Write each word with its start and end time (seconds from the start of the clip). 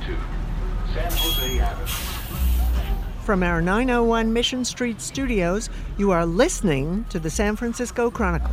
to 0.00 0.16
San 0.94 1.12
Jose 1.12 1.58
Avenue. 1.60 1.86
From 3.22 3.42
our 3.42 3.60
901 3.60 4.32
Mission 4.32 4.64
Street 4.64 5.00
studios, 5.00 5.68
you 5.98 6.10
are 6.10 6.24
listening 6.24 7.04
to 7.10 7.18
the 7.18 7.28
San 7.28 7.54
Francisco 7.54 8.10
Chronicle. 8.10 8.50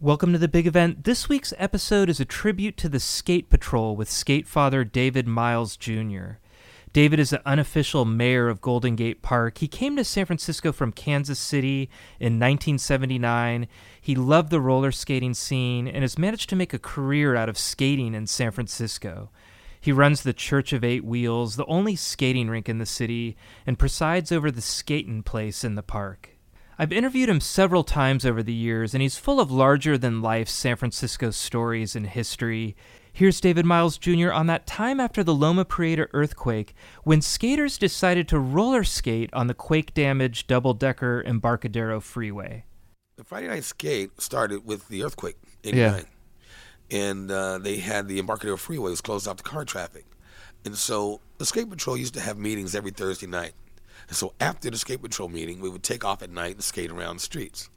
Welcome 0.00 0.32
to 0.32 0.38
the 0.38 0.48
big 0.48 0.66
event. 0.66 1.04
This 1.04 1.28
week's 1.28 1.54
episode 1.58 2.10
is 2.10 2.18
a 2.18 2.24
tribute 2.24 2.76
to 2.78 2.88
the 2.88 2.98
Skate 2.98 3.48
Patrol 3.48 3.94
with 3.94 4.10
skate 4.10 4.48
father 4.48 4.82
David 4.82 5.28
Miles 5.28 5.76
Jr. 5.76 6.38
David 6.92 7.18
is 7.18 7.30
the 7.30 7.48
unofficial 7.48 8.04
mayor 8.04 8.50
of 8.50 8.60
Golden 8.60 8.96
Gate 8.96 9.22
Park. 9.22 9.58
He 9.58 9.68
came 9.68 9.96
to 9.96 10.04
San 10.04 10.26
Francisco 10.26 10.72
from 10.72 10.92
Kansas 10.92 11.38
City 11.38 11.88
in 12.20 12.34
1979. 12.34 13.66
He 13.98 14.14
loved 14.14 14.50
the 14.50 14.60
roller 14.60 14.92
skating 14.92 15.32
scene 15.32 15.88
and 15.88 16.02
has 16.02 16.18
managed 16.18 16.50
to 16.50 16.56
make 16.56 16.74
a 16.74 16.78
career 16.78 17.34
out 17.34 17.48
of 17.48 17.56
skating 17.56 18.14
in 18.14 18.26
San 18.26 18.50
Francisco. 18.50 19.30
He 19.80 19.90
runs 19.90 20.22
the 20.22 20.34
Church 20.34 20.74
of 20.74 20.84
Eight 20.84 21.02
Wheels, 21.02 21.56
the 21.56 21.64
only 21.64 21.96
skating 21.96 22.50
rink 22.50 22.68
in 22.68 22.76
the 22.76 22.84
city, 22.84 23.38
and 23.66 23.78
presides 23.78 24.30
over 24.30 24.50
the 24.50 24.60
skating 24.60 25.22
place 25.22 25.64
in 25.64 25.76
the 25.76 25.82
park. 25.82 26.28
I've 26.78 26.92
interviewed 26.92 27.30
him 27.30 27.40
several 27.40 27.84
times 27.84 28.26
over 28.26 28.42
the 28.42 28.52
years, 28.52 28.92
and 28.92 29.00
he's 29.00 29.16
full 29.16 29.40
of 29.40 29.50
larger 29.50 29.96
than 29.96 30.20
life 30.20 30.48
San 30.48 30.76
Francisco 30.76 31.30
stories 31.30 31.96
and 31.96 32.06
history. 32.06 32.76
Here's 33.14 33.42
David 33.42 33.66
Miles 33.66 33.98
Jr. 33.98 34.32
on 34.32 34.46
that 34.46 34.66
time 34.66 34.98
after 34.98 35.22
the 35.22 35.34
Loma 35.34 35.66
Prieta 35.66 36.08
earthquake 36.14 36.74
when 37.04 37.20
skaters 37.20 37.76
decided 37.76 38.26
to 38.28 38.38
roller 38.38 38.84
skate 38.84 39.28
on 39.34 39.48
the 39.48 39.54
quake 39.54 39.92
damaged 39.92 40.46
double 40.46 40.72
decker 40.72 41.22
Embarcadero 41.26 42.00
Freeway. 42.00 42.64
The 43.16 43.24
Friday 43.24 43.48
night 43.48 43.64
skate 43.64 44.18
started 44.18 44.64
with 44.64 44.88
the 44.88 45.04
earthquake, 45.04 45.36
89. 45.62 46.06
Yeah. 46.90 47.06
And 47.10 47.30
uh, 47.30 47.58
they 47.58 47.76
had 47.76 48.08
the 48.08 48.18
Embarcadero 48.18 48.56
Freeway 48.56 48.90
was 48.90 49.02
closed 49.02 49.28
off 49.28 49.36
to 49.36 49.42
car 49.42 49.66
traffic. 49.66 50.06
And 50.64 50.74
so 50.76 51.20
the 51.36 51.44
skate 51.44 51.68
patrol 51.68 51.98
used 51.98 52.14
to 52.14 52.20
have 52.20 52.38
meetings 52.38 52.74
every 52.74 52.92
Thursday 52.92 53.26
night. 53.26 53.52
And 54.08 54.16
so 54.16 54.32
after 54.40 54.70
the 54.70 54.78
skate 54.78 55.02
patrol 55.02 55.28
meeting, 55.28 55.60
we 55.60 55.68
would 55.68 55.82
take 55.82 56.02
off 56.02 56.22
at 56.22 56.30
night 56.30 56.54
and 56.54 56.64
skate 56.64 56.90
around 56.90 57.16
the 57.16 57.22
streets. 57.22 57.68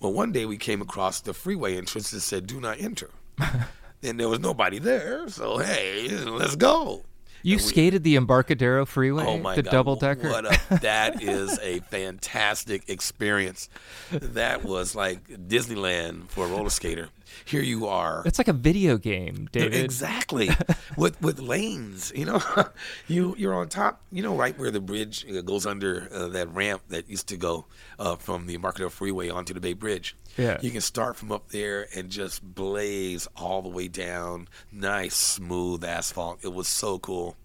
Well, 0.00 0.14
one 0.14 0.32
day 0.32 0.46
we 0.46 0.56
came 0.56 0.80
across 0.80 1.20
the 1.20 1.34
freeway 1.34 1.76
entrance 1.76 2.10
that 2.10 2.20
said, 2.20 2.46
do 2.46 2.58
not 2.58 2.80
enter. 2.80 3.10
and 4.02 4.18
there 4.18 4.28
was 4.28 4.40
nobody 4.40 4.78
there. 4.78 5.28
So 5.28 5.58
hey, 5.58 6.08
let's 6.24 6.56
go. 6.56 7.04
You 7.44 7.56
we- 7.56 7.62
skated 7.62 8.04
the 8.04 8.14
Embarcadero 8.16 8.86
Freeway, 8.86 9.24
Oh 9.26 9.36
my 9.38 9.56
the 9.56 9.62
God! 9.64 9.70
double 9.72 9.96
decker. 9.96 10.28
A, 10.28 10.78
that 10.82 11.22
is 11.22 11.58
a 11.60 11.80
fantastic 11.80 12.88
experience. 12.88 13.68
That 14.12 14.64
was 14.64 14.94
like 14.94 15.26
Disneyland 15.28 16.28
for 16.28 16.46
a 16.46 16.48
roller 16.48 16.70
skater. 16.70 17.08
Here 17.44 17.62
you 17.62 17.86
are. 17.86 18.22
It's 18.24 18.38
like 18.38 18.48
a 18.48 18.52
video 18.52 18.96
game, 18.98 19.48
David. 19.52 19.74
Exactly, 19.74 20.50
with 20.96 21.20
with 21.20 21.38
lanes. 21.40 22.12
You 22.14 22.26
know, 22.26 22.42
you 23.08 23.34
you're 23.38 23.54
on 23.54 23.68
top. 23.68 24.02
You 24.10 24.22
know, 24.22 24.36
right 24.36 24.58
where 24.58 24.70
the 24.70 24.80
bridge 24.80 25.24
uh, 25.30 25.40
goes 25.42 25.66
under 25.66 26.08
uh, 26.12 26.28
that 26.28 26.52
ramp 26.52 26.82
that 26.88 27.08
used 27.08 27.28
to 27.28 27.36
go 27.36 27.66
uh, 27.98 28.16
from 28.16 28.46
the 28.46 28.54
Embarcadero 28.54 28.90
Freeway 28.90 29.28
onto 29.28 29.54
the 29.54 29.60
Bay 29.60 29.72
Bridge. 29.72 30.16
Yeah. 30.38 30.58
you 30.62 30.70
can 30.70 30.80
start 30.80 31.16
from 31.16 31.30
up 31.30 31.50
there 31.50 31.88
and 31.94 32.08
just 32.08 32.42
blaze 32.42 33.28
all 33.36 33.60
the 33.60 33.68
way 33.68 33.88
down. 33.88 34.48
Nice 34.70 35.14
smooth 35.14 35.84
asphalt. 35.84 36.38
It 36.42 36.54
was 36.54 36.68
so 36.68 36.98
cool. 36.98 37.36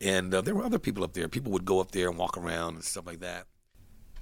And 0.00 0.32
uh, 0.34 0.40
there 0.40 0.54
were 0.54 0.64
other 0.64 0.78
people 0.78 1.04
up 1.04 1.12
there. 1.12 1.28
People 1.28 1.52
would 1.52 1.64
go 1.64 1.80
up 1.80 1.92
there 1.92 2.08
and 2.08 2.18
walk 2.18 2.36
around 2.38 2.74
and 2.74 2.84
stuff 2.84 3.06
like 3.06 3.20
that. 3.20 3.46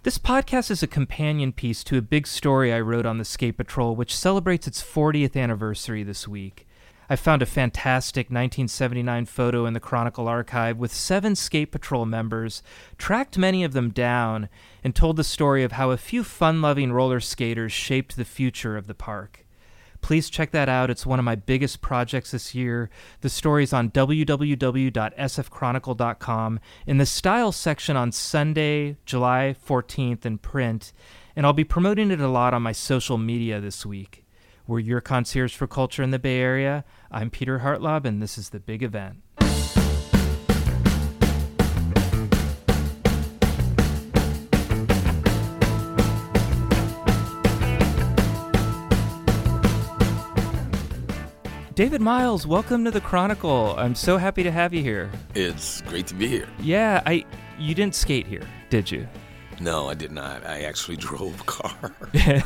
This 0.04 0.18
podcast 0.18 0.68
is 0.72 0.82
a 0.82 0.88
companion 0.88 1.52
piece 1.52 1.84
to 1.84 1.96
a 1.96 2.02
big 2.02 2.26
story 2.26 2.72
I 2.72 2.80
wrote 2.80 3.06
on 3.06 3.18
the 3.18 3.24
Skate 3.24 3.56
Patrol, 3.56 3.94
which 3.94 4.16
celebrates 4.16 4.66
its 4.66 4.82
40th 4.82 5.40
anniversary 5.40 6.02
this 6.02 6.26
week. 6.26 6.66
I 7.08 7.14
found 7.14 7.40
a 7.40 7.46
fantastic 7.46 8.26
1979 8.26 9.26
photo 9.26 9.64
in 9.64 9.74
the 9.74 9.78
Chronicle 9.78 10.26
archive 10.26 10.76
with 10.76 10.92
seven 10.92 11.36
Skate 11.36 11.70
Patrol 11.70 12.04
members, 12.04 12.64
tracked 12.98 13.38
many 13.38 13.62
of 13.62 13.74
them 13.74 13.90
down, 13.90 14.48
and 14.82 14.92
told 14.92 15.16
the 15.16 15.22
story 15.22 15.62
of 15.62 15.70
how 15.70 15.92
a 15.92 15.96
few 15.96 16.24
fun 16.24 16.60
loving 16.60 16.92
roller 16.92 17.20
skaters 17.20 17.70
shaped 17.70 18.16
the 18.16 18.24
future 18.24 18.76
of 18.76 18.88
the 18.88 18.94
park. 18.94 19.41
Please 20.02 20.28
check 20.28 20.50
that 20.50 20.68
out. 20.68 20.90
It's 20.90 21.06
one 21.06 21.18
of 21.18 21.24
my 21.24 21.36
biggest 21.36 21.80
projects 21.80 22.32
this 22.32 22.54
year. 22.54 22.90
The 23.22 23.30
story's 23.30 23.72
on 23.72 23.90
www.sfchronicle.com 23.90 26.60
in 26.86 26.98
the 26.98 27.06
style 27.06 27.52
section 27.52 27.96
on 27.96 28.12
Sunday, 28.12 28.96
July 29.06 29.56
14th 29.66 30.26
in 30.26 30.38
print, 30.38 30.92
and 31.34 31.46
I'll 31.46 31.52
be 31.52 31.64
promoting 31.64 32.10
it 32.10 32.20
a 32.20 32.28
lot 32.28 32.52
on 32.52 32.62
my 32.62 32.72
social 32.72 33.16
media 33.16 33.60
this 33.60 33.86
week. 33.86 34.26
We're 34.66 34.80
your 34.80 35.00
concierge 35.00 35.54
for 35.54 35.66
culture 35.66 36.02
in 36.02 36.10
the 36.10 36.18
Bay 36.18 36.38
Area. 36.38 36.84
I'm 37.10 37.30
Peter 37.30 37.60
Hartlaub, 37.60 38.04
and 38.04 38.22
this 38.22 38.36
is 38.36 38.50
the 38.50 38.60
big 38.60 38.82
event. 38.82 39.22
David 51.74 52.00
Miles, 52.00 52.46
welcome 52.46 52.84
to 52.84 52.90
the 52.90 53.00
Chronicle. 53.00 53.74
I'm 53.78 53.94
so 53.94 54.18
happy 54.18 54.42
to 54.42 54.50
have 54.50 54.74
you 54.74 54.82
here. 54.82 55.10
It's 55.34 55.80
great 55.82 56.06
to 56.08 56.14
be 56.14 56.26
here. 56.26 56.48
Yeah, 56.60 57.02
I 57.06 57.24
you 57.58 57.74
didn't 57.74 57.94
skate 57.94 58.26
here, 58.26 58.42
did 58.68 58.90
you? 58.90 59.06
No, 59.60 59.88
I 59.88 59.94
did 59.94 60.10
not. 60.12 60.44
I 60.44 60.62
actually 60.62 60.96
drove 61.08 61.40
a 61.40 61.44
car. 61.44 61.94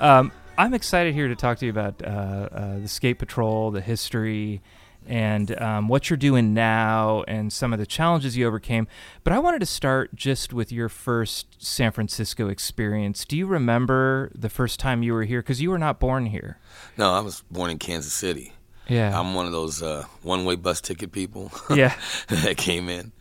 Um, 0.00 0.30
I'm 0.58 0.74
excited 0.74 1.14
here 1.14 1.28
to 1.28 1.34
talk 1.34 1.58
to 1.58 1.66
you 1.66 1.70
about 1.70 2.02
uh, 2.02 2.06
uh, 2.06 2.78
the 2.80 2.88
Skate 2.88 3.18
Patrol, 3.18 3.70
the 3.70 3.80
history, 3.80 4.60
and 5.06 5.58
um, 5.60 5.88
what 5.88 6.10
you're 6.10 6.18
doing 6.18 6.52
now, 6.52 7.24
and 7.26 7.50
some 7.52 7.72
of 7.72 7.78
the 7.78 7.86
challenges 7.86 8.36
you 8.36 8.46
overcame. 8.46 8.88
But 9.24 9.32
I 9.32 9.38
wanted 9.38 9.60
to 9.60 9.66
start 9.66 10.14
just 10.14 10.52
with 10.52 10.70
your 10.70 10.88
first 10.90 11.62
San 11.64 11.92
Francisco 11.92 12.48
experience. 12.48 13.24
Do 13.24 13.36
you 13.38 13.46
remember 13.46 14.30
the 14.34 14.50
first 14.50 14.78
time 14.80 15.02
you 15.02 15.14
were 15.14 15.24
here? 15.24 15.40
Because 15.40 15.62
you 15.62 15.70
were 15.70 15.78
not 15.78 15.98
born 15.98 16.26
here. 16.26 16.58
no, 16.98 17.12
I 17.12 17.20
was 17.20 17.42
born 17.50 17.70
in 17.70 17.78
Kansas 17.78 18.12
City. 18.12 18.52
Yeah. 18.88 19.18
I'm 19.18 19.34
one 19.34 19.46
of 19.46 19.52
those 19.52 19.82
uh, 19.82 20.04
one-way 20.22 20.56
bus 20.56 20.80
ticket 20.80 21.12
people. 21.12 21.50
Yeah. 21.74 21.94
that 22.28 22.56
came 22.56 22.88
in. 22.88 23.12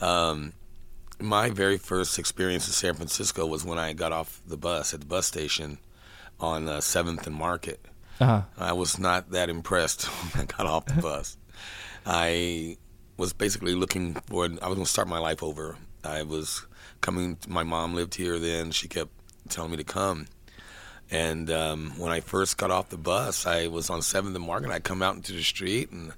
Um, 0.00 0.52
my 1.18 1.50
very 1.50 1.76
first 1.78 2.18
experience 2.18 2.66
in 2.66 2.72
San 2.72 2.94
Francisco 2.94 3.46
was 3.46 3.64
when 3.64 3.78
I 3.78 3.92
got 3.92 4.12
off 4.12 4.40
the 4.46 4.56
bus 4.56 4.94
at 4.94 5.00
the 5.00 5.06
bus 5.06 5.26
station 5.26 5.78
on 6.38 6.68
uh, 6.68 6.80
Seventh 6.80 7.26
and 7.26 7.36
Market. 7.36 7.84
uh-huh. 8.20 8.42
I 8.56 8.72
was 8.72 8.98
not 8.98 9.30
that 9.32 9.50
impressed 9.50 10.04
when 10.34 10.42
I 10.42 10.46
got 10.46 10.66
off 10.66 10.86
the 10.86 11.02
bus. 11.02 11.36
I 12.06 12.78
was 13.16 13.32
basically 13.34 13.74
looking 13.74 14.14
for. 14.26 14.44
I 14.44 14.48
was 14.48 14.58
going 14.60 14.84
to 14.84 14.86
start 14.86 15.08
my 15.08 15.18
life 15.18 15.42
over. 15.42 15.76
I 16.02 16.22
was 16.22 16.66
coming. 17.02 17.36
My 17.46 17.62
mom 17.64 17.94
lived 17.94 18.14
here 18.14 18.38
then. 18.38 18.70
She 18.70 18.88
kept 18.88 19.10
telling 19.50 19.70
me 19.72 19.76
to 19.76 19.84
come. 19.84 20.26
And 21.10 21.50
um, 21.50 21.92
when 21.98 22.12
I 22.12 22.20
first 22.20 22.56
got 22.56 22.70
off 22.70 22.88
the 22.88 22.96
bus, 22.96 23.46
I 23.46 23.66
was 23.66 23.90
on 23.90 24.00
Seventh 24.02 24.36
and 24.36 24.44
Market. 24.44 24.70
I 24.70 24.78
come 24.78 25.02
out 25.02 25.16
into 25.16 25.32
the 25.32 25.42
street 25.42 25.90
and 25.90 26.12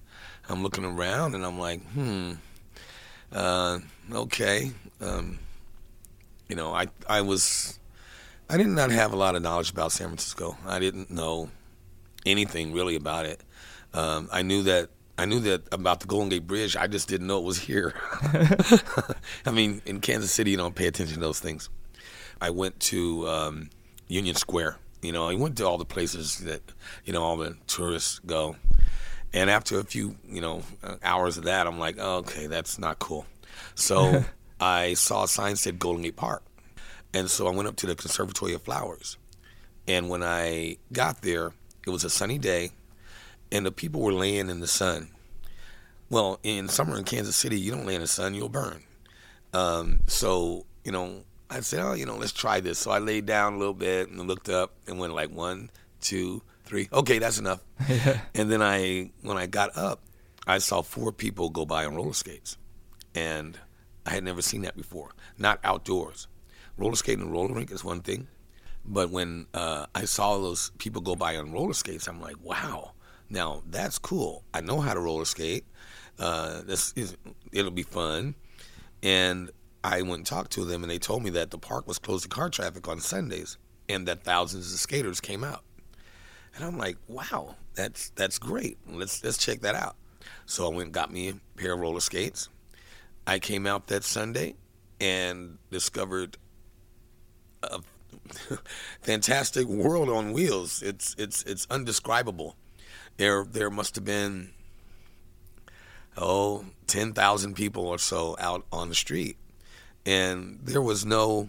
I'm 0.49 0.63
looking 0.63 0.85
around 0.85 1.35
and 1.35 1.47
I'm 1.47 1.59
like, 1.59 1.83
hmm, 1.93 2.33
uh, 3.33 3.79
okay. 4.13 4.73
Um, 5.01 5.39
you 6.49 6.57
know, 6.57 6.75
I 6.75 6.89
I 7.09 7.23
was 7.23 7.79
I 8.51 8.59
did 8.59 8.67
not 8.67 8.91
have 8.91 9.13
a 9.13 9.17
lot 9.17 9.35
of 9.35 9.43
knowledge 9.43 9.71
about 9.71 9.93
San 9.93 10.09
Francisco. 10.09 10.59
I 10.67 10.79
didn't 10.79 11.11
know 11.11 11.49
anything 12.27 12.75
really 12.75 12.97
about 12.97 13.25
it. 13.25 13.41
Um, 13.95 14.29
I 14.31 14.43
knew 14.43 14.63
that 14.65 14.91
I 15.17 15.25
knew 15.25 15.41
that 15.41 15.63
about 15.73 16.01
the 16.01 16.07
Golden 16.07 16.29
Gate 16.29 16.47
Bridge. 16.47 16.77
I 16.77 16.87
just 16.87 17.09
didn't 17.09 17.27
know 17.27 17.39
it 17.39 17.45
was 17.45 17.59
here. 17.59 17.95
I 19.47 19.51
mean, 19.53 19.81
in 19.87 20.01
Kansas 20.01 20.33
City, 20.33 20.51
you 20.51 20.57
don't 20.59 20.75
pay 20.75 20.87
attention 20.87 21.15
to 21.15 21.21
those 21.21 21.41
things. 21.41 21.71
I 22.41 22.51
went 22.51 22.79
to 22.81 23.29
um, 23.29 23.71
Union 24.09 24.35
Square. 24.35 24.77
You 25.03 25.13
know, 25.13 25.29
I 25.29 25.35
went 25.35 25.59
to 25.59 25.67
all 25.67 25.79
the 25.79 25.85
places 25.85 26.39
that 26.39 26.63
you 27.05 27.13
know 27.13 27.23
all 27.23 27.37
the 27.37 27.57
tourists 27.67 28.21
go. 28.21 28.56
And 29.35 29.49
after 29.49 29.79
a 29.81 29.85
few, 29.85 30.17
you 30.29 30.41
know, 30.41 30.62
uh, 30.85 30.97
hours 31.03 31.38
of 31.38 31.44
that, 31.44 31.67
I'm 31.67 31.79
like, 31.79 31.97
oh, 31.99 32.19
okay, 32.19 32.47
that's 32.47 32.79
not 32.79 32.99
cool. 32.99 33.26
So 33.75 34.25
I 34.61 34.94
saw 34.94 35.25
a 35.25 35.29
sign 35.29 35.53
that 35.53 35.56
said 35.56 35.79
Golden 35.79 36.03
Gate 36.03 36.17
Park, 36.17 36.44
and 37.12 37.29
so 37.29 37.49
I 37.49 37.50
went 37.50 37.69
up 37.69 37.76
to 37.76 37.87
the 37.87 37.97
Conservatory 37.97 38.55
of 38.55 38.62
Flowers. 38.62 39.17
And 39.88 40.09
when 40.09 40.23
I 40.23 40.76
got 40.93 41.23
there, 41.23 41.53
it 41.87 41.91
was 41.91 42.05
a 42.05 42.11
sunny 42.11 42.38
day, 42.38 42.71
and 43.50 43.67
the 43.67 43.73
people 43.73 44.00
were 44.00 44.12
laying 44.12 44.49
in 44.49 44.61
the 44.61 44.69
sun. 44.69 45.09
Well, 46.09 46.38
in 46.43 46.69
summer 46.69 46.97
in 46.97 47.05
Kansas 47.05 47.35
City, 47.35 47.59
you 47.59 47.73
don't 47.73 47.87
lay 47.87 47.94
in 47.94 48.03
the 48.03 48.06
sun, 48.06 48.35
you'll 48.35 48.49
burn. 48.49 48.82
Um, 49.53 50.00
so, 50.06 50.67
you 50.85 50.93
know, 50.93 51.25
I 51.52 51.60
said, 51.60 51.81
oh, 51.81 51.93
you 51.93 52.06
know, 52.06 52.16
let's 52.16 52.32
try 52.32 52.60
this. 52.60 52.78
So 52.78 52.90
I 52.90 52.99
laid 52.99 53.26
down 53.26 53.54
a 53.54 53.58
little 53.58 53.75
bit 53.75 54.08
and 54.08 54.26
looked 54.26 54.49
up 54.49 54.75
and 54.87 54.99
went 54.99 55.14
like 55.14 55.31
one, 55.31 55.70
two, 56.00 56.43
three. 56.64 56.88
Okay, 56.90 57.19
that's 57.19 57.38
enough. 57.38 57.60
and 58.34 58.50
then 58.50 58.62
I, 58.62 59.10
when 59.20 59.37
I 59.37 59.46
got 59.46 59.76
up, 59.76 60.00
I 60.46 60.58
saw 60.58 60.81
four 60.81 61.12
people 61.12 61.50
go 61.50 61.66
by 61.66 61.84
on 61.84 61.94
roller 61.94 62.14
skates, 62.14 62.56
and 63.14 63.58
I 64.06 64.10
had 64.10 64.25
never 64.25 64.40
seen 64.40 64.62
that 64.62 64.76
before. 64.76 65.10
Not 65.38 65.60
outdoors. 65.62 66.26
Roller 66.78 66.96
skating 66.96 67.22
and 67.22 67.32
roller 67.32 67.54
rink 67.54 67.70
is 67.70 67.84
one 67.84 68.00
thing, 68.00 68.28
but 68.84 69.10
when 69.10 69.46
uh, 69.52 69.87
I 69.94 70.06
saw 70.06 70.38
those 70.38 70.70
people 70.78 71.02
go 71.02 71.14
by 71.14 71.37
on 71.37 71.52
roller 71.52 71.75
skates, 71.75 72.08
I'm 72.08 72.20
like, 72.20 72.37
wow, 72.43 72.93
Now 73.28 73.62
that's 73.69 73.99
cool. 73.99 74.43
I 74.54 74.62
know 74.62 74.81
how 74.81 74.94
to 74.94 75.00
roller 75.00 75.26
skate. 75.26 75.64
Uh, 76.19 76.62
this 76.62 76.93
is 76.96 77.16
it'll 77.52 77.70
be 77.70 77.82
fun. 77.82 78.34
And 79.02 79.50
I 79.84 80.02
went 80.02 80.19
and 80.19 80.26
talked 80.26 80.52
to 80.52 80.64
them, 80.64 80.82
and 80.82 80.90
they 80.90 80.99
told 80.99 81.23
me 81.23 81.31
that 81.31 81.50
the 81.50 81.58
park 81.58 81.88
was 81.88 81.99
closed 81.99 82.25
to 82.25 82.29
car 82.29 82.50
traffic 82.50 82.87
on 82.88 83.00
Sundays, 83.00 83.58
and 83.88 84.06
that 84.06 84.23
thousands 84.23 84.73
of 84.73 84.79
skaters 84.79 85.20
came 85.20 85.43
out. 85.43 85.64
And 86.55 86.64
I'm 86.64 86.79
like, 86.79 86.96
wow, 87.08 87.56
that's 87.75 88.11
that's 88.11 88.38
great. 88.38 88.79
Let's 88.88 89.25
let's 89.25 89.38
check 89.38 89.61
that 89.61 89.75
out. 89.75 89.96
So 90.46 90.67
I 90.67 90.69
went 90.69 90.87
and 90.87 90.93
got 90.93 91.12
me 91.12 91.31
a 91.31 91.34
pair 91.56 91.73
of 91.73 91.81
roller 91.81 92.00
skates. 92.00 92.49
I 93.26 93.38
came 93.38 93.67
out 93.67 93.87
that 93.88 94.05
Sunday 94.05 94.55
and 95.00 95.58
discovered 95.70 96.37
a 97.62 97.81
fantastic 99.00 99.67
world 99.67 100.08
on 100.08 100.32
wheels. 100.32 100.82
It's 100.82 101.14
it's 101.19 101.43
it's 101.44 101.67
undescribable. 101.70 102.56
There 103.17 103.44
there 103.44 103.70
must 103.70 103.94
have 103.96 104.05
been 104.05 104.50
oh 106.17 106.67
10,000 106.87 107.55
people 107.55 107.87
or 107.87 107.99
so 107.99 108.37
out 108.38 108.67
on 108.73 108.88
the 108.88 108.94
street. 108.94 109.37
And 110.04 110.58
there 110.62 110.82
was 110.82 111.04
no 111.06 111.49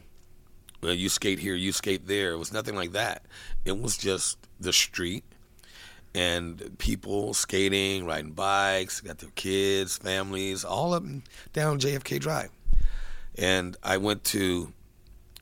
well, 0.83 0.93
you 0.93 1.07
skate 1.09 1.39
here, 1.39 1.55
you 1.55 1.71
skate 1.71 2.07
there. 2.07 2.33
It 2.33 2.37
was 2.37 2.51
nothing 2.51 2.75
like 2.75 2.91
that. 2.91 3.23
It 3.63 3.79
was 3.79 3.97
just 3.97 4.37
the 4.59 4.73
street 4.73 5.23
and 6.13 6.77
people 6.77 7.33
skating, 7.33 8.05
riding 8.05 8.31
bikes, 8.33 8.99
got 9.01 9.17
their 9.19 9.29
kids, 9.35 9.97
families, 9.97 10.63
all 10.65 10.93
up 10.93 11.03
and 11.03 11.23
down 11.53 11.79
JFK 11.79 12.19
Drive. 12.19 12.49
And 13.37 13.77
I 13.81 13.97
went 13.97 14.25
to, 14.25 14.73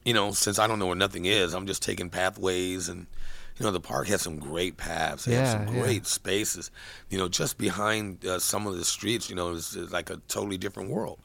you 0.05 0.13
know, 0.13 0.31
since 0.31 0.59
I 0.59 0.67
don't 0.67 0.79
know 0.79 0.85
where 0.87 0.95
nothing 0.95 1.25
is, 1.25 1.53
I'm 1.53 1.65
just 1.67 1.81
taking 1.81 2.09
pathways 2.09 2.87
and, 2.87 3.07
you 3.57 3.65
know, 3.65 3.71
the 3.71 3.81
park 3.81 4.07
has 4.07 4.21
some 4.21 4.37
great 4.39 4.77
paths. 4.77 5.25
They 5.25 5.33
Yeah, 5.33 5.39
have 5.39 5.67
some 5.67 5.75
yeah. 5.75 5.81
great 5.81 6.05
spaces. 6.05 6.71
You 7.09 7.17
know, 7.17 7.27
just 7.27 7.57
behind 7.57 8.25
uh, 8.25 8.39
some 8.39 8.65
of 8.67 8.77
the 8.77 8.85
streets, 8.85 9.29
you 9.29 9.35
know, 9.35 9.51
it's 9.55 9.75
like 9.75 10.09
a 10.11 10.17
totally 10.27 10.57
different 10.57 10.89
world. 10.89 11.19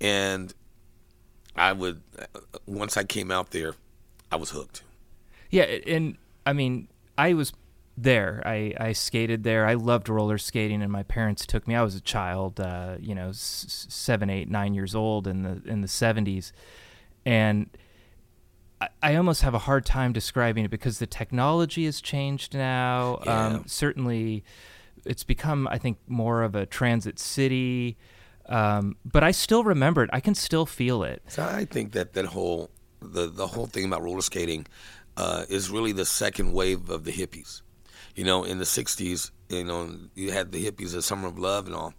And 0.00 0.52
I 1.56 1.72
would, 1.72 2.02
uh, 2.18 2.24
once 2.66 2.96
I 2.96 3.04
came 3.04 3.30
out 3.30 3.50
there, 3.50 3.74
I 4.30 4.36
was 4.36 4.50
hooked. 4.50 4.82
Yeah, 5.50 5.62
and 5.64 6.16
I 6.46 6.52
mean, 6.52 6.88
I 7.18 7.34
was 7.34 7.52
there. 7.98 8.40
I, 8.46 8.72
I 8.78 8.92
skated 8.92 9.42
there. 9.44 9.66
I 9.66 9.74
loved 9.74 10.08
roller 10.08 10.38
skating, 10.38 10.80
and 10.82 10.90
my 10.92 11.02
parents 11.02 11.44
took 11.44 11.66
me. 11.66 11.74
I 11.74 11.82
was 11.82 11.94
a 11.96 12.00
child, 12.00 12.60
uh, 12.60 12.96
you 13.00 13.14
know, 13.14 13.30
s- 13.30 13.64
s- 13.66 13.86
seven, 13.92 14.30
eight, 14.30 14.48
nine 14.48 14.74
years 14.74 14.94
old 14.94 15.26
in 15.26 15.42
the 15.42 15.60
in 15.66 15.80
the 15.82 15.88
seventies, 15.88 16.52
and 17.26 17.68
I, 18.80 18.88
I 19.02 19.16
almost 19.16 19.42
have 19.42 19.52
a 19.54 19.58
hard 19.58 19.84
time 19.84 20.12
describing 20.12 20.64
it 20.64 20.70
because 20.70 20.98
the 21.00 21.06
technology 21.06 21.84
has 21.84 22.00
changed 22.00 22.54
now. 22.54 23.20
Yeah. 23.26 23.46
Um, 23.46 23.64
certainly, 23.66 24.44
it's 25.04 25.24
become, 25.24 25.66
I 25.68 25.76
think, 25.78 25.98
more 26.06 26.42
of 26.42 26.54
a 26.54 26.64
transit 26.64 27.18
city. 27.18 27.96
Um, 28.50 28.96
but 29.04 29.22
I 29.22 29.30
still 29.30 29.64
remember 29.64 30.02
it. 30.02 30.10
I 30.12 30.20
can 30.20 30.34
still 30.34 30.66
feel 30.66 31.04
it. 31.04 31.22
So 31.28 31.42
I 31.44 31.64
think 31.64 31.92
that 31.92 32.12
that 32.14 32.26
whole 32.26 32.70
the 33.00 33.26
the 33.26 33.46
whole 33.46 33.66
thing 33.66 33.86
about 33.86 34.02
roller 34.02 34.20
skating 34.20 34.66
uh, 35.16 35.44
is 35.48 35.70
really 35.70 35.92
the 35.92 36.04
second 36.04 36.52
wave 36.52 36.90
of 36.90 37.04
the 37.04 37.12
hippies. 37.12 37.62
You 38.16 38.24
know, 38.24 38.44
in 38.44 38.58
the 38.58 38.64
'60s, 38.64 39.30
you 39.48 39.64
know, 39.64 39.96
you 40.14 40.32
had 40.32 40.50
the 40.52 40.64
hippies, 40.68 40.92
the 40.92 41.02
Summer 41.02 41.28
of 41.28 41.38
Love, 41.38 41.66
and 41.66 41.74
all, 41.74 41.94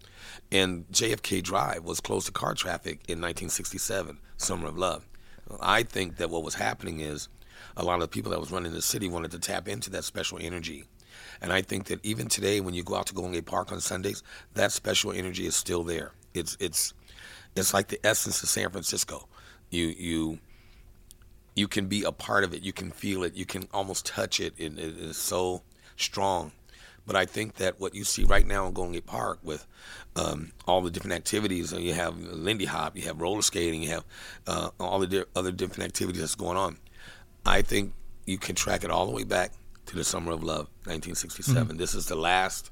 and 0.52 0.86
JFK 0.92 1.42
Drive 1.42 1.84
was 1.84 2.00
closed 2.00 2.26
to 2.26 2.32
car 2.32 2.54
traffic 2.54 3.00
in 3.08 3.18
1967, 3.18 4.18
Summer 4.36 4.68
of 4.68 4.76
Love. 4.76 5.08
I 5.60 5.82
think 5.82 6.16
that 6.16 6.30
what 6.30 6.44
was 6.44 6.54
happening 6.54 7.00
is 7.00 7.28
a 7.76 7.84
lot 7.84 7.94
of 7.94 8.00
the 8.00 8.08
people 8.08 8.30
that 8.30 8.40
was 8.40 8.52
running 8.52 8.72
the 8.72 8.82
city 8.82 9.08
wanted 9.08 9.30
to 9.32 9.38
tap 9.38 9.68
into 9.68 9.90
that 9.90 10.04
special 10.04 10.38
energy. 10.40 10.84
And 11.40 11.52
I 11.52 11.62
think 11.62 11.86
that 11.86 12.04
even 12.04 12.28
today, 12.28 12.60
when 12.60 12.74
you 12.74 12.82
go 12.82 12.94
out 12.94 13.06
to 13.06 13.14
Golden 13.14 13.32
Gate 13.32 13.46
Park 13.46 13.72
on 13.72 13.80
Sundays, 13.80 14.22
that 14.54 14.72
special 14.72 15.12
energy 15.12 15.46
is 15.46 15.56
still 15.56 15.82
there. 15.82 16.12
It's 16.34 16.56
it's 16.60 16.94
it's 17.54 17.74
like 17.74 17.88
the 17.88 18.04
essence 18.06 18.42
of 18.42 18.48
San 18.48 18.70
Francisco. 18.70 19.28
You 19.70 19.86
you 19.86 20.38
you 21.54 21.68
can 21.68 21.86
be 21.86 22.02
a 22.04 22.12
part 22.12 22.44
of 22.44 22.54
it. 22.54 22.62
You 22.62 22.72
can 22.72 22.90
feel 22.90 23.22
it. 23.22 23.34
You 23.34 23.44
can 23.44 23.68
almost 23.72 24.06
touch 24.06 24.40
it. 24.40 24.54
It, 24.56 24.78
it 24.78 24.96
is 24.96 25.16
so 25.16 25.62
strong. 25.96 26.52
But 27.06 27.16
I 27.16 27.26
think 27.26 27.56
that 27.56 27.80
what 27.80 27.94
you 27.94 28.04
see 28.04 28.24
right 28.24 28.46
now 28.46 28.66
in 28.66 28.74
Golden 28.74 28.92
Gate 28.92 29.06
Park 29.06 29.40
with 29.42 29.66
um, 30.14 30.52
all 30.68 30.80
the 30.80 30.90
different 30.90 31.14
activities, 31.14 31.72
and 31.72 31.82
you 31.82 31.94
have 31.94 32.16
Lindy 32.16 32.64
Hop, 32.64 32.96
you 32.96 33.02
have 33.02 33.20
roller 33.20 33.42
skating, 33.42 33.82
you 33.82 33.88
have 33.90 34.04
uh, 34.46 34.70
all 34.78 35.00
the 35.00 35.08
di- 35.08 35.24
other 35.34 35.50
different 35.50 35.84
activities 35.84 36.20
that's 36.20 36.36
going 36.36 36.56
on. 36.56 36.78
I 37.44 37.62
think 37.62 37.92
you 38.24 38.38
can 38.38 38.54
track 38.54 38.84
it 38.84 38.90
all 38.90 39.06
the 39.06 39.12
way 39.12 39.24
back 39.24 39.52
to 39.86 39.96
the 39.96 40.04
Summer 40.04 40.30
of 40.30 40.44
Love, 40.44 40.68
1967. 40.84 41.76
This 41.76 41.94
is 41.94 42.06
the 42.06 42.14
last, 42.14 42.70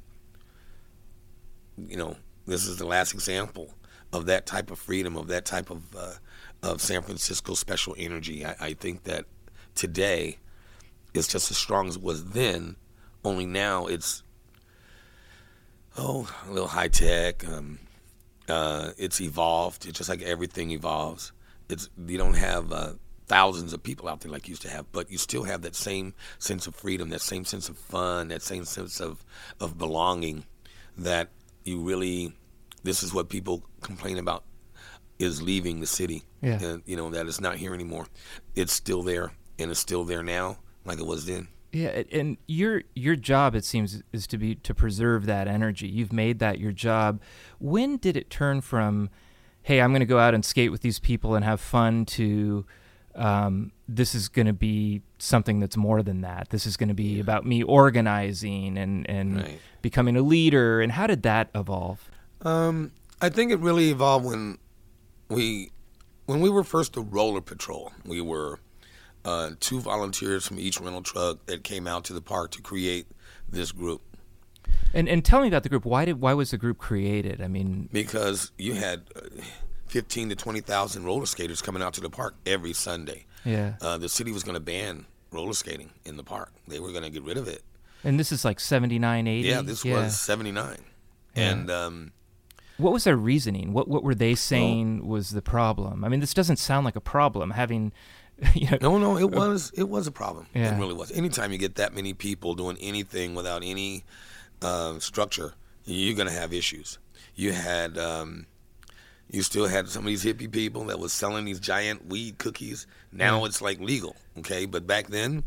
you 1.77 1.97
know, 1.97 2.17
this 2.47 2.67
is 2.67 2.79
the 2.79 2.87
last 2.87 3.15
example 3.15 3.75
of 4.13 4.27
that 4.27 4.47
type 4.47 4.71
of 4.71 4.79
freedom, 4.79 5.17
of 5.17 5.29
that 5.29 5.45
type 5.45 5.71
of 5.71 5.83
uh, 5.97 6.15
of 6.63 6.81
San 6.81 7.03
Francisco 7.03 7.55
special 7.55 7.95
energy. 7.99 8.45
I, 8.45 8.57
I 8.61 8.73
think 8.75 9.05
that 9.05 9.25
today 9.75 10.39
it's 11.15 11.29
just 11.29 11.51
as 11.51 11.57
strong 11.57 11.89
as 11.89 11.97
it 11.97 12.03
was 12.03 12.31
then. 12.31 12.77
Only 13.25 13.47
now 13.47 13.87
it's 13.87 14.23
oh 15.97 16.29
a 16.47 16.51
little 16.51 16.69
high 16.69 16.89
tech. 16.89 17.47
Um, 17.47 17.79
uh, 18.49 18.91
it's 18.99 19.21
evolved. 19.21 19.87
It's 19.87 19.99
just 19.99 20.11
like 20.11 20.23
everything 20.23 20.71
evolves. 20.71 21.33
It's 21.69 21.89
you 22.07 22.19
don't 22.19 22.35
have 22.35 22.73
uh, 22.73 22.93
thousands 23.27 23.73
of 23.73 23.83
people 23.83 24.09
out 24.09 24.21
there 24.21 24.33
like 24.33 24.49
you 24.49 24.53
used 24.53 24.63
to 24.63 24.71
have, 24.71 24.91
but 24.91 25.11
you 25.11 25.19
still 25.19 25.45
have 25.45 25.63
that 25.63 25.77
same 25.77 26.15
sense 26.39 26.67
of 26.67 26.75
freedom, 26.75 27.11
that 27.11 27.21
same 27.21 27.45
sense 27.45 27.69
of 27.69 27.79
fun, 27.79 28.29
that 28.29 28.43
same 28.43 28.65
sense 28.65 29.01
of 29.01 29.25
of 29.61 29.79
belonging. 29.79 30.45
That 30.99 31.29
you 31.65 31.81
really, 31.81 32.33
this 32.83 33.03
is 33.03 33.13
what 33.13 33.29
people 33.29 33.65
complain 33.81 34.19
about, 34.19 34.45
is 35.19 35.43
leaving 35.43 35.81
the 35.81 35.87
city. 35.87 36.23
Yeah. 36.41 36.63
And, 36.63 36.83
you 36.87 36.97
know 36.97 37.11
that 37.11 37.27
it's 37.27 37.41
not 37.41 37.57
here 37.57 37.75
anymore. 37.75 38.07
It's 38.55 38.73
still 38.73 39.03
there, 39.03 39.33
and 39.59 39.71
it's 39.71 39.81
still 39.81 40.05
there 40.05 40.23
now, 40.23 40.59
like 40.85 40.99
it 40.99 41.07
was 41.07 41.27
then. 41.27 41.49
Yeah, 41.73 42.03
and 42.11 42.37
your 42.49 42.83
your 42.97 43.15
job 43.15 43.55
it 43.55 43.65
seems 43.65 44.03
is 44.13 44.27
to 44.27 44.39
be 44.39 44.57
to 44.57 44.75
preserve 44.75 45.27
that 45.27 45.47
energy. 45.47 45.87
You've 45.87 46.13
made 46.13 46.41
that 46.41 46.59
your 46.59 46.73
job. 46.73 47.21
When 47.61 47.97
did 47.97 48.17
it 48.17 48.29
turn 48.29 48.61
from, 48.61 49.09
hey, 49.63 49.81
I'm 49.81 49.93
going 49.93 50.01
to 50.01 50.07
go 50.07 50.19
out 50.19 50.35
and 50.35 50.45
skate 50.45 50.73
with 50.73 50.81
these 50.81 50.99
people 50.99 51.37
and 51.37 51.45
have 51.45 51.61
fun 51.61 52.07
to, 52.07 52.67
um, 53.15 53.73
this 53.89 54.15
is 54.15 54.29
going 54.29 54.47
to 54.47 54.53
be 54.53 55.03
something 55.19 55.61
that's 55.61 55.77
more 55.77 56.03
than 56.03 56.21
that. 56.23 56.49
This 56.51 56.67
is 56.67 56.77
going 56.77 56.89
to 56.89 56.95
be 56.95 57.21
about 57.21 57.45
me 57.45 57.63
organizing 57.63 58.79
and 58.79 59.09
and 59.09 59.37
Right. 59.43 59.61
becoming 59.83 60.17
a 60.17 60.23
leader. 60.23 60.81
And 60.81 60.93
how 60.93 61.07
did 61.07 61.23
that 61.23 61.51
evolve? 61.55 62.11
Um, 62.43 62.93
I 63.21 63.29
think 63.29 63.51
it 63.53 63.59
really 63.59 63.91
evolved 63.91 64.25
when 64.25 64.59
we 65.29 65.71
when 66.27 66.41
we 66.41 66.49
were 66.51 66.65
first 66.65 66.93
the 66.95 67.01
roller 67.03 67.41
patrol. 67.41 67.93
We 68.05 68.21
were 68.21 68.61
uh, 69.25 69.51
two 69.61 69.81
volunteers 69.81 70.47
from 70.47 70.59
each 70.59 70.81
rental 70.81 71.03
truck 71.03 71.45
that 71.47 71.63
came 71.65 71.87
out 71.87 72.05
to 72.05 72.13
the 72.13 72.23
park 72.23 72.53
to 72.53 72.63
create 72.63 73.07
this 73.49 73.73
group 73.73 74.01
And 74.95 75.09
and 75.09 75.25
tell 75.25 75.41
me 75.43 75.49
about 75.49 75.63
the 75.65 75.69
group. 75.69 75.85
Why 75.85 76.05
did 76.05 76.21
why 76.21 76.33
was 76.35 76.53
the 76.53 76.57
group 76.59 76.79
created? 76.79 77.43
I 77.43 77.49
mean, 77.49 77.89
because 77.93 78.53
you 78.57 78.75
had 78.75 79.03
uh, 79.17 79.21
fifteen 79.91 80.29
to 80.31 80.37
twenty 80.37 80.61
thousand 80.61 81.05
roller 81.05 81.27
skaters 81.27 81.61
coming 81.61 81.83
out 81.83 81.95
to 81.95 82.01
the 82.01 82.11
park 82.11 82.35
every 82.47 82.73
Sunday. 82.73 83.27
yeah. 83.45 83.75
Uh, 83.81 83.99
the 83.99 84.09
city 84.09 84.33
was 84.33 84.43
going 84.45 84.55
to 84.55 84.61
ban 84.61 85.07
roller 85.33 85.53
skating 85.53 85.91
in 86.05 86.17
the 86.17 86.25
park. 86.25 86.53
They 86.69 86.81
were 86.81 86.91
going 86.91 87.05
to 87.05 87.11
get 87.11 87.23
rid 87.25 87.37
of 87.37 87.47
it. 87.49 87.63
And 88.05 88.19
this 88.19 88.33
is 88.33 88.45
like 88.45 88.59
79, 88.61 89.27
80? 89.27 89.49
Yeah, 89.49 89.61
this 89.63 89.85
was 89.85 90.19
seventy 90.19 90.53
nine, 90.53 90.83
Yeah. 91.37 91.51
and 91.51 91.71
um, 91.71 92.13
What 92.79 92.93
was 92.95 93.05
their 93.05 93.17
reasoning? 93.17 93.73
What 93.75 93.89
what 93.89 94.03
were 94.03 94.15
they 94.15 94.35
saying 94.35 95.07
was 95.07 95.31
the 95.31 95.43
problem? 95.43 96.03
I 96.05 96.09
mean, 96.09 96.21
this 96.21 96.33
doesn't 96.33 96.57
sound 96.57 96.85
like 96.87 96.97
a 96.97 97.01
problem. 97.01 97.51
Having, 97.51 97.93
you 98.55 98.71
know, 98.71 98.79
No, 98.81 98.99
no, 98.99 99.19
it 99.19 99.31
was 99.31 99.71
it 99.77 99.89
was 99.89 100.07
a 100.07 100.13
problem. 100.13 100.47
Yeah. 100.55 100.75
It 100.75 100.79
really 100.81 100.95
was. 100.95 101.11
Anytime 101.13 101.53
you 101.53 101.59
get 101.59 101.75
that 101.75 101.95
many 101.95 102.15
people 102.15 102.55
doing 102.55 102.79
anything 102.81 103.35
without 103.35 103.63
any 103.65 104.05
uh, 104.63 104.99
structure, 104.99 105.53
you're 105.85 106.17
gonna 106.17 106.31
have 106.31 106.53
issues. 106.55 106.99
You 107.35 107.53
had, 107.53 107.97
um, 107.99 108.47
you 109.31 109.43
still 109.43 109.69
had 109.69 109.89
some 109.89 110.03
of 110.03 110.09
these 110.09 110.25
hippie 110.25 110.51
people 110.51 110.85
that 110.87 110.99
was 110.99 111.13
selling 111.13 111.45
these 111.45 111.61
giant 111.61 112.07
weed 112.07 112.39
cookies. 112.39 112.87
Now 113.13 113.45
it's 113.45 113.63
like 113.63 113.81
legal, 113.81 114.17
okay? 114.39 114.67
But 114.67 114.87
back 114.87 115.07
then, 115.07 115.45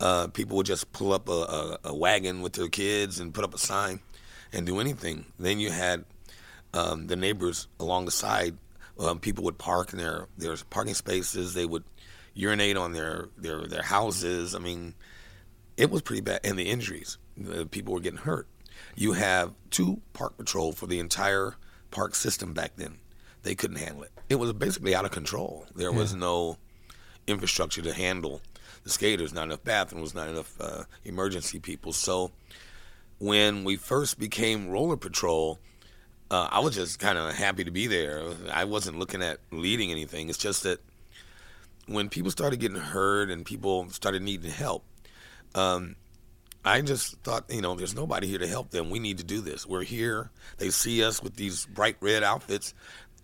uh, 0.00 0.26
people 0.28 0.56
would 0.56 0.66
just 0.66 0.92
pull 0.92 1.12
up 1.12 1.28
a, 1.28 1.32
a, 1.32 1.78
a 1.84 1.94
wagon 1.94 2.42
with 2.42 2.54
their 2.54 2.68
kids 2.68 3.20
and 3.20 3.32
put 3.32 3.44
up 3.44 3.54
a 3.54 3.58
sign 3.58 4.00
and 4.52 4.66
do 4.66 4.80
anything. 4.80 5.24
Then 5.38 5.60
you 5.60 5.70
had 5.70 6.04
um, 6.74 7.06
the 7.06 7.16
neighbors 7.16 7.68
along 7.78 8.06
the 8.06 8.10
side. 8.10 8.56
Um, 8.98 9.20
people 9.20 9.44
would 9.44 9.58
park 9.58 9.92
in 9.92 9.98
their 9.98 10.26
their 10.36 10.56
parking 10.70 10.94
spaces. 10.94 11.54
They 11.54 11.64
would 11.64 11.84
urinate 12.34 12.76
on 12.76 12.92
their 12.92 13.28
their 13.38 13.66
their 13.66 13.82
houses. 13.82 14.54
I 14.54 14.58
mean, 14.58 14.94
it 15.76 15.90
was 15.90 16.02
pretty 16.02 16.22
bad. 16.22 16.40
And 16.44 16.58
the 16.58 16.68
injuries, 16.68 17.18
the 17.36 17.66
people 17.66 17.94
were 17.94 18.00
getting 18.00 18.18
hurt. 18.18 18.48
You 18.96 19.12
have 19.12 19.54
two 19.70 20.02
park 20.12 20.36
patrol 20.36 20.72
for 20.72 20.86
the 20.86 20.98
entire 20.98 21.54
park 21.90 22.14
system 22.14 22.52
back 22.52 22.72
then. 22.76 22.98
They 23.42 23.54
couldn't 23.54 23.78
handle 23.78 24.04
it. 24.04 24.12
It 24.28 24.36
was 24.36 24.52
basically 24.52 24.94
out 24.94 25.04
of 25.04 25.10
control. 25.10 25.66
There 25.74 25.92
was 25.92 26.14
no 26.14 26.58
infrastructure 27.26 27.82
to 27.82 27.92
handle 27.92 28.40
the 28.84 28.90
skaters. 28.90 29.32
Not 29.32 29.44
enough 29.44 29.64
bathrooms. 29.64 30.14
Not 30.14 30.28
enough 30.28 30.60
uh, 30.60 30.84
emergency 31.04 31.58
people. 31.58 31.92
So 31.92 32.30
when 33.18 33.64
we 33.64 33.76
first 33.76 34.18
became 34.18 34.68
Roller 34.68 34.96
Patrol, 34.96 35.58
uh, 36.30 36.48
I 36.50 36.60
was 36.60 36.74
just 36.74 36.98
kind 36.98 37.18
of 37.18 37.34
happy 37.34 37.64
to 37.64 37.70
be 37.70 37.86
there. 37.86 38.22
I 38.52 38.64
wasn't 38.64 38.98
looking 38.98 39.22
at 39.22 39.38
leading 39.50 39.90
anything. 39.90 40.28
It's 40.28 40.38
just 40.38 40.62
that 40.62 40.80
when 41.86 42.08
people 42.08 42.30
started 42.30 42.58
getting 42.58 42.78
hurt 42.78 43.28
and 43.28 43.44
people 43.44 43.90
started 43.90 44.22
needing 44.22 44.50
help, 44.50 44.84
um, 45.54 45.96
I 46.64 46.80
just 46.80 47.16
thought, 47.22 47.44
you 47.50 47.60
know, 47.60 47.74
there's 47.74 47.94
nobody 47.94 48.28
here 48.28 48.38
to 48.38 48.46
help 48.46 48.70
them. 48.70 48.88
We 48.88 48.98
need 49.00 49.18
to 49.18 49.24
do 49.24 49.40
this. 49.40 49.66
We're 49.66 49.82
here. 49.82 50.30
They 50.58 50.70
see 50.70 51.02
us 51.04 51.22
with 51.22 51.34
these 51.34 51.66
bright 51.66 51.96
red 52.00 52.22
outfits, 52.22 52.72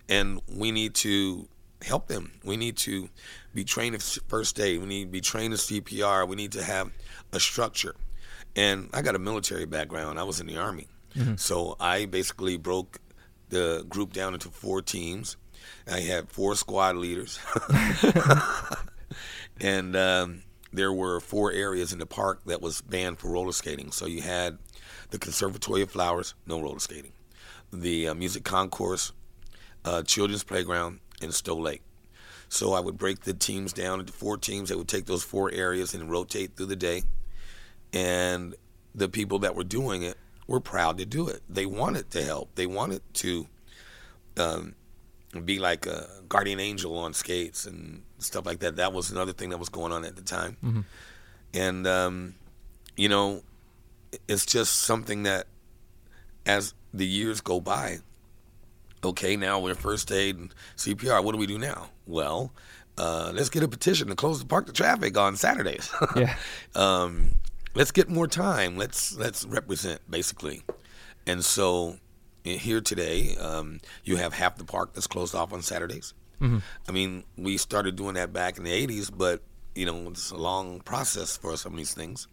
and 0.09 0.41
we 0.49 0.71
need 0.71 0.95
to 0.97 1.49
help 1.83 2.09
them. 2.09 2.33
We 2.45 2.57
need 2.57 2.77
to 2.79 3.09
be 3.55 3.65
trained 3.65 3.95
at 3.95 4.03
first 4.29 4.59
aid. 4.61 4.81
We 4.81 4.87
need 4.87 5.05
to 5.05 5.11
be 5.11 5.21
trained 5.21 5.53
in 5.53 5.59
CPR. 5.59 6.27
We 6.27 6.37
need 6.37 6.53
to 6.53 6.63
have 6.63 6.91
a 7.33 7.41
structure. 7.41 7.95
And 8.57 8.89
I 8.93 9.03
got 9.03 9.15
a 9.15 9.19
military 9.19 9.67
background. 9.67 10.19
I 10.19 10.25
was 10.25 10.41
in 10.41 10.47
the 10.47 10.57
army, 10.57 10.89
so 11.37 11.77
I 11.79 12.07
basically 12.07 12.57
broke 12.57 12.99
the 13.51 13.85
group 13.89 14.13
down 14.13 14.35
into 14.35 14.49
four 14.49 14.83
teams. 14.83 15.37
I 15.91 16.01
had 16.01 16.29
four 16.31 16.55
squad 16.55 16.97
leaders, 16.97 17.39
and 19.61 19.95
um, 19.97 20.43
there 20.73 20.93
were 20.93 21.21
four 21.21 21.53
areas 21.53 21.93
in 21.93 21.99
the 21.99 22.07
park 22.07 22.41
that 22.47 22.61
was 22.61 22.81
banned 22.81 23.19
for 23.19 23.31
roller 23.31 23.53
skating. 23.53 23.91
So 23.93 24.07
you 24.07 24.23
had 24.23 24.59
the 25.11 25.19
Conservatory 25.19 25.83
of 25.83 25.91
Flowers, 25.91 26.35
no 26.47 26.61
roller 26.61 26.79
skating, 26.79 27.13
the 27.73 28.09
uh, 28.09 28.15
Music 28.15 28.45
Concourse, 28.45 29.13
uh, 29.89 30.03
Children's 30.03 30.45
Playground, 30.45 31.01
in 31.23 31.33
Stow 31.33 31.57
Lake. 31.57 31.83
So 32.49 32.73
I 32.73 32.81
would 32.81 32.97
break 32.99 33.21
the 33.21 33.35
teams 33.35 33.73
down 33.73 34.01
into 34.01 34.13
four 34.13 34.37
teams. 34.37 34.69
They 34.69 34.75
would 34.75 34.89
take 34.89 35.07
those 35.07 35.23
four 35.23 35.51
areas 35.53 35.95
and 35.95 36.11
rotate 36.11 36.57
through 36.57 36.67
the 36.67 36.77
day. 36.77 37.03
And 37.93 38.55
the 38.95 39.09
people 39.09 39.39
that 39.41 39.55
were 39.55 39.65
doing 39.65 40.03
it 40.03 40.17
were 40.47 40.61
proud 40.61 40.99
to 40.99 41.07
do 41.07 41.29
it. 41.29 41.43
They 41.49 41.67
wanted 41.67 42.11
to 42.13 42.23
help. 42.23 42.55
They 42.55 42.67
wanted 42.67 43.03
to 43.15 43.47
um, 44.37 44.75
be 45.45 45.59
like 45.59 45.87
a 45.87 46.07
guardian 46.29 46.61
angel 46.61 46.97
on 46.97 47.13
skates 47.13 47.67
and 47.67 48.03
stuff 48.19 48.47
like 48.47 48.61
that. 48.61 48.77
That 48.77 48.93
was 48.93 49.11
another 49.11 49.33
thing 49.33 49.51
that 49.51 49.59
was 49.59 49.69
going 49.69 49.93
on 49.93 50.05
at 50.05 50.17
the 50.17 50.23
time. 50.23 50.85
And, 51.55 51.87
um, 51.87 52.35
you 52.97 53.09
know, 53.09 53.43
it's 54.27 54.47
just 54.47 54.77
something 54.77 55.25
that 55.25 55.47
as 56.47 56.73
the 56.95 57.07
years 57.07 57.41
go 57.43 57.61
by, 57.61 57.99
okay, 59.05 59.37
now 59.37 59.59
we're 59.61 59.75
first 59.75 60.11
aid 60.13 60.37
and 60.37 60.55
CPR. 60.77 61.23
What 61.23 61.33
do 61.33 61.39
we 61.39 61.47
do 61.47 61.59
now? 61.59 61.91
Well, 62.07 62.53
uh, 62.97 63.31
let's 63.35 63.49
get 63.49 63.63
a 63.63 63.69
petition 63.69 64.09
to 64.09 64.15
close 64.15 64.41
the 64.41 64.47
park 64.47 64.67
to 64.67 64.73
traffic 64.73 65.17
on 65.17 65.37
Saturdays. 65.37 65.91
Yeah. 66.17 66.35
um, 66.75 67.31
let's 67.75 67.91
get 67.93 68.09
more 68.09 68.27
time. 68.27 68.77
Let's 68.77 69.17
let's 69.17 69.45
represent 69.45 70.01
basically. 70.11 70.63
And 71.27 71.45
so 71.45 71.99
here 72.45 72.81
today, 72.81 73.37
um, 73.37 73.81
you 74.05 74.17
have 74.17 74.33
half 74.33 74.57
the 74.57 74.65
park 74.65 74.95
that's 74.95 75.07
closed 75.07 75.35
off 75.35 75.53
on 75.53 75.63
Saturdays. 75.63 76.15
I 76.89 76.93
mean, 76.93 77.25
we 77.37 77.57
started 77.57 77.97
doing 77.97 78.15
that 78.15 78.33
back 78.33 78.59
in 78.59 78.65
the 78.65 78.71
'80s, 78.87 79.11
but 79.17 79.43
you 79.75 79.85
know, 79.87 80.09
it's 80.09 80.31
a 80.31 80.37
long 80.37 80.81
process 80.81 81.37
for 81.37 81.57
some 81.57 81.73
of 81.73 81.79
these 81.79 81.95
things. 81.95 82.27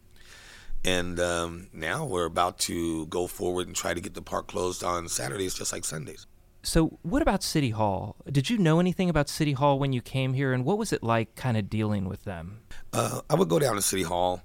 And 0.83 1.19
um, 1.19 1.67
now 1.73 2.05
we're 2.05 2.25
about 2.25 2.59
to 2.59 3.07
go 3.07 3.25
forward 3.25 3.65
and 3.65 3.75
try 3.75 3.95
to 3.95 4.01
get 4.01 4.13
the 4.13 4.21
park 4.21 4.47
closed 4.47 4.83
on 4.83 5.07
Saturdays, 5.09 5.55
just 5.55 5.73
like 5.73 5.83
Sundays. 5.83 6.27
So, 6.65 6.97
what 7.03 7.21
about 7.21 7.43
City 7.43 7.69
Hall? 7.69 8.15
Did 8.29 8.49
you 8.49 8.57
know 8.57 8.79
anything 8.79 9.07
about 9.07 9.29
City 9.29 9.53
Hall 9.53 9.77
when 9.77 9.93
you 9.93 10.01
came 10.01 10.33
here, 10.33 10.51
and 10.51 10.65
what 10.65 10.79
was 10.79 10.91
it 10.91 11.03
like 11.03 11.35
kind 11.35 11.57
of 11.57 11.69
dealing 11.69 12.09
with 12.09 12.23
them? 12.23 12.61
Uh, 12.91 13.21
I 13.29 13.35
would 13.35 13.49
go 13.49 13.59
down 13.59 13.75
to 13.75 13.83
City 13.83 14.01
Hall 14.01 14.41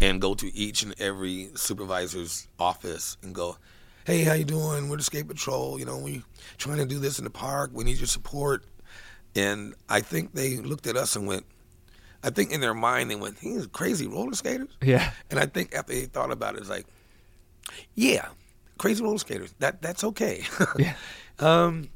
and 0.00 0.20
go 0.20 0.34
to 0.34 0.52
each 0.52 0.82
and 0.82 0.94
every 0.98 1.50
supervisor's 1.54 2.48
office 2.58 3.16
and 3.22 3.32
go, 3.32 3.56
"Hey, 4.04 4.24
how 4.24 4.32
you 4.32 4.44
doing? 4.44 4.88
We're 4.88 4.96
the 4.96 5.04
Skate 5.04 5.28
Patrol. 5.28 5.78
You 5.78 5.84
know, 5.84 5.98
we 5.98 6.24
trying 6.58 6.78
to 6.78 6.86
do 6.86 6.98
this 6.98 7.18
in 7.18 7.24
the 7.24 7.30
park. 7.30 7.70
We 7.72 7.84
need 7.84 7.98
your 7.98 8.08
support." 8.08 8.64
And 9.36 9.74
I 9.88 10.00
think 10.00 10.34
they 10.34 10.56
looked 10.56 10.88
at 10.88 10.96
us 10.96 11.14
and 11.14 11.24
went, 11.24 11.46
I 12.24 12.30
think 12.30 12.50
in 12.50 12.60
their 12.60 12.74
mind 12.74 13.12
they 13.12 13.14
went, 13.14 13.38
"These 13.38 13.68
crazy 13.68 14.08
roller 14.08 14.34
skaters." 14.34 14.76
Yeah. 14.82 15.12
And 15.30 15.38
I 15.38 15.46
think 15.46 15.72
after 15.72 15.92
they 15.92 16.06
thought 16.06 16.32
about 16.32 16.56
it, 16.56 16.62
it's 16.62 16.68
like, 16.68 16.86
yeah, 17.94 18.26
crazy 18.76 19.04
roller 19.04 19.18
skaters. 19.18 19.54
That 19.60 19.80
that's 19.80 20.02
okay. 20.02 20.44
Yeah. 20.78 20.94
Um, 21.40 21.88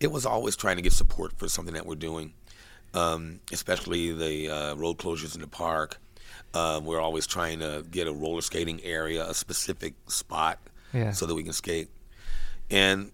it 0.00 0.10
was 0.10 0.24
always 0.26 0.56
trying 0.56 0.76
to 0.76 0.82
get 0.82 0.92
support 0.92 1.38
for 1.38 1.48
something 1.48 1.74
that 1.74 1.86
we're 1.86 1.94
doing, 1.94 2.32
um, 2.94 3.40
especially 3.52 4.12
the 4.12 4.48
uh, 4.48 4.74
road 4.76 4.98
closures 4.98 5.34
in 5.34 5.40
the 5.40 5.46
park. 5.46 5.98
Uh, 6.54 6.80
we're 6.82 7.00
always 7.00 7.26
trying 7.26 7.60
to 7.60 7.84
get 7.90 8.06
a 8.08 8.12
roller 8.12 8.40
skating 8.40 8.80
area, 8.82 9.24
a 9.28 9.34
specific 9.34 9.94
spot, 10.08 10.58
Yeah. 10.92 11.12
so 11.12 11.26
that 11.26 11.34
we 11.34 11.42
can 11.42 11.52
skate. 11.52 11.88
And 12.70 13.12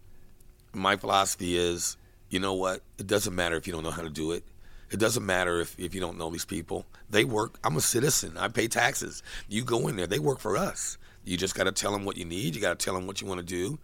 my 0.73 0.97
philosophy 0.97 1.57
is, 1.57 1.97
you 2.31 2.39
know 2.39 2.55
what? 2.55 2.83
It 2.99 3.07
doesn't 3.07 3.35
matter 3.35 3.57
if 3.57 3.67
you 3.67 3.73
don't 3.73 3.83
know 3.83 3.91
how 3.91 4.03
to 4.03 4.11
do 4.11 4.33
it. 4.33 4.45
It 4.91 4.99
doesn't 5.01 5.27
matter 5.27 5.61
if, 5.61 5.79
if 5.79 5.95
you 5.95 6.01
don't 6.01 6.17
know 6.17 6.31
these 6.31 6.45
people. 6.45 6.87
They 7.11 7.25
work. 7.25 7.59
I'm 7.65 7.77
a 7.77 7.81
citizen. 7.81 8.37
I 8.39 8.49
pay 8.49 8.69
taxes. 8.69 9.23
You 9.49 9.65
go 9.65 9.89
in 9.89 9.97
there. 9.97 10.07
They 10.07 10.21
work 10.21 10.39
for 10.39 10.57
us. 10.57 10.97
You 11.25 11.37
just 11.37 11.57
got 11.57 11.65
to 11.65 11.73
tell 11.73 11.91
them 11.93 12.05
what 12.05 12.17
you 12.17 12.25
need. 12.25 12.55
You 12.55 12.61
got 12.61 12.79
to 12.79 12.85
tell 12.85 12.95
them 12.95 13.07
what 13.09 13.21
you 13.21 13.27
want 13.27 13.41
to 13.41 13.45
do. 13.47 13.79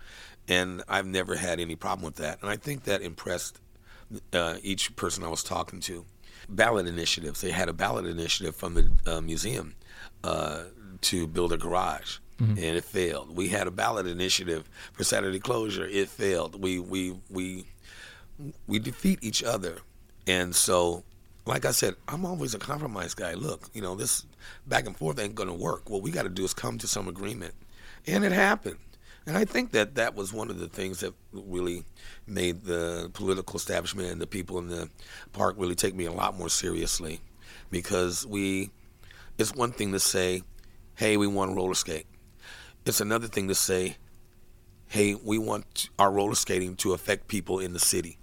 And 0.48 0.82
I've 0.88 1.06
never 1.06 1.36
had 1.36 1.60
any 1.60 1.76
problem 1.76 2.04
with 2.04 2.16
that. 2.16 2.40
And 2.42 2.50
I 2.50 2.56
think 2.56 2.84
that 2.84 3.00
impressed 3.02 3.60
uh, 4.32 4.56
each 4.62 4.94
person 4.96 5.24
I 5.24 5.28
was 5.28 5.42
talking 5.42 5.80
to. 5.80 6.04
Ballot 6.48 6.86
initiatives. 6.86 7.40
They 7.40 7.52
had 7.52 7.68
a 7.68 7.72
ballot 7.72 8.04
initiative 8.04 8.56
from 8.56 8.74
the 8.74 8.90
uh, 9.06 9.20
museum 9.20 9.74
uh, 10.24 10.64
to 11.02 11.26
build 11.28 11.52
a 11.52 11.56
garage, 11.56 12.18
and 12.58 12.58
it 12.58 12.84
failed. 12.84 13.36
We 13.36 13.48
had 13.48 13.68
a 13.68 13.70
ballot 13.70 14.06
initiative 14.08 14.68
for 14.92 15.04
Saturday 15.04 15.38
closure. 15.38 15.86
It 15.86 16.08
failed. 16.08 16.60
We 16.60 16.80
we 16.80 17.16
we 17.30 17.66
we 18.66 18.80
defeat 18.80 19.20
each 19.22 19.42
other, 19.42 19.78
and 20.26 20.54
so. 20.54 21.04
Like 21.44 21.64
I 21.64 21.72
said, 21.72 21.96
I'm 22.06 22.24
always 22.24 22.54
a 22.54 22.58
compromise 22.60 23.14
guy. 23.14 23.34
Look, 23.34 23.68
you 23.74 23.82
know, 23.82 23.96
this 23.96 24.24
back 24.68 24.86
and 24.86 24.96
forth 24.96 25.18
ain't 25.18 25.34
going 25.34 25.48
to 25.48 25.54
work. 25.54 25.90
What 25.90 26.00
we 26.00 26.12
got 26.12 26.22
to 26.22 26.28
do 26.28 26.44
is 26.44 26.54
come 26.54 26.78
to 26.78 26.86
some 26.86 27.08
agreement. 27.08 27.52
And 28.06 28.22
it 28.24 28.30
happened. 28.30 28.78
And 29.26 29.36
I 29.36 29.44
think 29.44 29.70
that 29.72 29.94
that 29.94 30.14
was 30.14 30.32
one 30.32 30.50
of 30.50 30.58
the 30.58 30.68
things 30.68 31.00
that 31.00 31.14
really 31.32 31.84
made 32.26 32.64
the 32.64 33.10
political 33.14 33.56
establishment 33.56 34.10
and 34.10 34.20
the 34.20 34.26
people 34.26 34.58
in 34.58 34.68
the 34.68 34.90
park 35.32 35.54
really 35.58 35.74
take 35.74 35.94
me 35.94 36.06
a 36.06 36.12
lot 36.12 36.36
more 36.36 36.48
seriously 36.48 37.20
because 37.70 38.26
we 38.26 38.70
it's 39.38 39.54
one 39.54 39.72
thing 39.72 39.92
to 39.92 40.00
say, 40.00 40.42
"Hey, 40.96 41.16
we 41.16 41.26
want 41.26 41.50
to 41.50 41.54
roller 41.54 41.74
skate." 41.74 42.06
It's 42.84 43.00
another 43.00 43.28
thing 43.28 43.48
to 43.48 43.54
say, 43.54 43.96
"Hey, 44.88 45.14
we 45.14 45.38
want 45.38 45.88
our 45.98 46.10
roller 46.10 46.34
skating 46.34 46.76
to 46.76 46.92
affect 46.92 47.28
people 47.28 47.60
in 47.60 47.72
the 47.72 47.80
city." 47.80 48.18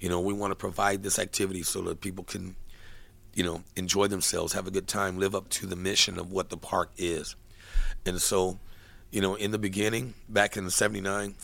You 0.00 0.08
know, 0.08 0.20
we 0.20 0.32
want 0.32 0.50
to 0.52 0.56
provide 0.56 1.02
this 1.02 1.18
activity 1.18 1.62
so 1.62 1.82
that 1.82 2.00
people 2.00 2.24
can 2.24 2.56
you 3.38 3.44
know, 3.44 3.62
enjoy 3.76 4.08
themselves, 4.08 4.52
have 4.52 4.66
a 4.66 4.70
good 4.70 4.88
time, 4.88 5.16
live 5.16 5.32
up 5.32 5.48
to 5.48 5.64
the 5.64 5.76
mission 5.76 6.18
of 6.18 6.32
what 6.32 6.48
the 6.48 6.56
park 6.56 6.90
is. 6.96 7.36
And 8.04 8.20
so, 8.20 8.58
you 9.10 9.20
know, 9.20 9.34
in 9.34 9.50
the 9.50 9.58
beginning, 9.58 10.14
back 10.28 10.56
in 10.56 10.68
'79, 10.70 11.34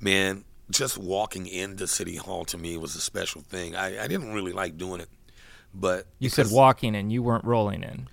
man, 0.00 0.44
just 0.70 0.98
walking 0.98 1.46
into 1.46 1.86
City 1.86 2.16
Hall 2.16 2.44
to 2.46 2.58
me 2.58 2.76
was 2.76 2.94
a 2.94 3.00
special 3.00 3.40
thing. 3.42 3.74
I, 3.76 4.04
I 4.04 4.08
didn't 4.08 4.32
really 4.32 4.52
like 4.52 4.76
doing 4.76 5.00
it, 5.00 5.08
but 5.74 6.06
You 6.18 6.28
said 6.28 6.46
walking 6.50 6.94
in, 6.94 7.10
you 7.10 7.22
weren't 7.22 7.44
rolling 7.44 7.82
in. 7.82 8.08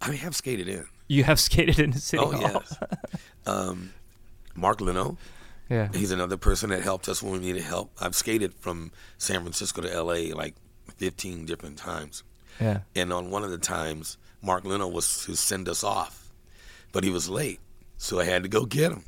I 0.00 0.12
have 0.12 0.36
skated 0.36 0.68
in. 0.68 0.86
You 1.08 1.24
have 1.24 1.40
skated 1.48 1.78
into 1.78 1.98
City 1.98 2.22
oh 2.24 2.30
Hall. 2.30 2.40
yes, 2.40 2.76
um, 3.46 3.92
Mark 4.54 4.80
Leno. 4.80 5.16
Yeah. 5.68 5.88
He's 5.92 6.12
another 6.12 6.38
person 6.38 6.70
that 6.70 6.80
helped 6.82 7.08
us 7.10 7.22
when 7.22 7.32
we 7.34 7.38
needed 7.40 7.62
help. 7.62 7.92
I've 8.00 8.14
skated 8.14 8.54
from 8.54 8.90
San 9.18 9.42
Francisco 9.42 9.82
to 9.82 10.02
LA 10.02 10.34
like 10.34 10.54
15 10.96 11.44
different 11.44 11.76
times. 11.76 12.22
Yeah. 12.58 12.80
And 12.96 13.12
on 13.12 13.30
one 13.30 13.44
of 13.44 13.50
the 13.50 13.58
times, 13.58 14.16
Mark 14.40 14.64
Leno 14.64 14.88
was 14.88 15.24
to 15.26 15.36
send 15.36 15.68
us 15.68 15.84
off, 15.84 16.27
but 16.92 17.04
he 17.04 17.10
was 17.10 17.28
late, 17.28 17.60
so 17.96 18.20
I 18.20 18.24
had 18.24 18.42
to 18.42 18.48
go 18.48 18.64
get 18.64 18.92
him. 18.92 19.04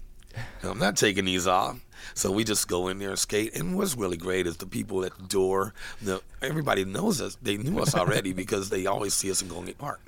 I'm 0.62 0.78
not 0.78 0.96
taking 0.96 1.24
these 1.24 1.46
off, 1.46 1.84
so 2.14 2.30
we 2.30 2.44
just 2.44 2.68
go 2.68 2.86
in 2.88 2.98
there 2.98 3.10
and 3.10 3.18
skate. 3.18 3.56
And 3.56 3.76
what's 3.76 3.96
really 3.96 4.16
great 4.16 4.46
is 4.46 4.56
the 4.58 4.66
people 4.66 5.04
at 5.04 5.16
the 5.18 5.24
door. 5.26 5.74
The 6.00 6.22
everybody 6.40 6.84
knows 6.84 7.20
us. 7.20 7.36
They 7.42 7.56
knew 7.56 7.80
us 7.80 7.94
already 7.94 8.32
because 8.42 8.70
they 8.70 8.86
always 8.86 9.12
see 9.12 9.30
us 9.30 9.42
in 9.42 9.48
Golden 9.48 9.66
Gate 9.66 9.78
Park. 9.78 10.00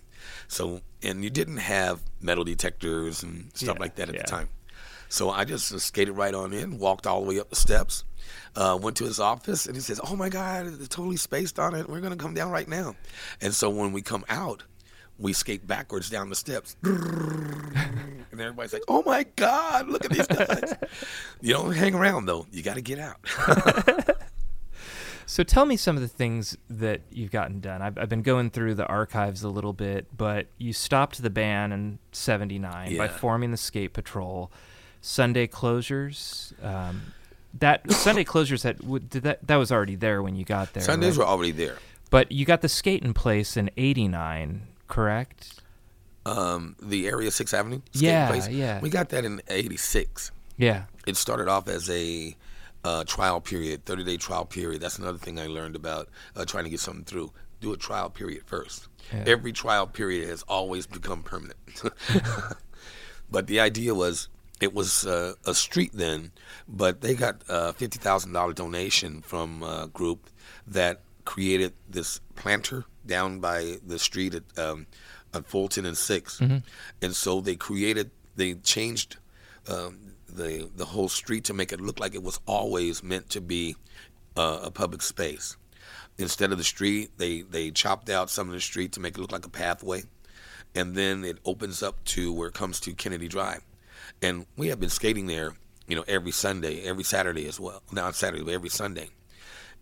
So 0.47 0.81
and 1.02 1.25
you 1.25 1.31
didn't 1.31 1.57
have 1.57 2.00
metal 2.21 2.45
detectors 2.45 3.25
and 3.25 3.50
stuff 3.57 3.75
Yeah, 3.76 3.81
like 3.81 3.97
that 3.97 4.09
at 4.11 4.14
yeah. 4.14 4.23
the 4.23 4.29
time. 4.29 4.49
So 5.09 5.31
I 5.31 5.45
just 5.45 5.79
skated 5.81 6.17
right 6.17 6.33
on 6.33 6.52
in, 6.52 6.79
walked 6.79 7.07
all 7.07 7.23
the 7.23 7.29
way 7.29 7.41
up 7.41 7.50
the 7.50 7.57
steps, 7.57 8.05
uh, 8.57 8.79
went 8.81 8.97
to 8.99 9.05
his 9.05 9.19
office, 9.21 9.67
and 9.67 9.75
he 9.75 9.83
says, 9.83 10.00
"Oh 10.09 10.14
my 10.17 10.29
God, 10.29 10.67
it's 10.69 10.88
totally 10.88 11.17
spaced 11.17 11.59
on 11.59 11.75
it. 11.75 11.88
We're 11.88 12.00
gonna 12.00 12.17
come 12.17 12.33
down 12.33 12.50
right 12.52 12.69
now." 12.69 12.95
And 13.41 13.52
so 13.52 13.69
when 13.69 13.93
we 13.93 14.02
come 14.02 14.25
out, 14.29 14.62
we 15.19 15.33
skate 15.33 15.66
backwards 15.66 16.11
down 16.11 16.28
the 16.28 16.37
steps, 16.37 16.76
and 16.83 17.75
everybody's 18.33 18.73
like, 18.73 18.83
"Oh 18.88 19.02
my 19.04 19.25
God, 19.37 19.88
look 19.88 20.04
at 20.04 20.11
these 20.11 20.26
guys!" 20.26 20.75
you 21.40 21.54
don't 21.54 21.73
hang 21.73 21.95
around 21.95 22.26
though. 22.26 22.47
You 22.50 22.62
got 22.62 22.75
to 22.75 22.83
get 22.83 22.99
out. 22.99 23.19
So 25.25 25.42
tell 25.42 25.64
me 25.64 25.78
some 25.78 25.97
of 25.97 26.02
the 26.02 26.09
things 26.09 26.59
that 26.69 27.00
you've 27.11 27.31
gotten 27.31 27.61
done. 27.61 27.81
I've, 27.81 27.97
I've 27.97 28.09
been 28.11 28.21
going 28.21 28.50
through 28.50 28.75
the 28.75 28.85
archives 28.87 29.42
a 29.42 29.49
little 29.49 29.73
bit, 29.73 30.14
but 30.14 30.49
you 30.59 30.75
stopped 30.75 31.23
the 31.23 31.31
ban 31.31 31.73
in 31.73 32.00
'79 32.12 32.99
by 32.99 33.09
forming 33.09 33.50
the 33.50 33.57
Skate 33.57 33.95
Patrol. 33.95 34.52
Sunday 35.00 35.47
closures. 35.47 36.52
Um, 36.62 37.14
that 37.59 37.90
Sunday 37.90 38.25
closures 38.25 38.62
that 38.62 38.78
did 39.09 39.23
that 39.23 39.47
that 39.47 39.57
was 39.57 39.73
already 39.73 39.97
there 39.97 40.23
when 40.23 40.37
you 40.37 40.45
got 40.45 40.73
there. 40.75 40.83
Sundays 40.83 41.16
right? 41.16 41.25
were 41.25 41.31
already 41.31 41.52
there. 41.52 41.76
but 42.11 42.31
you 42.31 42.45
got 42.45 42.61
the 42.61 42.69
skate 42.69 43.02
in 43.02 43.14
place 43.14 43.57
in 43.57 43.71
'89, 43.76 44.66
correct? 44.93 45.55
Um, 46.27 46.77
the 46.81 47.09
area 47.09 47.31
Sixth 47.31 47.55
Avenue. 47.55 47.81
skate 47.93 48.03
Yeah, 48.03 48.29
place, 48.29 48.49
yeah. 48.49 48.79
We 48.81 48.91
got 48.91 49.09
that 49.09 49.25
in 49.25 49.41
'86. 49.49 50.31
Yeah. 50.59 50.85
It 51.07 51.17
started 51.17 51.49
off 51.49 51.67
as 51.67 51.89
a 51.89 52.37
uh, 52.85 53.05
trial 53.05 53.41
period, 53.41 53.87
30 53.87 54.05
day 54.05 54.17
trial 54.19 54.45
period. 54.45 54.83
That's 54.83 54.99
another 54.99 55.19
thing 55.19 55.41
I 55.41 55.47
learned 55.47 55.77
about 55.77 56.11
uh, 56.37 56.45
trying 56.45 56.65
to 56.65 56.71
get 56.71 56.81
something 56.81 57.05
through. 57.05 57.33
Do 57.61 57.73
a 57.73 57.77
trial 57.77 58.11
period 58.11 58.43
first. 58.45 58.89
Yeah. 59.13 59.25
Every 59.27 59.53
trial 59.53 59.87
period 59.87 60.29
has 60.29 60.43
always 60.43 60.87
become 60.87 61.23
permanent. 61.23 61.57
but 63.31 63.47
the 63.47 63.61
idea 63.61 63.95
was 63.95 64.29
it 64.61 64.75
was 64.75 65.07
uh, 65.07 65.35
a 65.47 65.55
street 65.55 65.93
then, 65.95 66.33
but 66.69 67.01
they 67.01 67.15
got 67.15 67.43
a 67.49 67.73
$50,000 67.73 68.55
donation 68.55 69.23
from 69.23 69.63
a 69.63 69.89
group 69.93 70.29
that 70.67 71.01
created 71.25 71.73
this 71.89 72.21
planter 72.37 72.85
down 73.06 73.40
by 73.40 73.78
the 73.87 73.99
street 73.99 74.35
at, 74.35 74.59
um, 74.59 74.87
at 75.35 75.47
Fulton 75.47 75.87
and 75.87 75.97
6th 75.97 76.62
And 77.00 77.14
so 77.14 77.40
they 77.40 77.56
created, 77.56 78.11
they 78.37 78.54
changed 78.54 79.16
um, 79.68 80.12
the 80.28 80.68
the 80.75 80.87
whole 80.87 81.09
street 81.09 81.44
to 81.44 81.54
make 81.54 81.73
it 81.73 81.80
look 81.80 82.00
like 82.00 82.14
it 82.14 82.23
was 82.23 82.40
always 82.47 83.02
meant 83.02 83.30
to 83.30 83.40
be 83.40 83.76
uh, 84.37 84.61
a 84.62 84.71
public 84.71 85.02
space. 85.02 85.56
Instead 86.18 86.52
of 86.52 86.59
the 86.59 86.64
street, 86.64 87.11
they 87.18 87.42
they 87.42 87.71
chopped 87.71 88.09
out 88.11 88.30
some 88.30 88.49
of 88.49 88.54
the 88.54 88.61
street 88.61 88.92
to 88.92 89.00
make 89.00 89.16
it 89.16 89.21
look 89.21 89.32
like 89.32 89.47
a 89.47 89.50
pathway, 89.50 90.02
and 90.75 90.94
then 90.94 91.25
it 91.25 91.38
opens 91.44 91.82
up 91.82 92.02
to 92.04 92.32
where 92.32 92.49
it 92.49 92.54
comes 92.54 92.80
to 92.80 92.92
Kennedy 92.92 93.28
Drive, 93.28 93.62
and 94.21 94.47
we 94.56 94.68
have 94.68 94.80
been 94.80 94.90
skating 94.90 95.26
there, 95.26 95.54
you 95.87 95.97
know, 95.97 96.04
every 96.09 96.32
Sunday, 96.32 96.82
every 96.82 97.04
Saturday 97.04 97.47
as 97.47 97.59
well. 97.61 97.82
Not 97.92 98.14
Saturday, 98.14 98.44
but 98.44 98.54
every 98.54 98.71
Sunday. 98.71 99.09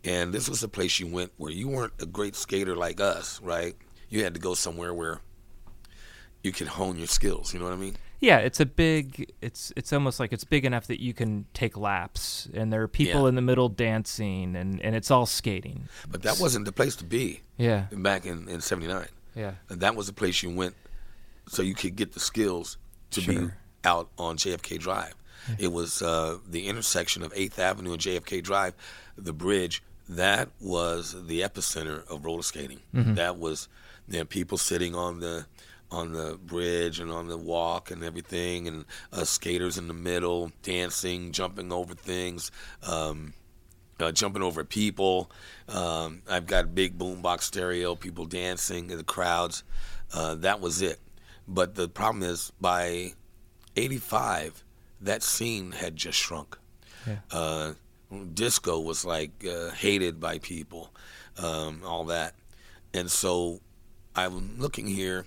And 0.04 0.32
this 0.32 0.48
was 0.48 0.62
a 0.62 0.68
place 0.68 0.98
you 0.98 1.06
went 1.06 1.32
where 1.36 1.52
you 1.52 1.68
weren't 1.68 1.92
a 2.00 2.06
great 2.06 2.34
skater 2.34 2.74
like 2.74 3.00
us, 3.00 3.40
right? 3.42 3.74
You 4.08 4.24
had 4.24 4.34
to 4.34 4.40
go 4.40 4.54
somewhere 4.54 4.94
where 4.94 5.20
you 6.42 6.52
could 6.52 6.68
hone 6.68 6.96
your 6.96 7.06
skills. 7.06 7.52
You 7.52 7.60
know 7.60 7.66
what 7.66 7.74
I 7.74 7.78
mean? 7.78 7.96
Yeah, 8.20 8.38
it's 8.38 8.60
a 8.60 8.66
big. 8.66 9.32
It's 9.40 9.72
it's 9.76 9.92
almost 9.94 10.20
like 10.20 10.32
it's 10.32 10.44
big 10.44 10.64
enough 10.66 10.86
that 10.88 11.00
you 11.02 11.14
can 11.14 11.46
take 11.54 11.76
laps, 11.76 12.48
and 12.52 12.70
there 12.70 12.82
are 12.82 12.88
people 12.88 13.22
Yeah. 13.22 13.28
in 13.28 13.34
the 13.34 13.40
middle 13.42 13.70
dancing, 13.70 14.56
and 14.56 14.80
and 14.82 14.94
it's 14.94 15.10
all 15.10 15.24
skating. 15.26 15.88
But 16.08 16.22
that 16.22 16.38
wasn't 16.38 16.66
the 16.66 16.72
place 16.72 16.96
to 16.96 17.04
be. 17.04 17.40
Yeah, 17.56 17.86
back 17.92 18.26
in, 18.26 18.46
in 18.48 18.60
79. 18.60 19.06
yeah, 19.34 19.52
And 19.70 19.80
that 19.80 19.94
was 19.96 20.06
the 20.06 20.12
place 20.14 20.42
you 20.42 20.50
went 20.50 20.74
so 21.46 21.62
you 21.62 21.74
could 21.74 21.94
get 21.96 22.12
the 22.12 22.20
skills 22.20 22.76
to 23.12 23.20
be 23.22 23.48
out 23.84 24.08
on 24.18 24.36
JFK 24.38 24.78
Drive. 24.78 25.14
It 25.58 25.72
was 25.72 26.00
uh, 26.02 26.38
the 26.48 26.66
intersection 26.68 27.22
of 27.22 27.32
8th 27.34 27.58
Avenue 27.58 27.92
and 27.92 28.00
JFK 28.00 28.42
Drive, 28.42 28.74
the 29.16 29.32
bridge. 29.32 29.82
That 30.16 30.48
was 30.60 31.14
the 31.26 31.40
epicenter 31.42 32.04
of 32.08 32.24
roller 32.24 32.42
skating. 32.42 32.80
That 33.14 33.38
was 33.38 33.68
you 34.08 34.18
know, 34.18 34.24
people 34.24 34.58
sitting 34.58 34.94
on 34.94 35.20
the 35.20 35.46
on 35.92 36.12
the 36.12 36.38
bridge 36.44 37.00
and 37.00 37.10
on 37.10 37.26
the 37.28 37.36
walk 37.36 37.90
and 37.90 38.02
everything, 38.04 38.68
and 38.68 38.84
uh, 39.12 39.24
skaters 39.24 39.78
in 39.78 39.88
the 39.88 39.94
middle 39.94 40.50
dancing, 40.62 41.32
jumping 41.32 41.72
over 41.72 41.94
things. 41.94 42.50
Um, 42.82 43.34
uh, 44.00 44.10
jumping 44.10 44.42
over 44.42 44.64
people. 44.64 45.30
Um, 45.68 46.22
I've 46.28 46.46
got 46.46 46.64
a 46.64 46.68
big 46.68 46.98
boombox 46.98 47.42
stereo, 47.42 47.94
people 47.94 48.24
dancing 48.24 48.90
in 48.90 48.96
the 48.96 49.04
crowds. 49.04 49.62
Uh, 50.12 50.34
that 50.36 50.60
was 50.60 50.80
it. 50.80 50.98
But 51.46 51.74
the 51.74 51.88
problem 51.88 52.22
is, 52.22 52.50
by 52.60 53.12
'85, 53.76 54.64
that 55.02 55.22
scene 55.22 55.72
had 55.72 55.96
just 55.96 56.18
shrunk. 56.18 56.56
Yeah. 57.06 57.16
Uh, 57.30 57.72
disco 58.34 58.80
was 58.80 59.04
like 59.04 59.44
uh, 59.44 59.70
hated 59.70 60.20
by 60.20 60.38
people, 60.38 60.90
um, 61.38 61.82
all 61.84 62.04
that, 62.06 62.34
and 62.92 63.10
so 63.10 63.60
I'm 64.14 64.58
looking 64.58 64.86
here. 64.86 65.26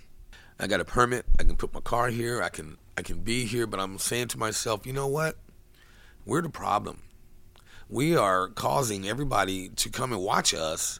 I 0.59 0.67
got 0.67 0.79
a 0.79 0.85
permit. 0.85 1.25
I 1.39 1.43
can 1.43 1.55
put 1.55 1.73
my 1.73 1.81
car 1.81 2.09
here. 2.09 2.41
I 2.41 2.49
can 2.49 2.77
I 2.97 3.01
can 3.01 3.19
be 3.19 3.45
here. 3.45 3.67
But 3.67 3.79
I'm 3.79 3.97
saying 3.97 4.29
to 4.29 4.37
myself, 4.37 4.85
you 4.85 4.93
know 4.93 5.07
what? 5.07 5.37
We're 6.25 6.41
the 6.41 6.49
problem 6.49 7.01
we 7.93 8.15
are 8.15 8.47
causing 8.47 9.07
everybody 9.07 9.69
to 9.69 9.87
come 9.87 10.13
and 10.13 10.21
watch 10.21 10.51
us 10.53 10.99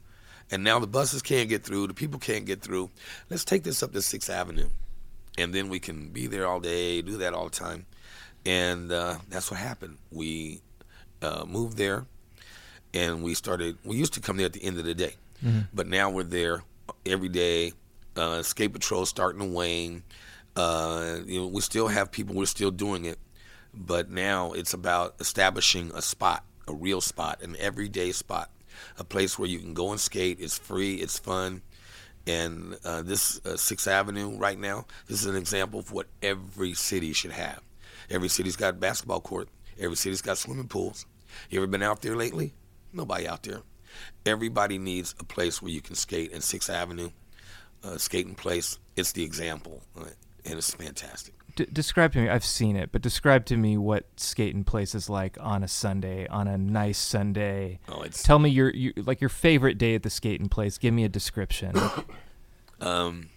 and 0.52 0.64
now 0.64 0.78
the 0.78 0.86
buses 0.86 1.24
can't 1.24 1.50
get 1.50 1.64
through 1.64 1.88
the 1.88 1.94
people 1.94 2.20
can't 2.20 2.46
get 2.46 2.62
through 2.62 2.90
let's 3.32 3.44
take 3.44 3.64
this 3.64 3.82
up 3.82 3.92
to 3.92 4.02
sixth 4.02 4.30
avenue 4.30 4.70
and 5.38 5.54
then 5.54 5.70
we 5.70 5.80
can 5.80 6.10
be 6.10 6.28
there 6.28 6.46
all 6.46 6.60
day 6.60 7.02
do 7.02 7.18
that 7.18 7.34
all 7.34 7.46
the 7.46 7.50
time 7.50 7.86
and 8.46 8.92
uh, 8.92 9.16
that's 9.30 9.50
what 9.50 9.60
happened 9.60 9.98
we 10.12 10.62
uh, 11.24 11.46
moved 11.46 11.78
there 11.78 12.06
and 12.94 13.24
we 13.24 13.34
started 13.34 13.78
we 13.84 13.96
used 13.96 14.14
to 14.14 14.20
come 14.20 14.38
there 14.38 14.46
at 14.46 14.54
the 14.54 14.64
end 14.64 14.78
of 14.78 14.86
the 14.86 14.94
day 14.94 15.16
but 15.74 15.88
now 15.88 16.10
we're 16.10 16.24
there 16.24 16.64
every 17.06 17.30
day 17.30 17.74
uh, 18.18 18.38
escape 18.40 18.74
patrol 18.74 19.06
starting 19.06 19.42
to 19.42 19.48
wane 19.48 20.04
uh, 20.56 21.18
you 21.26 21.40
know 21.40 21.48
we 21.48 21.62
still 21.62 21.88
have 21.88 22.12
people 22.12 22.36
we're 22.36 22.46
still 22.46 22.72
doing 22.72 23.06
it 23.06 23.18
but 23.74 24.10
now 24.10 24.52
it's 24.52 24.74
about 24.74 25.16
establishing 25.20 25.92
a 25.96 26.02
spot, 26.02 26.44
a 26.68 26.74
real 26.74 27.02
spot, 27.02 27.42
an 27.42 27.56
everyday 27.60 28.12
spot, 28.12 28.52
a 29.00 29.04
place 29.04 29.40
where 29.40 29.50
you 29.50 29.60
can 29.60 29.74
go 29.74 29.92
and 29.92 30.00
skate. 30.00 30.38
It's 30.40 30.58
free, 30.58 30.96
it's 30.96 31.18
fun, 31.18 31.62
and 32.28 32.78
uh, 32.86 33.02
this 33.02 33.42
uh, 33.46 33.58
Sixth 33.58 33.88
Avenue 33.88 34.38
right 34.38 34.60
now, 34.60 34.86
this 35.08 35.22
is 35.22 35.26
an 35.26 35.36
example 35.36 35.80
of 35.80 35.92
what 35.92 36.08
every 36.22 36.74
city 36.74 37.14
should 37.14 37.32
have. 37.32 37.62
Every 38.10 38.30
city's 38.30 38.56
got 38.56 38.76
a 38.76 38.78
basketball 38.78 39.22
court. 39.22 39.50
Every 39.80 39.96
city's 39.96 40.22
got 40.22 40.38
swimming 40.38 40.68
pools. 40.68 41.06
You 41.50 41.60
ever 41.60 41.68
been 41.68 41.84
out 41.84 42.02
there 42.02 42.16
lately? 42.16 42.54
Nobody 42.92 43.28
out 43.28 43.44
there. 43.44 43.62
Everybody 44.26 44.78
needs 44.78 45.14
a 45.20 45.24
place 45.24 45.62
where 45.62 45.72
you 45.72 45.82
can 45.82 45.96
skate, 45.96 46.32
and 46.34 46.44
Sixth 46.44 46.70
Avenue, 46.70 47.12
uh, 47.84 47.98
skating 47.98 48.36
place, 48.36 48.80
it's 48.96 49.12
the 49.12 49.24
example, 49.24 49.84
uh, 49.98 50.06
and 50.46 50.58
it's 50.58 50.74
fantastic. 50.74 51.34
D- 51.56 51.68
describe 51.72 52.14
to 52.14 52.20
me. 52.20 52.30
I've 52.30 52.46
seen 52.46 52.76
it, 52.76 52.92
but 52.92 53.02
describe 53.02 53.46
to 53.46 53.58
me 53.58 53.78
what 53.78 54.06
skating 54.18 54.64
place 54.64 54.96
is 54.96 55.10
like 55.10 55.38
on 55.40 55.64
a 55.64 55.68
Sunday, 55.68 56.28
on 56.28 56.48
a 56.48 56.58
nice 56.58 56.98
Sunday. 56.98 57.80
Oh, 57.88 58.02
it's 58.02 58.24
Tell 58.24 58.40
me 58.40 58.50
your, 58.50 58.72
your 58.72 58.94
like 58.98 59.22
your 59.22 59.30
favorite 59.30 59.78
day 59.78 59.94
at 59.94 60.04
the 60.04 60.10
skating 60.10 60.50
place. 60.50 60.78
Give 60.78 60.94
me 60.94 61.04
a 61.04 61.10
description. 61.10 61.76
Um, 62.82 63.30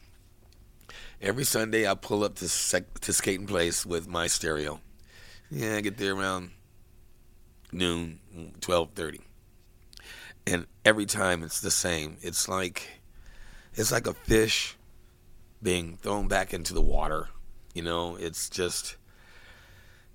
every 1.22 1.44
Sunday 1.44 1.86
I 1.88 1.94
pull 1.94 2.24
up 2.24 2.34
to 2.36 2.48
sec- 2.48 2.98
to 3.00 3.12
skating 3.12 3.46
place 3.46 3.86
with 3.86 4.08
my 4.08 4.26
stereo. 4.26 4.80
Yeah, 5.50 5.76
I 5.76 5.82
get 5.82 5.98
there 5.98 6.14
around 6.16 6.50
noon, 7.72 8.20
twelve 8.60 8.90
thirty, 8.94 9.20
and 10.46 10.66
every 10.84 11.06
time 11.06 11.42
it's 11.42 11.60
the 11.60 11.70
same. 11.70 12.16
It's 12.22 12.48
like 12.48 13.00
it's 13.74 13.92
like 13.92 14.06
a 14.06 14.14
fish 14.14 14.76
being 15.62 15.96
thrown 15.96 16.28
back 16.28 16.54
into 16.54 16.74
the 16.74 16.82
water. 16.82 17.28
You 17.74 17.82
know, 17.82 18.16
it's 18.16 18.48
just 18.48 18.96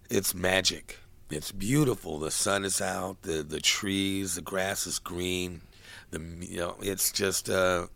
it's 0.10 0.34
magic. 0.34 1.00
It's 1.30 1.52
beautiful. 1.52 2.20
The 2.20 2.32
sun 2.32 2.66
is 2.66 2.82
out. 2.82 3.22
The 3.22 3.44
the 3.44 3.62
trees, 3.62 4.36
the 4.36 4.42
grass 4.42 4.86
is 4.88 5.00
green. 5.00 5.62
The 6.10 6.20
you 6.20 6.58
know, 6.58 6.76
it's 6.82 7.12
just 7.12 7.50
uh, 7.50 7.88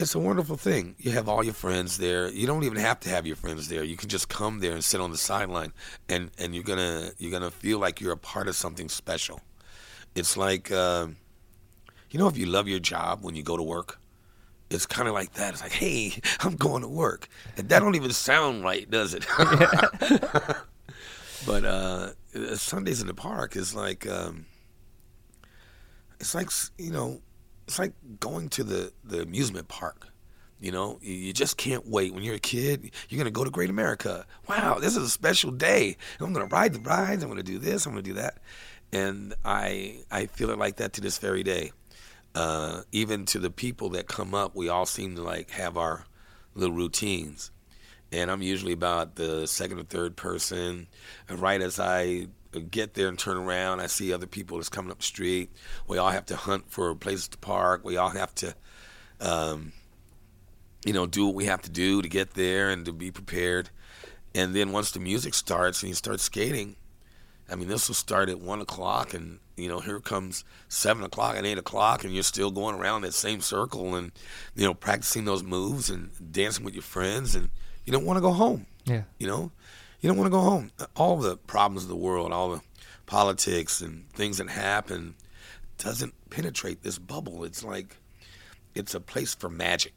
it's 0.00 0.14
a 0.14 0.18
wonderful 0.18 0.56
thing. 0.56 0.96
You 0.98 1.10
have 1.12 1.28
all 1.28 1.44
your 1.44 1.52
friends 1.52 1.98
there. 1.98 2.28
You 2.30 2.46
don't 2.46 2.64
even 2.64 2.78
have 2.78 3.00
to 3.00 3.10
have 3.10 3.26
your 3.26 3.36
friends 3.36 3.68
there. 3.68 3.84
You 3.84 3.98
can 3.98 4.08
just 4.08 4.30
come 4.30 4.60
there 4.60 4.72
and 4.72 4.82
sit 4.82 4.98
on 4.98 5.10
the 5.10 5.18
sideline, 5.18 5.72
and 6.08 6.30
and 6.38 6.54
you're 6.54 6.64
gonna 6.64 7.10
you're 7.18 7.30
gonna 7.30 7.50
feel 7.50 7.78
like 7.78 8.00
you're 8.00 8.12
a 8.12 8.16
part 8.16 8.48
of 8.48 8.56
something 8.56 8.88
special. 8.88 9.42
It's 10.14 10.38
like 10.38 10.72
uh, 10.72 11.08
you 12.10 12.18
know 12.18 12.28
if 12.28 12.38
you 12.38 12.46
love 12.46 12.66
your 12.66 12.78
job 12.78 13.22
when 13.22 13.36
you 13.36 13.42
go 13.42 13.56
to 13.56 13.62
work. 13.62 13.98
It's 14.70 14.86
kind 14.86 15.08
of 15.08 15.14
like 15.14 15.32
that. 15.32 15.52
It's 15.52 15.62
like, 15.62 15.72
hey, 15.72 16.20
I'm 16.40 16.54
going 16.54 16.82
to 16.82 16.88
work, 16.88 17.28
and 17.56 17.68
that 17.68 17.80
don't 17.80 17.96
even 17.96 18.12
sound 18.12 18.62
right, 18.62 18.88
does 18.88 19.14
it? 19.14 19.26
but 21.46 21.64
uh, 21.64 22.12
Sundays 22.54 23.00
in 23.00 23.08
the 23.08 23.14
park 23.14 23.56
is 23.56 23.74
like, 23.74 24.08
um, 24.08 24.46
it's 26.20 26.36
like 26.36 26.50
you 26.78 26.92
know, 26.92 27.20
it's 27.70 27.78
like 27.78 27.92
going 28.18 28.48
to 28.48 28.64
the, 28.64 28.92
the 29.04 29.22
amusement 29.22 29.68
park. 29.68 30.08
You 30.60 30.72
know, 30.72 30.98
you, 31.00 31.32
just 31.32 31.56
can't 31.56 31.86
wait. 31.86 32.12
When 32.12 32.24
you're 32.24 32.34
a 32.34 32.40
kid, 32.40 32.90
you're 33.08 33.18
gonna 33.18 33.30
go 33.30 33.44
to 33.44 33.50
Great 33.50 33.70
America. 33.70 34.26
Wow, 34.48 34.78
this 34.80 34.96
is 34.96 35.04
a 35.04 35.08
special 35.08 35.52
day. 35.52 35.96
I'm 36.18 36.32
gonna 36.32 36.46
ride 36.46 36.74
the 36.74 36.80
rides. 36.80 37.22
I'm 37.22 37.30
gonna 37.30 37.44
do 37.44 37.60
this. 37.60 37.86
I'm 37.86 37.92
gonna 37.92 38.02
do 38.02 38.14
that. 38.14 38.38
And 38.92 39.34
I 39.44 40.00
I 40.10 40.26
feel 40.26 40.50
it 40.50 40.58
like 40.58 40.76
that 40.76 40.94
to 40.94 41.00
this 41.00 41.18
very 41.18 41.44
day. 41.44 41.70
Uh, 42.34 42.82
even 42.90 43.24
to 43.26 43.38
the 43.38 43.50
people 43.50 43.90
that 43.90 44.08
come 44.08 44.34
up, 44.34 44.56
we 44.56 44.68
all 44.68 44.84
seem 44.84 45.14
to 45.14 45.22
like 45.22 45.50
have 45.52 45.76
our 45.76 46.04
little 46.56 46.74
routines. 46.74 47.52
And 48.10 48.32
I'm 48.32 48.42
usually 48.42 48.72
about 48.72 49.14
the 49.14 49.46
second 49.46 49.78
or 49.78 49.84
third 49.84 50.16
person. 50.16 50.88
And 51.28 51.38
right 51.38 51.62
as 51.62 51.78
I 51.78 52.26
get 52.58 52.94
there 52.94 53.08
and 53.08 53.18
turn 53.18 53.36
around. 53.36 53.80
I 53.80 53.86
see 53.86 54.12
other 54.12 54.26
people 54.26 54.56
that's 54.56 54.68
coming 54.68 54.90
up 54.90 54.98
the 54.98 55.04
street. 55.04 55.50
We 55.86 55.98
all 55.98 56.10
have 56.10 56.26
to 56.26 56.36
hunt 56.36 56.70
for 56.70 56.94
places 56.94 57.28
to 57.28 57.38
park. 57.38 57.84
We 57.84 57.96
all 57.96 58.10
have 58.10 58.34
to, 58.36 58.54
um, 59.20 59.72
you 60.84 60.92
know, 60.92 61.06
do 61.06 61.26
what 61.26 61.34
we 61.34 61.44
have 61.44 61.62
to 61.62 61.70
do 61.70 62.02
to 62.02 62.08
get 62.08 62.34
there 62.34 62.70
and 62.70 62.84
to 62.86 62.92
be 62.92 63.10
prepared. 63.10 63.70
And 64.34 64.54
then 64.54 64.72
once 64.72 64.90
the 64.90 65.00
music 65.00 65.34
starts 65.34 65.82
and 65.82 65.90
you 65.90 65.94
start 65.94 66.20
skating, 66.20 66.76
I 67.50 67.56
mean, 67.56 67.68
this 67.68 67.88
will 67.88 67.96
start 67.96 68.28
at 68.28 68.40
one 68.40 68.60
o'clock, 68.60 69.12
and 69.12 69.40
you 69.56 69.68
know, 69.68 69.80
here 69.80 69.98
comes 69.98 70.44
seven 70.68 71.02
o'clock 71.02 71.36
and 71.36 71.44
eight 71.44 71.58
o'clock, 71.58 72.04
and 72.04 72.14
you're 72.14 72.22
still 72.22 72.52
going 72.52 72.76
around 72.76 73.02
that 73.02 73.12
same 73.12 73.40
circle 73.40 73.96
and 73.96 74.12
you 74.54 74.64
know, 74.64 74.74
practicing 74.74 75.24
those 75.24 75.42
moves 75.42 75.90
and 75.90 76.10
dancing 76.32 76.64
with 76.64 76.74
your 76.74 76.82
friends, 76.82 77.34
and 77.34 77.50
you 77.84 77.92
don't 77.92 78.06
want 78.06 78.16
to 78.18 78.20
go 78.20 78.32
home. 78.32 78.66
Yeah. 78.84 79.02
You 79.18 79.26
know, 79.26 79.52
you 80.00 80.08
don't 80.08 80.16
want 80.16 80.26
to 80.26 80.30
go 80.30 80.40
home. 80.40 80.70
All 80.96 81.16
the 81.16 81.36
problems 81.36 81.84
of 81.84 81.88
the 81.88 81.96
world, 81.96 82.32
all 82.32 82.50
the 82.50 82.60
politics 83.06 83.80
and 83.80 84.10
things 84.12 84.38
that 84.38 84.48
happen, 84.48 85.14
doesn't 85.78 86.14
penetrate 86.30 86.82
this 86.82 86.98
bubble. 86.98 87.44
It's 87.44 87.64
like 87.64 87.96
it's 88.74 88.94
a 88.94 89.00
place 89.00 89.34
for 89.34 89.48
magic, 89.48 89.94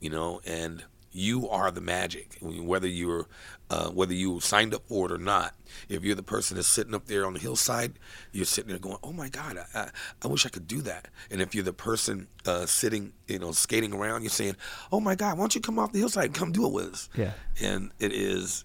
you 0.00 0.10
know, 0.10 0.40
and 0.46 0.84
you 1.10 1.48
are 1.48 1.70
the 1.70 1.80
magic. 1.80 2.36
Whether 2.40 2.86
you're 2.86 3.26
uh, 3.70 3.88
whether 3.90 4.14
you 4.14 4.40
signed 4.40 4.74
up 4.74 4.86
for 4.88 5.06
it 5.06 5.12
or 5.12 5.18
not, 5.18 5.54
if 5.88 6.04
you're 6.04 6.14
the 6.14 6.22
person 6.22 6.56
that's 6.56 6.68
sitting 6.68 6.94
up 6.94 7.06
there 7.06 7.26
on 7.26 7.34
the 7.34 7.38
hillside, 7.38 7.98
you're 8.32 8.44
sitting 8.44 8.70
there 8.70 8.78
going, 8.78 8.98
"Oh 9.02 9.12
my 9.12 9.28
God, 9.28 9.58
I, 9.58 9.78
I, 9.78 9.90
I 10.22 10.28
wish 10.28 10.46
I 10.46 10.48
could 10.48 10.66
do 10.66 10.80
that." 10.82 11.08
And 11.30 11.40
if 11.40 11.54
you're 11.54 11.64
the 11.64 11.72
person 11.72 12.28
uh, 12.46 12.66
sitting, 12.66 13.12
you 13.26 13.38
know, 13.38 13.52
skating 13.52 13.92
around, 13.92 14.22
you're 14.22 14.30
saying, 14.30 14.56
"Oh 14.92 15.00
my 15.00 15.14
God, 15.14 15.36
why 15.36 15.42
don't 15.42 15.54
you 15.54 15.60
come 15.60 15.78
off 15.78 15.92
the 15.92 15.98
hillside 15.98 16.26
and 16.26 16.34
come 16.34 16.52
do 16.52 16.66
it 16.66 16.72
with 16.72 16.92
us?" 16.92 17.08
Yeah. 17.14 17.32
And 17.60 17.90
it 17.98 18.12
is, 18.12 18.64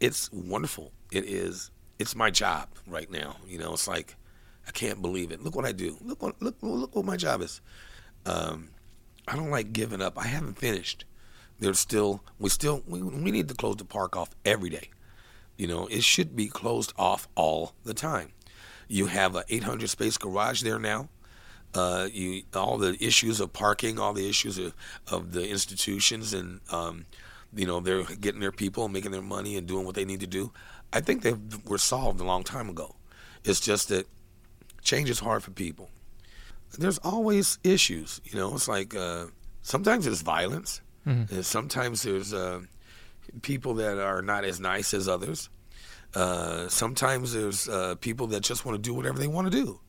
it's 0.00 0.30
wonderful. 0.32 0.92
It 1.10 1.24
is. 1.24 1.70
It's 1.98 2.14
my 2.14 2.30
job 2.30 2.68
right 2.86 3.10
now. 3.10 3.36
You 3.46 3.58
know, 3.58 3.72
it's 3.72 3.88
like 3.88 4.16
I 4.66 4.70
can't 4.70 5.02
believe 5.02 5.32
it. 5.32 5.42
Look 5.42 5.56
what 5.56 5.64
I 5.64 5.72
do. 5.72 5.96
Look 6.02 6.22
what 6.22 6.40
look 6.40 6.56
look 6.60 6.94
what 6.94 7.04
my 7.04 7.16
job 7.16 7.42
is. 7.42 7.60
Um, 8.26 8.70
I 9.26 9.36
don't 9.36 9.50
like 9.50 9.72
giving 9.72 10.00
up. 10.02 10.18
I 10.18 10.26
haven't 10.26 10.58
finished. 10.58 11.04
There's 11.58 11.78
still 11.78 12.22
we 12.38 12.50
still 12.50 12.82
we, 12.86 13.02
we 13.02 13.30
need 13.30 13.48
to 13.48 13.54
close 13.54 13.76
the 13.76 13.84
park 13.84 14.16
off 14.16 14.30
every 14.44 14.70
day. 14.70 14.90
You 15.56 15.66
know, 15.66 15.86
it 15.88 16.04
should 16.04 16.36
be 16.36 16.46
closed 16.46 16.92
off 16.96 17.26
all 17.34 17.74
the 17.82 17.94
time. 17.94 18.32
You 18.86 19.06
have 19.06 19.34
a 19.34 19.44
800 19.48 19.88
space 19.90 20.16
garage 20.16 20.62
there 20.62 20.78
now. 20.78 21.08
Uh, 21.74 22.08
you 22.10 22.42
all 22.54 22.78
the 22.78 22.96
issues 23.04 23.40
of 23.40 23.52
parking, 23.52 23.98
all 23.98 24.14
the 24.14 24.28
issues 24.28 24.56
of, 24.56 24.74
of 25.08 25.32
the 25.32 25.46
institutions, 25.48 26.32
and 26.32 26.60
um, 26.70 27.04
you 27.54 27.66
know 27.66 27.80
they're 27.80 28.04
getting 28.04 28.40
their 28.40 28.52
people, 28.52 28.88
making 28.88 29.10
their 29.10 29.22
money, 29.22 29.56
and 29.56 29.66
doing 29.66 29.84
what 29.86 29.94
they 29.94 30.04
need 30.04 30.20
to 30.20 30.26
do. 30.26 30.52
I 30.92 31.00
think 31.00 31.22
they 31.22 31.34
were 31.66 31.78
solved 31.78 32.20
a 32.20 32.24
long 32.24 32.44
time 32.44 32.68
ago. 32.68 32.94
It's 33.44 33.60
just 33.60 33.88
that 33.88 34.06
change 34.82 35.10
is 35.10 35.18
hard 35.20 35.42
for 35.42 35.50
people. 35.50 35.90
There's 36.78 36.98
always 36.98 37.58
issues. 37.64 38.20
You 38.24 38.38
know, 38.38 38.54
it's 38.54 38.68
like 38.68 38.94
uh, 38.94 39.26
sometimes 39.62 40.04
there's 40.04 40.22
violence, 40.22 40.80
and 41.04 41.44
sometimes 41.44 42.02
there's 42.02 42.34
uh, 42.34 42.60
people 43.42 43.74
that 43.74 43.98
are 43.98 44.20
not 44.22 44.44
as 44.44 44.60
nice 44.60 44.92
as 44.92 45.08
others. 45.08 45.48
Uh, 46.14 46.68
sometimes 46.68 47.32
there's 47.32 47.68
uh, 47.68 47.94
people 48.00 48.26
that 48.28 48.42
just 48.42 48.64
want 48.66 48.76
to 48.76 48.82
do 48.82 48.92
whatever 48.94 49.18
they 49.18 49.26
want 49.26 49.50
to 49.50 49.56
do, 49.64 49.80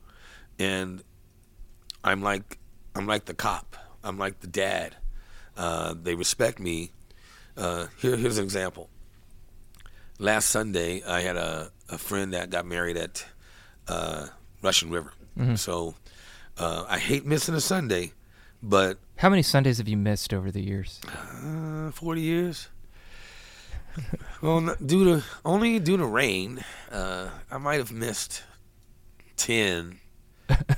and 0.58 1.04
I'm 2.04 2.22
like 2.22 2.58
I'm 2.96 3.08
like 3.08 3.26
the 3.26 3.34
cop. 3.34 3.76
I'm 4.04 4.18
like 4.18 4.40
the 4.40 4.48
dad. 4.48 4.96
Uh, 5.58 5.94
they 6.02 6.16
respect 6.16 6.60
me. 6.60 6.92
Uh, 7.60 7.88
here, 8.00 8.16
here's 8.16 8.38
an 8.38 8.44
example. 8.46 8.90
Last 10.18 10.50
Sunday, 10.50 11.04
I 11.06 11.20
had 11.22 11.36
a, 11.38 11.72
a 11.90 11.98
friend 11.98 12.34
that 12.34 12.50
got 12.50 12.66
married 12.66 12.98
at 12.98 13.26
uh, 13.88 14.28
Russian 14.62 14.90
River. 14.90 15.14
So 15.56 15.96
uh, 16.58 16.84
I 16.90 17.00
hate 17.00 17.26
missing 17.26 17.56
a 17.56 17.62
Sunday, 17.62 18.12
but 18.62 18.98
How 19.18 19.30
many 19.30 19.42
Sundays 19.42 19.78
have 19.78 19.88
you 19.88 19.96
missed 19.96 20.34
over 20.34 20.52
the 20.52 20.62
years? 20.62 21.00
uh, 21.08 21.92
40 21.92 22.22
years. 22.22 22.68
well, 24.42 24.76
due 24.86 25.06
to 25.06 25.24
only 25.46 25.80
due 25.80 25.96
to 25.98 26.06
rain, 26.06 26.64
uh, 26.92 27.30
I 27.50 27.58
might 27.58 27.78
have 27.78 27.92
missed 27.94 28.44
10 29.38 30.00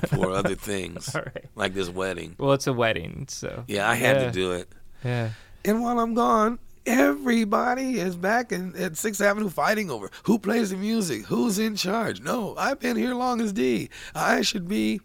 for 0.10 0.30
other 0.36 0.54
things, 0.56 1.16
All 1.16 1.24
right. 1.24 1.46
like 1.56 1.74
this 1.74 1.90
wedding. 1.90 2.36
Well, 2.38 2.54
it's 2.54 2.68
a 2.68 2.74
wedding, 2.74 3.26
so 3.30 3.64
Yeah, 3.68 3.90
I 3.90 3.96
had 3.96 4.18
Yeah. 4.18 4.26
to 4.26 4.32
do 4.32 4.52
it. 4.54 4.70
yeah. 5.04 5.30
And 5.66 5.82
while 5.82 6.00
I'm 6.00 6.14
gone, 6.14 6.60
everybody 6.86 8.00
is 8.00 8.16
back 8.16 8.52
in, 8.52 8.76
at 8.76 8.98
Sixth 8.98 9.22
Avenue 9.22 9.50
fighting 9.50 9.90
over 9.90 10.10
who 10.24 10.40
plays 10.40 10.72
the 10.72 10.78
music, 10.78 11.26
who's 11.26 11.60
in 11.60 11.76
charge. 11.76 12.22
No, 12.22 12.56
I've 12.58 12.80
been 12.80 12.98
here 12.98 13.14
long 13.14 13.42
as 13.42 13.54
D. 13.54 13.90
I 14.16 14.42
should 14.42 14.68
be 14.68 15.02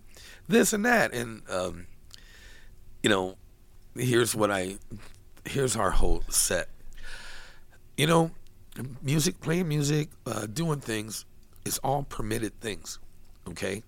this 0.48 0.72
and 0.72 0.84
that. 0.84 1.12
And 1.12 1.42
um, 1.50 1.86
you 3.02 3.10
know, 3.10 3.36
here's 3.94 4.34
what 4.34 4.50
I 4.50 4.78
here's 5.44 5.76
our 5.76 5.90
whole 5.90 6.22
set. 6.28 6.68
You 7.96 8.06
know, 8.06 8.30
music, 9.02 9.40
playing 9.40 9.68
music, 9.68 10.10
uh, 10.26 10.46
doing 10.46 10.80
things 10.80 11.24
is 11.64 11.78
all 11.78 12.02
permitted 12.02 12.60
things. 12.60 12.98
Okay, 13.48 13.82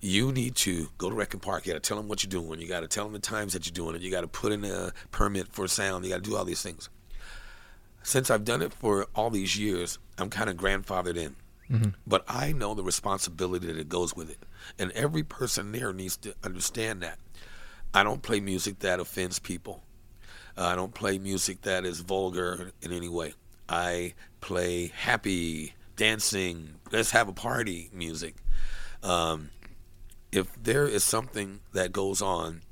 you 0.00 0.32
need 0.32 0.56
to 0.56 0.88
go 0.98 1.10
to 1.10 1.14
Rec 1.14 1.34
and 1.34 1.42
Park. 1.42 1.66
You 1.66 1.72
got 1.72 1.82
to 1.82 1.86
tell 1.86 1.96
them 1.96 2.08
what 2.08 2.22
you're 2.22 2.30
doing. 2.30 2.60
You 2.60 2.68
got 2.68 2.80
to 2.80 2.88
tell 2.88 3.04
them 3.04 3.12
the 3.12 3.18
times 3.18 3.52
that 3.52 3.66
you're 3.66 3.72
doing 3.72 3.94
it. 3.94 4.02
You 4.02 4.10
got 4.10 4.22
to 4.22 4.28
put 4.28 4.52
in 4.52 4.64
a 4.64 4.92
permit 5.10 5.48
for 5.52 5.68
sound. 5.68 6.04
You 6.04 6.10
got 6.10 6.22
to 6.22 6.30
do 6.30 6.36
all 6.36 6.44
these 6.44 6.62
things. 6.62 6.88
Since 8.08 8.30
I've 8.30 8.46
done 8.46 8.62
it 8.62 8.72
for 8.72 9.06
all 9.14 9.28
these 9.28 9.58
years, 9.58 9.98
I'm 10.16 10.30
kind 10.30 10.48
of 10.48 10.56
grandfathered 10.56 11.18
in. 11.18 11.36
But 12.06 12.24
I 12.26 12.52
know 12.52 12.72
the 12.72 12.82
responsibility 12.82 13.70
that 13.70 13.90
goes 13.90 14.16
with 14.16 14.30
it. 14.30 14.38
And 14.78 14.90
every 14.92 15.22
person 15.22 15.72
there 15.72 15.92
needs 15.92 16.16
to 16.18 16.34
understand 16.42 17.02
that. 17.02 17.18
I 17.92 18.02
don't 18.02 18.22
play 18.22 18.40
music 18.40 18.78
that 18.78 18.98
offends 18.98 19.38
people. 19.38 19.82
Uh, 20.56 20.62
I 20.62 20.74
don't 20.74 20.94
play 20.94 21.18
music 21.18 21.60
that 21.62 21.84
is 21.84 22.00
vulgar 22.00 22.72
in 22.80 22.92
any 22.92 23.10
way. 23.10 23.34
I 23.68 24.14
play 24.40 24.86
happy, 24.86 25.74
dancing, 25.96 26.76
let's 26.90 27.10
have 27.10 27.28
a 27.28 27.34
party 27.34 27.90
music. 27.92 28.36
Um, 29.02 29.50
if 30.32 30.46
there 30.62 30.86
is 30.86 31.04
something 31.04 31.60
that 31.74 31.92
goes 31.92 32.22
on, 32.22 32.62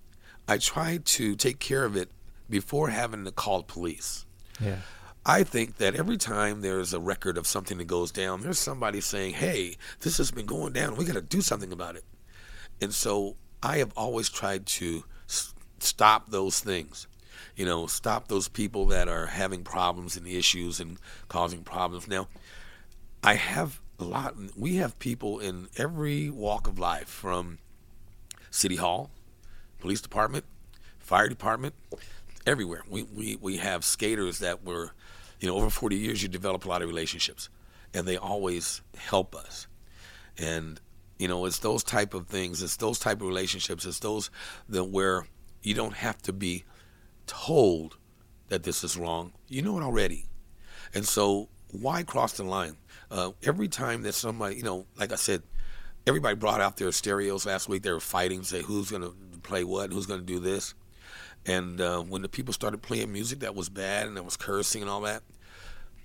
I 0.49 0.57
try 0.57 0.99
to 1.05 1.37
take 1.37 1.59
care 1.59 1.85
of 1.85 1.95
it 1.95 2.09
before 2.49 2.89
having 2.89 3.27
to 3.27 3.33
call 3.33 3.63
police. 3.65 4.25
Yeah. 4.59 4.77
I 5.29 5.43
think 5.43 5.79
that 5.79 5.97
every 5.97 6.17
time 6.17 6.61
there's 6.61 6.95
a 6.95 7.01
record 7.01 7.37
of 7.37 7.49
something 7.49 7.79
that 7.79 7.87
goes 7.87 8.13
down, 8.13 8.43
there's 8.43 8.61
somebody 8.61 9.01
saying, 9.01 9.35
"Hey, 9.35 9.77
this 10.01 10.19
has 10.19 10.31
been 10.31 10.47
going 10.47 10.73
down. 10.73 10.95
We 10.95 11.05
got 11.05 11.15
to 11.15 11.21
do 11.21 11.41
something 11.43 11.73
about 11.73 11.97
it." 11.97 12.05
And 12.81 12.95
so 12.95 13.37
I 13.61 13.79
have 13.79 13.93
always 13.97 14.29
tried 14.29 14.67
to 14.67 15.05
s- 15.29 15.53
stop 15.81 16.31
those 16.31 16.61
things. 16.61 17.09
You 17.57 17.65
know, 17.67 17.89
stop 17.89 18.29
those 18.29 18.49
people 18.49 18.87
that 18.87 19.09
are 19.09 19.27
having 19.27 19.65
problems 19.65 20.17
and 20.17 20.29
issues 20.29 20.79
and 20.79 20.97
causing 21.29 21.65
problems. 21.65 22.07
Now, 22.07 22.29
I 23.25 23.35
have 23.35 23.81
a 23.99 24.05
lot. 24.05 24.37
We 24.57 24.77
have 24.77 24.97
people 25.01 25.41
in 25.41 25.69
every 25.77 26.31
walk 26.31 26.69
of 26.69 26.79
life, 26.79 27.09
from 27.09 27.59
city 28.51 28.77
hall, 28.77 29.11
police 29.81 30.01
department, 30.01 30.45
fire 31.01 31.29
department, 31.29 31.75
everywhere. 32.47 32.83
We, 32.89 33.03
we, 33.03 33.37
we 33.37 33.57
have 33.57 33.85
skaters 33.85 34.39
that 34.39 34.65
were, 34.65 34.93
you 35.41 35.49
know, 35.49 35.57
over 35.57 35.71
40 35.71 35.97
years, 35.97 36.23
you 36.23 36.29
develop 36.29 36.65
a 36.65 36.69
lot 36.69 36.83
of 36.83 36.89
relationships, 36.89 37.49
and 37.95 38.07
they 38.07 38.17
always 38.17 38.83
help 38.97 39.35
us. 39.35 39.67
And, 40.39 40.81
you 41.19 41.29
know, 41.29 41.45
it's 41.47 41.59
those 41.59 41.83
type 41.83 42.15
of 42.15 42.27
things, 42.27 42.63
it's 42.63 42.77
those 42.77 42.99
type 42.99 43.21
of 43.21 43.29
relationships, 43.29 43.85
it's 43.85 44.01
those 44.01 44.31
that 44.69 44.85
where 44.85 45.27
you 45.63 45.75
don't 45.75 45.95
have 45.95 46.21
to 46.23 46.33
be 46.33 46.65
told 47.27 47.97
that 48.49 48.63
this 48.63 48.85
is 48.85 48.97
wrong. 48.97 49.33
You 49.49 49.63
know 49.63 49.79
it 49.79 49.83
already. 49.83 50.27
And 50.95 51.05
so 51.07 51.49
why 51.73 52.03
cross 52.03 52.35
the 52.35 52.45
line? 52.45 52.77
Uh, 53.11 53.33
every 53.43 53.69
time 53.69 54.03
that 54.03 54.15
somebody, 54.15 54.57
you 54.57 54.63
know, 54.63 54.87
like 54.99 55.13
I 55.13 55.17
said, 55.17 55.43
everybody 56.07 56.37
brought 56.37 56.61
out 56.61 56.77
their 56.77 56.93
stereos 56.93 57.47
last 57.47 57.69
week. 57.69 57.83
They 57.83 57.93
were 57.93 58.01
fighting, 58.01 58.43
say 58.43 58.63
who's 58.63 58.91
going 58.91 59.03
to 59.03 59.15
play 59.43 59.65
what, 59.65 59.93
who's 59.93 60.07
going 60.07 60.21
to 60.21 60.27
do 60.27 60.39
this. 60.39 60.75
And 61.47 61.81
uh, 61.81 62.01
when 62.01 62.23
the 62.23 62.29
people 62.29 62.53
started 62.53 62.83
playing 62.83 63.13
music 63.13 63.41
that 63.41 63.55
was 63.55 63.69
bad 63.69 64.09
and 64.09 64.17
that 64.17 64.25
was 64.25 64.37
cursing 64.37 64.83
and 64.83 64.91
all 64.91 65.03
that, 65.03 65.23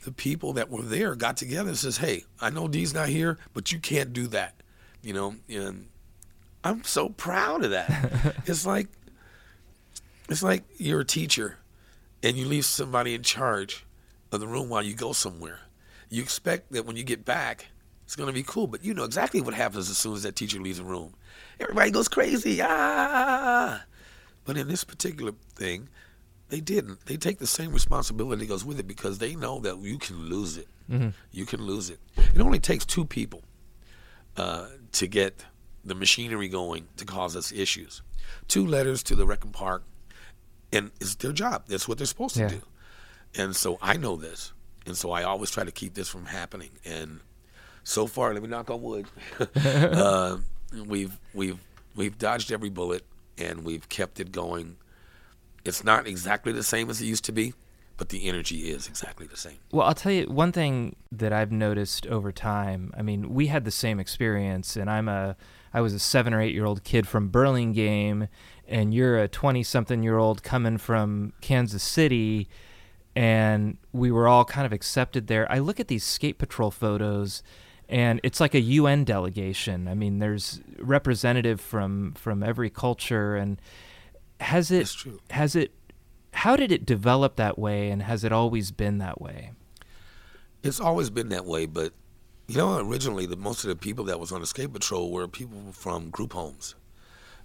the 0.03 0.11
people 0.11 0.53
that 0.53 0.69
were 0.69 0.83
there 0.83 1.15
got 1.15 1.37
together 1.37 1.69
and 1.69 1.77
says, 1.77 1.97
"Hey, 1.97 2.23
I 2.39 2.49
know 2.49 2.67
D's 2.67 2.93
not 2.93 3.09
here, 3.09 3.37
but 3.53 3.71
you 3.71 3.79
can't 3.79 4.13
do 4.13 4.27
that." 4.27 4.55
You 5.01 5.13
know, 5.13 5.35
and 5.49 5.87
I'm 6.63 6.83
so 6.83 7.09
proud 7.09 7.63
of 7.63 7.71
that. 7.71 8.35
it's 8.45 8.65
like 8.65 8.87
it's 10.29 10.43
like 10.43 10.63
you're 10.77 11.01
a 11.01 11.05
teacher 11.05 11.57
and 12.23 12.37
you 12.37 12.45
leave 12.45 12.65
somebody 12.65 13.15
in 13.15 13.23
charge 13.23 13.85
of 14.31 14.39
the 14.39 14.47
room 14.47 14.69
while 14.69 14.83
you 14.83 14.93
go 14.93 15.11
somewhere. 15.11 15.59
You 16.09 16.21
expect 16.21 16.71
that 16.71 16.85
when 16.85 16.95
you 16.95 17.03
get 17.03 17.25
back, 17.25 17.67
it's 18.05 18.15
going 18.15 18.27
to 18.27 18.33
be 18.33 18.43
cool, 18.43 18.67
but 18.67 18.83
you 18.83 18.93
know 18.93 19.03
exactly 19.05 19.41
what 19.41 19.53
happens 19.53 19.89
as 19.89 19.97
soon 19.97 20.13
as 20.13 20.23
that 20.23 20.35
teacher 20.35 20.59
leaves 20.59 20.77
the 20.77 20.83
room. 20.83 21.13
Everybody 21.59 21.91
goes 21.91 22.07
crazy. 22.07 22.59
Ah! 22.61 23.83
But 24.43 24.57
in 24.57 24.67
this 24.67 24.83
particular 24.83 25.33
thing, 25.55 25.89
they 26.49 26.59
didn't. 26.59 27.05
They 27.05 27.17
take 27.17 27.39
the 27.39 27.47
same 27.47 27.71
responsibility 27.71 28.41
that 28.41 28.49
goes 28.49 28.65
with 28.65 28.79
it 28.79 28.87
because 28.87 29.19
they 29.19 29.35
know 29.35 29.59
that 29.61 29.79
you 29.79 29.97
can 29.97 30.29
lose 30.29 30.57
it. 30.57 30.67
You 31.31 31.45
can 31.45 31.61
lose 31.61 31.89
it. 31.89 31.99
It 32.17 32.41
only 32.41 32.59
takes 32.59 32.85
two 32.85 33.05
people 33.05 33.43
uh, 34.35 34.67
to 34.93 35.07
get 35.07 35.45
the 35.85 35.95
machinery 35.95 36.49
going 36.49 36.87
to 36.97 37.05
cause 37.05 37.35
us 37.35 37.51
issues. 37.51 38.01
Two 38.47 38.65
letters 38.65 39.01
to 39.03 39.15
the 39.15 39.25
Rec 39.25 39.43
and 39.45 39.53
Park, 39.53 39.83
and 40.73 40.91
it's 40.99 41.15
their 41.15 41.31
job. 41.31 41.63
That's 41.67 41.87
what 41.87 41.97
they're 41.97 42.07
supposed 42.07 42.35
to 42.35 42.47
do. 42.49 42.61
And 43.35 43.55
so 43.55 43.77
I 43.81 43.95
know 43.97 44.15
this, 44.17 44.51
and 44.85 44.97
so 44.97 45.11
I 45.11 45.23
always 45.23 45.51
try 45.51 45.63
to 45.63 45.71
keep 45.71 45.93
this 45.93 46.09
from 46.09 46.25
happening. 46.25 46.71
And 46.83 47.21
so 47.83 48.07
far, 48.07 48.33
let 48.33 48.43
me 48.43 48.49
knock 48.49 48.69
on 48.69 48.81
wood. 48.81 49.05
uh, 49.63 50.37
we've 50.85 51.17
we've 51.33 51.57
we've 51.95 52.17
dodged 52.17 52.51
every 52.51 52.69
bullet, 52.69 53.05
and 53.45 53.63
we've 53.63 53.87
kept 53.89 54.19
it 54.19 54.31
going. 54.31 54.77
It's 55.63 55.83
not 55.83 56.07
exactly 56.07 56.51
the 56.51 56.63
same 56.63 56.89
as 56.89 57.01
it 57.01 57.05
used 57.05 57.25
to 57.25 57.31
be, 57.31 57.53
but 57.97 58.09
the 58.09 58.27
energy 58.27 58.71
is 58.71 58.87
exactly 58.87 59.27
the 59.27 59.37
same. 59.37 59.59
Well, 59.71 59.85
I'll 59.85 59.93
tell 59.93 60.11
you 60.11 60.25
one 60.25 60.51
thing 60.51 60.95
that 61.11 61.31
I've 61.31 61.51
noticed 61.51 62.07
over 62.07 62.31
time. 62.31 62.91
I 62.97 63.01
mean, 63.01 63.33
we 63.33 63.47
had 63.47 63.63
the 63.63 63.71
same 63.71 63.99
experience, 63.99 64.75
and 64.75 64.89
I'm 64.89 65.07
a 65.07 65.35
I 65.73 65.81
was 65.81 65.93
a 65.93 65.99
seven 65.99 66.33
or 66.33 66.41
eight 66.41 66.53
year 66.53 66.65
old 66.65 66.83
kid 66.83 67.07
from 67.07 67.29
Burlingame, 67.29 68.27
and 68.67 68.93
you're 68.93 69.19
a 69.19 69.27
twenty 69.27 69.63
something 69.63 70.01
year 70.03 70.17
old 70.17 70.43
coming 70.43 70.77
from 70.77 71.33
Kansas 71.41 71.83
City, 71.83 72.49
and 73.15 73.77
we 73.91 74.11
were 74.11 74.27
all 74.27 74.45
kind 74.45 74.65
of 74.65 74.73
accepted 74.73 75.27
there. 75.27 75.49
I 75.51 75.59
look 75.59 75.79
at 75.79 75.87
these 75.87 76.03
skate 76.03 76.37
patrol 76.39 76.71
photos. 76.71 77.43
And 77.91 78.19
it's 78.23 78.39
like 78.39 78.55
a 78.55 78.61
UN 78.61 79.03
delegation. 79.03 79.87
I 79.87 79.93
mean, 79.93 80.19
there's 80.19 80.61
representative 80.79 81.59
from 81.59 82.13
from 82.13 82.41
every 82.41 82.69
culture, 82.69 83.35
and 83.35 83.61
has 84.39 84.71
it 84.71 84.89
has 85.29 85.55
it 85.55 85.71
how 86.33 86.55
did 86.55 86.71
it 86.71 86.85
develop 86.85 87.35
that 87.35 87.59
way 87.59 87.89
and 87.89 88.01
has 88.01 88.23
it 88.23 88.31
always 88.31 88.71
been 88.71 88.97
that 88.99 89.21
way 89.21 89.51
It's 90.63 90.79
always 90.79 91.09
been 91.09 91.29
that 91.29 91.45
way, 91.45 91.65
but 91.65 91.93
you 92.47 92.57
know, 92.57 92.77
originally 92.79 93.25
the 93.25 93.35
most 93.35 93.63
of 93.63 93.69
the 93.69 93.75
people 93.75 94.05
that 94.05 94.19
was 94.19 94.31
on 94.31 94.41
the 94.41 94.47
skate 94.47 94.73
patrol 94.73 95.11
were 95.11 95.27
people 95.27 95.71
from 95.71 96.09
group 96.09 96.33
homes 96.33 96.75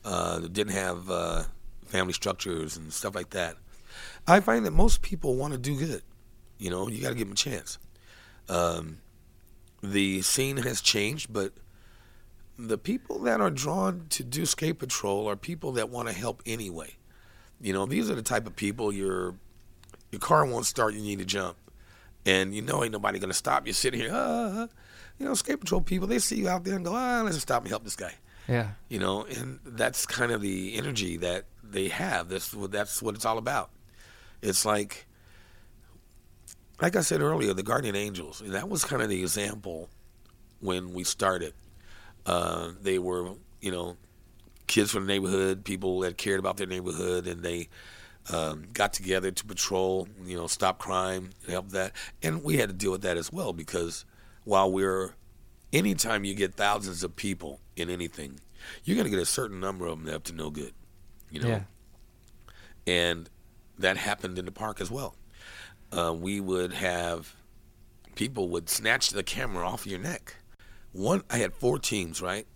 uh, 0.04 0.40
that 0.40 0.52
didn't 0.52 0.72
have 0.72 1.10
uh, 1.10 1.44
family 1.84 2.12
structures 2.12 2.76
and 2.76 2.92
stuff 2.92 3.14
like 3.14 3.30
that. 3.30 3.56
I 4.26 4.40
find 4.40 4.66
that 4.66 4.72
most 4.72 5.02
people 5.02 5.36
want 5.36 5.52
to 5.52 5.58
do 5.58 5.78
good. 5.78 6.02
You 6.58 6.70
know, 6.70 6.88
you 6.88 7.02
got 7.02 7.10
to 7.10 7.14
give 7.14 7.28
them 7.28 7.32
a 7.32 7.36
chance. 7.36 7.78
Um, 8.48 8.98
the 9.82 10.22
scene 10.22 10.58
has 10.58 10.80
changed, 10.80 11.32
but 11.32 11.52
the 12.58 12.78
people 12.78 13.18
that 13.20 13.40
are 13.40 13.50
drawn 13.50 14.06
to 14.10 14.24
do 14.24 14.46
skate 14.46 14.78
patrol 14.78 15.28
are 15.28 15.36
people 15.36 15.72
that 15.72 15.90
want 15.90 16.08
to 16.08 16.14
help 16.14 16.42
anyway. 16.46 16.96
You 17.60 17.72
know, 17.72 17.86
these 17.86 18.10
are 18.10 18.14
the 18.14 18.22
type 18.22 18.46
of 18.46 18.56
people 18.56 18.92
your 18.92 19.34
your 20.10 20.20
car 20.20 20.46
won't 20.46 20.66
start, 20.66 20.94
you 20.94 21.02
need 21.02 21.18
to 21.18 21.24
jump 21.24 21.56
and 22.26 22.54
you 22.54 22.60
know 22.60 22.82
ain't 22.82 22.92
nobody 22.92 23.18
gonna 23.18 23.32
stop 23.32 23.66
you 23.66 23.72
sitting 23.72 24.00
here. 24.00 24.10
Ah, 24.12 24.68
you 25.18 25.24
know, 25.24 25.34
skate 25.34 25.60
patrol 25.60 25.80
people 25.80 26.06
they 26.06 26.18
see 26.18 26.36
you 26.36 26.48
out 26.48 26.64
there 26.64 26.76
and 26.76 26.84
go, 26.84 26.92
ah, 26.94 27.22
let's 27.22 27.36
just 27.36 27.46
stop 27.46 27.62
and 27.62 27.70
help 27.70 27.84
this 27.84 27.96
guy. 27.96 28.14
yeah 28.48 28.72
You 28.88 28.98
know, 28.98 29.24
and 29.24 29.60
that's 29.64 30.04
kind 30.04 30.32
of 30.32 30.42
the 30.42 30.74
energy 30.74 31.16
that 31.18 31.44
they 31.62 31.88
have. 31.88 32.28
That's 32.28 32.52
what 32.52 32.72
that's 32.72 33.00
what 33.00 33.14
it's 33.14 33.24
all 33.24 33.38
about. 33.38 33.70
It's 34.42 34.66
like, 34.66 35.05
like 36.80 36.96
I 36.96 37.00
said 37.00 37.20
earlier, 37.20 37.54
the 37.54 37.62
guardian 37.62 37.96
angels. 37.96 38.42
That 38.44 38.68
was 38.68 38.84
kind 38.84 39.02
of 39.02 39.08
the 39.08 39.20
example 39.20 39.88
when 40.60 40.92
we 40.92 41.04
started. 41.04 41.54
Uh, 42.24 42.72
they 42.80 42.98
were, 42.98 43.32
you 43.60 43.70
know, 43.70 43.96
kids 44.66 44.90
from 44.90 45.06
the 45.06 45.12
neighborhood, 45.12 45.64
people 45.64 46.00
that 46.00 46.18
cared 46.18 46.40
about 46.40 46.56
their 46.56 46.66
neighborhood, 46.66 47.26
and 47.26 47.42
they 47.42 47.68
um, 48.32 48.64
got 48.72 48.92
together 48.92 49.30
to 49.30 49.44
patrol, 49.44 50.08
you 50.24 50.36
know, 50.36 50.46
stop 50.46 50.78
crime, 50.78 51.30
help 51.48 51.68
that. 51.70 51.92
And 52.22 52.42
we 52.42 52.56
had 52.56 52.68
to 52.68 52.74
deal 52.74 52.90
with 52.92 53.02
that 53.02 53.16
as 53.16 53.32
well 53.32 53.52
because 53.52 54.04
while 54.44 54.70
we're, 54.70 55.14
anytime 55.72 56.24
you 56.24 56.34
get 56.34 56.54
thousands 56.54 57.02
of 57.04 57.14
people 57.16 57.60
in 57.76 57.88
anything, 57.90 58.40
you're 58.84 58.96
going 58.96 59.04
to 59.04 59.10
get 59.10 59.20
a 59.20 59.26
certain 59.26 59.60
number 59.60 59.86
of 59.86 60.04
them 60.04 60.12
up 60.12 60.24
to 60.24 60.32
no 60.32 60.50
good, 60.50 60.72
you 61.30 61.40
know. 61.40 61.48
yeah 61.48 61.60
And 62.86 63.30
that 63.78 63.96
happened 63.96 64.38
in 64.38 64.44
the 64.44 64.52
park 64.52 64.80
as 64.80 64.90
well. 64.90 65.14
Uh, 65.92 66.12
we 66.12 66.40
would 66.40 66.72
have 66.72 67.34
people 68.14 68.48
would 68.48 68.68
snatch 68.68 69.10
the 69.10 69.22
camera 69.22 69.66
off 69.68 69.86
your 69.86 69.98
neck. 69.98 70.36
One, 70.92 71.22
I 71.30 71.38
had 71.38 71.54
four 71.54 71.78
teams, 71.78 72.20
right? 72.20 72.46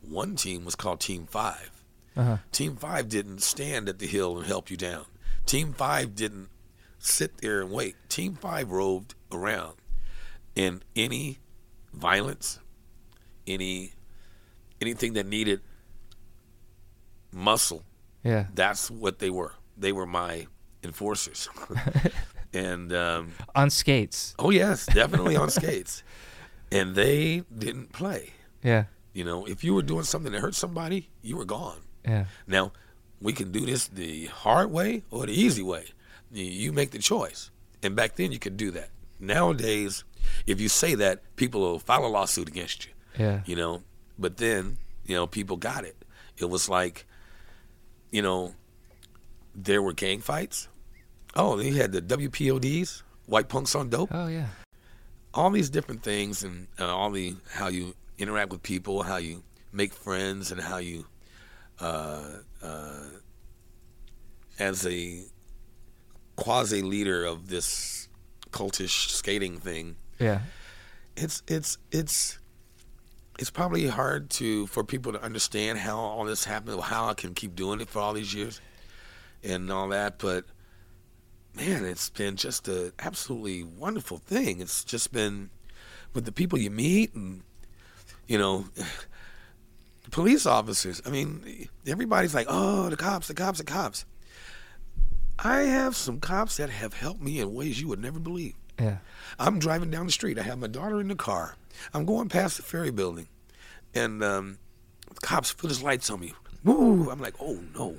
One 0.00 0.34
team 0.36 0.64
was 0.64 0.74
called 0.74 1.00
Team 1.00 1.26
Five. 1.26 1.70
uh-huh 2.16 2.38
Team 2.50 2.76
Five 2.76 3.08
didn't 3.08 3.42
stand 3.42 3.88
at 3.88 3.98
the 3.98 4.06
hill 4.06 4.36
and 4.38 4.46
help 4.46 4.70
you 4.70 4.76
down. 4.76 5.04
Team 5.46 5.72
Five 5.72 6.14
didn't 6.14 6.48
sit 6.98 7.38
there 7.38 7.60
and 7.60 7.70
wait. 7.70 7.94
Team 8.08 8.34
Five 8.34 8.70
roved 8.70 9.14
around, 9.30 9.74
and 10.56 10.84
any 10.96 11.38
violence, 11.92 12.58
any 13.46 13.92
anything 14.80 15.12
that 15.12 15.26
needed 15.26 15.60
muscle, 17.30 17.84
yeah 18.24 18.46
that's 18.54 18.90
what 18.90 19.18
they 19.18 19.30
were. 19.30 19.52
They 19.76 19.92
were 19.92 20.06
my 20.06 20.46
enforcers. 20.82 21.48
and 22.54 22.92
um, 22.92 23.32
on 23.54 23.70
skates 23.70 24.34
oh 24.38 24.50
yes, 24.50 24.86
definitely 24.86 25.36
on 25.36 25.50
skates. 25.50 26.02
And 26.72 26.94
they 26.94 27.42
didn't 27.64 27.92
play. 27.92 28.30
yeah 28.62 28.84
You 29.12 29.24
know, 29.24 29.44
if 29.46 29.62
you 29.62 29.74
were 29.74 29.82
doing 29.82 30.04
something 30.04 30.32
that 30.32 30.40
hurt 30.40 30.54
somebody, 30.54 31.10
you 31.20 31.36
were 31.36 31.44
gone. 31.44 31.80
yeah 32.04 32.24
Now, 32.46 32.72
we 33.20 33.32
can 33.34 33.52
do 33.52 33.66
this 33.66 33.88
the 33.88 34.26
hard 34.26 34.70
way 34.70 35.02
or 35.10 35.26
the 35.26 35.32
easy 35.44 35.62
way. 35.62 35.84
You- 36.32 36.44
You 36.62 36.72
make 36.72 36.90
the 36.90 36.98
choice. 36.98 37.50
And 37.82 37.94
back 37.94 38.16
then, 38.16 38.32
you 38.32 38.38
could 38.38 38.56
do 38.56 38.70
that. 38.78 38.88
Nowadays, 39.20 40.04
if 40.46 40.60
you 40.62 40.68
say 40.70 40.94
that, 40.96 41.16
people 41.36 41.60
will 41.60 41.78
file 41.78 42.06
a 42.06 42.12
lawsuit 42.16 42.48
against 42.48 42.86
you. 42.86 42.92
yeah 43.18 43.40
You 43.44 43.56
know, 43.56 43.82
but 44.18 44.36
then, 44.38 44.78
you 45.08 45.14
know, 45.16 45.26
people 45.26 45.56
got 45.58 45.84
it. 45.84 45.96
It 46.38 46.48
was 46.48 46.68
like, 46.70 47.04
you 48.10 48.22
know, 48.22 48.54
there 49.54 49.82
were 49.82 49.92
gang 49.92 50.20
fights. 50.22 50.68
Oh, 51.34 51.56
they 51.56 51.70
had 51.70 51.92
the 51.92 52.02
WPODs, 52.02 53.02
white 53.26 53.48
punks 53.48 53.74
on 53.74 53.88
dope. 53.88 54.10
Oh 54.12 54.26
yeah. 54.26 54.46
All 55.34 55.50
these 55.50 55.70
different 55.70 56.02
things 56.02 56.42
and 56.44 56.66
uh, 56.78 56.94
all 56.94 57.10
the 57.10 57.36
how 57.50 57.68
you 57.68 57.94
interact 58.18 58.50
with 58.50 58.62
people, 58.62 59.02
how 59.02 59.16
you 59.16 59.42
make 59.72 59.94
friends, 59.94 60.52
and 60.52 60.60
how 60.60 60.76
you, 60.76 61.06
uh, 61.80 62.24
uh, 62.62 63.04
as 64.58 64.86
a 64.86 65.22
quasi 66.36 66.82
leader 66.82 67.24
of 67.24 67.48
this 67.48 68.08
cultish 68.50 69.08
skating 69.08 69.58
thing, 69.58 69.96
yeah. 70.18 70.40
It's 71.16 71.42
it's 71.46 71.78
it's 71.90 72.38
it's 73.38 73.50
probably 73.50 73.86
hard 73.86 74.30
to 74.30 74.66
for 74.66 74.84
people 74.84 75.12
to 75.12 75.22
understand 75.22 75.78
how 75.78 75.98
all 75.98 76.24
this 76.24 76.44
happened, 76.44 76.80
how 76.80 77.08
I 77.08 77.14
can 77.14 77.34
keep 77.34 77.54
doing 77.54 77.80
it 77.80 77.88
for 77.88 78.00
all 78.00 78.12
these 78.12 78.32
years, 78.32 78.60
and 79.42 79.70
all 79.70 79.88
that. 79.88 80.18
But 80.18 80.44
man, 81.54 81.84
it's 81.84 82.10
been 82.10 82.36
just 82.36 82.68
an 82.68 82.92
absolutely 82.98 83.62
wonderful 83.62 84.18
thing. 84.18 84.60
It's 84.60 84.84
just 84.84 85.12
been 85.12 85.50
with 86.14 86.24
the 86.24 86.32
people 86.32 86.58
you 86.58 86.70
meet, 86.70 87.14
and 87.14 87.42
you 88.26 88.38
know, 88.38 88.66
police 90.10 90.46
officers. 90.46 91.02
I 91.06 91.10
mean, 91.10 91.68
everybody's 91.86 92.34
like, 92.34 92.46
"Oh, 92.48 92.88
the 92.88 92.96
cops, 92.96 93.28
the 93.28 93.34
cops, 93.34 93.58
the 93.58 93.64
cops." 93.64 94.04
I 95.38 95.60
have 95.62 95.96
some 95.96 96.20
cops 96.20 96.58
that 96.58 96.70
have 96.70 96.94
helped 96.94 97.20
me 97.20 97.40
in 97.40 97.52
ways 97.54 97.80
you 97.80 97.88
would 97.88 98.00
never 98.00 98.20
believe. 98.20 98.54
yeah 98.78 98.98
I'm 99.38 99.58
driving 99.58 99.90
down 99.90 100.06
the 100.06 100.12
street. 100.12 100.38
I 100.38 100.42
have 100.42 100.58
my 100.58 100.68
daughter 100.68 101.00
in 101.00 101.08
the 101.08 101.16
car. 101.16 101.56
I'm 101.92 102.04
going 102.04 102.28
past 102.28 102.58
the 102.58 102.62
ferry 102.62 102.90
building, 102.90 103.28
and 103.94 104.22
um, 104.22 104.58
the 105.08 105.20
cops 105.26 105.52
put 105.52 105.70
his 105.70 105.82
lights 105.82 106.10
on 106.10 106.20
me. 106.20 106.34
Woo! 106.64 107.10
I'm 107.10 107.20
like, 107.20 107.34
oh 107.40 107.58
no, 107.74 107.96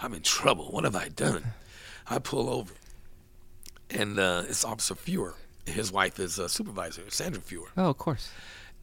I'm 0.00 0.14
in 0.14 0.22
trouble. 0.22 0.66
What 0.66 0.84
have 0.84 0.96
I 0.96 1.08
done? 1.08 1.52
I 2.08 2.18
pull 2.18 2.48
over, 2.48 2.72
and 3.90 4.18
uh, 4.18 4.42
it's 4.48 4.64
Officer 4.64 4.94
Fewer. 4.94 5.34
His 5.66 5.90
wife 5.92 6.20
is 6.20 6.38
a 6.38 6.48
supervisor, 6.48 7.02
Sandra 7.08 7.42
Fewer, 7.42 7.68
oh 7.76 7.90
of 7.90 7.98
course 7.98 8.30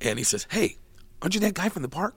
and 0.01 0.17
he 0.19 0.23
says, 0.25 0.47
"Hey, 0.51 0.77
aren't 1.21 1.33
you 1.33 1.39
that 1.41 1.53
guy 1.53 1.69
from 1.69 1.81
the 1.81 1.89
park?" 1.89 2.15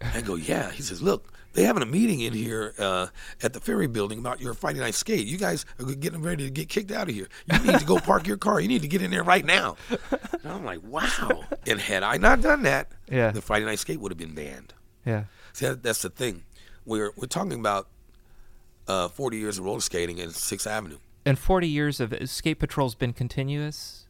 I 0.00 0.20
go, 0.20 0.34
"Yeah." 0.36 0.70
He 0.70 0.82
says, 0.82 1.02
"Look, 1.02 1.32
they 1.54 1.64
having 1.64 1.82
a 1.82 1.86
meeting 1.86 2.20
in 2.20 2.32
here 2.32 2.72
uh, 2.78 3.08
at 3.42 3.52
the 3.52 3.58
ferry 3.60 3.88
building 3.88 4.18
about 4.20 4.40
your 4.40 4.54
Friday 4.54 4.78
night 4.78 4.94
skate. 4.94 5.26
You 5.26 5.36
guys 5.36 5.66
are 5.80 5.84
getting 5.94 6.22
ready 6.22 6.44
to 6.44 6.50
get 6.50 6.68
kicked 6.68 6.92
out 6.92 7.08
of 7.08 7.14
here. 7.14 7.28
You 7.52 7.58
need 7.58 7.80
to 7.80 7.84
go 7.84 7.98
park 8.10 8.26
your 8.28 8.36
car. 8.36 8.60
You 8.60 8.68
need 8.68 8.82
to 8.82 8.88
get 8.88 9.02
in 9.02 9.10
there 9.10 9.24
right 9.24 9.44
now." 9.44 9.76
And 9.90 10.52
I'm 10.52 10.64
like, 10.64 10.80
"Wow!" 10.84 11.44
And 11.66 11.80
had 11.80 12.02
I 12.04 12.16
not 12.18 12.40
done 12.40 12.62
that, 12.62 12.92
Yeah. 13.10 13.30
the 13.32 13.42
Friday 13.42 13.64
night 13.64 13.78
skate 13.80 13.98
would 14.00 14.12
have 14.12 14.18
been 14.18 14.34
banned. 14.34 14.72
yeah 15.04 15.24
See, 15.52 15.66
that, 15.66 15.82
that's 15.82 16.02
the 16.02 16.10
thing. 16.10 16.44
We're 16.84 17.10
we're 17.16 17.26
talking 17.26 17.58
about 17.58 17.88
uh, 18.86 19.08
40 19.08 19.36
years 19.38 19.58
of 19.58 19.64
roller 19.64 19.80
skating 19.80 20.18
in 20.18 20.30
Sixth 20.30 20.66
Avenue. 20.66 20.98
And 21.24 21.38
40 21.38 21.68
years 21.68 22.00
of 22.00 22.14
skate 22.28 22.58
patrol's 22.58 22.94
been 22.94 23.12
continuous 23.12 24.06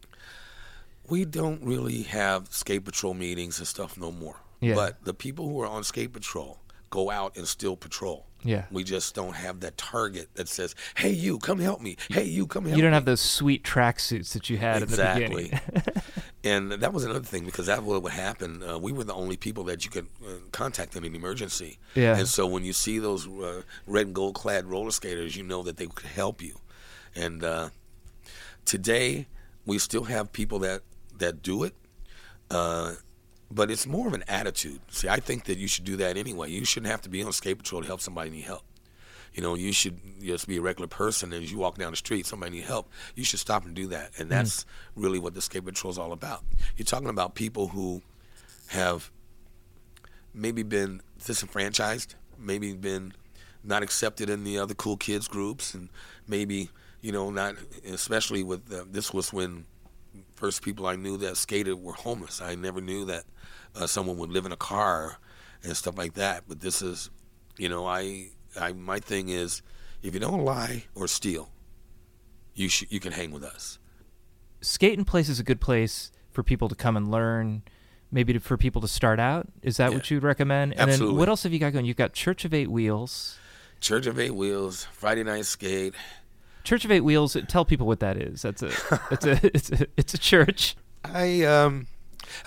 we 1.11 1.25
don't 1.25 1.62
really 1.62 2.03
have 2.03 2.46
skate 2.51 2.85
patrol 2.85 3.14
meetings 3.14 3.59
and 3.59 3.66
stuff 3.66 3.99
no 3.99 4.11
more. 4.11 4.37
Yeah. 4.61 4.75
But 4.75 5.05
the 5.05 5.12
people 5.12 5.49
who 5.49 5.61
are 5.61 5.66
on 5.66 5.85
skate 5.85 6.12
patrol 6.12 6.61
go 6.88 7.11
out 7.11 7.37
and 7.37 7.46
still 7.46 7.77
patrol. 7.77 8.27
Yeah. 8.42 8.64
We 8.70 8.85
just 8.85 9.14
don't 9.14 9.35
have 9.35 9.61
that 9.61 9.77
target 9.77 10.29
that 10.35 10.49
says, 10.49 10.75
"Hey, 10.96 11.11
you, 11.11 11.38
come 11.38 11.59
help 11.59 11.81
me. 11.83 11.96
Hey, 12.09 12.25
you, 12.25 12.46
come 12.46 12.64
help 12.64 12.77
you 12.77 12.83
don't 12.83 12.92
me." 12.92 12.94
have 12.94 13.05
those 13.05 13.20
sweet 13.20 13.64
tracksuits 13.64 14.33
that 14.33 14.49
you 14.49 14.57
had 14.57 14.83
in 14.83 14.88
the 14.88 14.94
exactly. 14.94 15.44
beginning 15.44 16.03
And 16.44 16.73
that 16.73 16.94
was 16.94 17.05
another 17.05 17.20
thing 17.20 17.44
because 17.44 17.66
that 17.66 17.83
what 17.83 18.03
would 18.03 18.12
happen. 18.12 18.62
Uh, 18.62 18.79
we 18.79 18.92
were 18.92 19.05
the 19.05 19.12
only 19.12 19.37
people 19.37 19.64
that 19.64 19.85
you 19.85 19.90
could 19.90 20.07
uh, 20.27 20.37
contact 20.53 20.96
in 20.96 21.05
an 21.05 21.14
emergency. 21.14 21.79
Yeah. 21.94 22.16
And 22.16 22.27
so 22.27 22.46
when 22.46 22.64
you 22.64 22.73
see 22.73 22.99
those 22.99 23.29
uh, 23.29 23.61
red 23.87 24.07
and 24.07 24.14
gold 24.14 24.37
clad 24.37 24.64
roller 24.64 24.90
skaters, 24.90 25.37
you 25.37 25.42
know 25.42 25.62
that 25.64 25.77
they 25.77 25.87
could 25.87 26.09
help 26.09 26.40
you. 26.40 26.59
And 27.14 27.44
uh, 27.44 27.70
today 28.64 29.27
we 29.66 29.79
still 29.79 30.05
have 30.05 30.33
people 30.33 30.59
that 30.61 30.83
that 31.18 31.42
do 31.42 31.64
it. 31.64 31.75
Uh, 32.51 32.94
but 33.51 33.70
it's 33.70 33.87
more 33.87 34.07
of 34.07 34.14
an 34.14 34.25
attitude. 34.29 34.81
See, 34.90 35.09
I 35.09 35.16
think 35.16 35.44
that 35.44 35.59
you 35.59 35.66
should 35.66 35.85
do 35.85 35.96
that 35.96 36.16
anyway. 36.16 36.51
You 36.51 36.64
shouldn't 36.64 36.90
have 36.90 37.03
to 37.03 37.09
be 37.09 37.23
on 37.23 37.33
skate 37.33 37.59
patrol 37.59 37.83
to 37.83 37.87
help 37.87 38.01
somebody 38.01 38.31
need 38.31 38.44
help. 38.44 38.62
You 39.35 39.42
know, 39.42 39.55
you 39.55 39.73
should 39.73 39.99
just 40.20 40.49
be 40.49 40.57
a 40.57 40.61
regular 40.61 40.88
person. 40.88 41.33
And 41.33 41.42
as 41.42 41.53
you 41.53 41.59
walk 41.59 41.79
down 41.79 41.92
the 41.92 41.96
street, 41.96 42.27
somebody 42.27 42.57
need 42.57 42.64
help. 42.64 42.90
You 43.14 43.25
should 43.25 43.38
stop 43.38 43.64
and 43.64 43.75
do 43.75 43.87
that. 43.88 44.11
And 44.18 44.31
that's 44.31 44.66
really 44.96 45.18
what 45.18 45.35
the 45.35 45.40
skate 45.40 45.64
patrol 45.64 45.90
is 45.90 45.99
all 45.99 46.12
about. 46.12 46.42
You're 46.77 46.87
talking 46.87 47.09
about 47.09 47.35
people 47.35 47.68
who 47.68 48.03
have 48.68 49.11
maybe 50.35 50.62
been 50.62 51.01
disenfranchised, 51.25 52.14
maybe 52.38 52.73
been 52.73 53.12
not 53.62 53.83
accepted 53.83 54.31
in 54.31 54.42
the 54.44 54.59
other 54.59 54.75
cool 54.75 54.96
kids 54.96 55.29
groups, 55.29 55.75
and 55.75 55.90
maybe 56.27 56.70
you 57.00 57.12
know 57.12 57.30
not. 57.30 57.56
Especially 57.84 58.42
with 58.42 58.72
uh, 58.72 58.84
this 58.90 59.12
was 59.12 59.32
when 59.32 59.66
first 60.34 60.62
people 60.62 60.86
I 60.86 60.96
knew 60.96 61.16
that 61.18 61.36
skated 61.36 61.74
were 61.74 61.92
homeless. 61.92 62.40
I 62.40 62.54
never 62.54 62.80
knew 62.80 63.04
that 63.06 63.24
uh, 63.74 63.86
someone 63.86 64.16
would 64.18 64.30
live 64.30 64.46
in 64.46 64.52
a 64.52 64.56
car 64.56 65.18
and 65.62 65.76
stuff 65.76 65.98
like 65.98 66.14
that. 66.14 66.44
But 66.48 66.60
this 66.60 66.82
is, 66.82 67.10
you 67.56 67.68
know, 67.68 67.86
I, 67.86 68.28
I 68.58 68.72
my 68.72 68.98
thing 68.98 69.28
is, 69.28 69.62
if 70.02 70.14
you 70.14 70.20
don't 70.20 70.44
lie 70.44 70.84
or 70.94 71.06
steal, 71.06 71.50
you 72.54 72.68
should 72.68 72.90
you 72.90 73.00
can 73.00 73.12
hang 73.12 73.30
with 73.30 73.44
us. 73.44 73.78
Skatin' 74.62 75.04
Place 75.04 75.28
is 75.28 75.40
a 75.40 75.44
good 75.44 75.60
place 75.60 76.12
for 76.30 76.42
people 76.42 76.68
to 76.68 76.74
come 76.74 76.96
and 76.96 77.10
learn, 77.10 77.62
maybe 78.10 78.34
to, 78.34 78.40
for 78.40 78.56
people 78.56 78.80
to 78.82 78.88
start 78.88 79.18
out. 79.18 79.48
Is 79.62 79.78
that 79.78 79.92
what 79.92 80.10
you'd 80.10 80.22
recommend? 80.22 80.72
And 80.72 80.80
then 80.80 80.88
Absolutely. 80.90 81.18
what 81.18 81.28
else 81.28 81.42
have 81.44 81.52
you 81.52 81.58
got 81.58 81.72
going? 81.72 81.86
You've 81.86 81.96
got 81.96 82.12
Church 82.12 82.44
of 82.44 82.52
Eight 82.52 82.70
Wheels. 82.70 83.38
Church 83.80 84.06
of 84.06 84.18
Eight 84.18 84.34
Wheels, 84.34 84.86
Friday 84.92 85.22
Night 85.22 85.46
Skate. 85.46 85.94
Church 86.70 86.85
of 86.85 86.92
Eight 86.92 87.00
Wheels. 87.00 87.37
Tell 87.48 87.64
people 87.64 87.88
what 87.88 87.98
that 87.98 88.16
is. 88.16 88.42
That's 88.42 88.62
a. 88.62 88.70
It's 89.11 89.26
a. 89.26 89.40
It's 89.42 89.72
a. 89.72 89.87
It's 89.96 90.14
a 90.14 90.18
church. 90.18 90.76
I 91.04 91.42
um, 91.42 91.88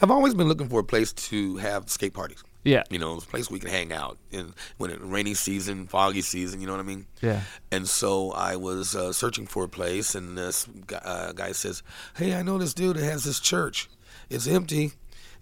I've 0.02 0.12
always 0.12 0.34
been 0.34 0.48
looking 0.48 0.70
for 0.70 0.80
a 0.80 0.84
place 0.86 1.12
to 1.12 1.58
have 1.58 1.90
skate 1.90 2.14
parties. 2.14 2.42
Yeah. 2.64 2.84
You 2.90 3.00
know, 3.00 3.18
a 3.18 3.20
place 3.20 3.52
we 3.52 3.60
can 3.60 3.70
hang 3.70 3.92
out 3.92 4.18
in 4.32 4.54
when 4.78 4.92
it 4.92 5.00
rainy 5.02 5.34
season, 5.34 5.88
foggy 5.88 6.22
season. 6.22 6.62
You 6.62 6.68
know 6.68 6.72
what 6.72 6.80
I 6.80 6.84
mean? 6.84 7.06
Yeah. 7.22 7.42
And 7.70 7.86
so 7.86 8.32
I 8.32 8.56
was 8.56 8.96
uh, 8.96 9.12
searching 9.12 9.46
for 9.46 9.66
a 9.66 9.68
place, 9.68 10.16
and 10.16 10.38
this 10.38 10.70
guy, 10.88 11.02
uh, 11.04 11.34
guy 11.34 11.52
says, 11.52 11.84
"Hey, 12.16 12.34
I 12.34 12.44
know 12.44 12.58
this 12.58 12.74
dude 12.74 12.96
that 12.96 13.04
has 13.04 13.26
this 13.26 13.42
church. 13.42 13.90
It's 14.30 14.48
empty. 14.48 14.94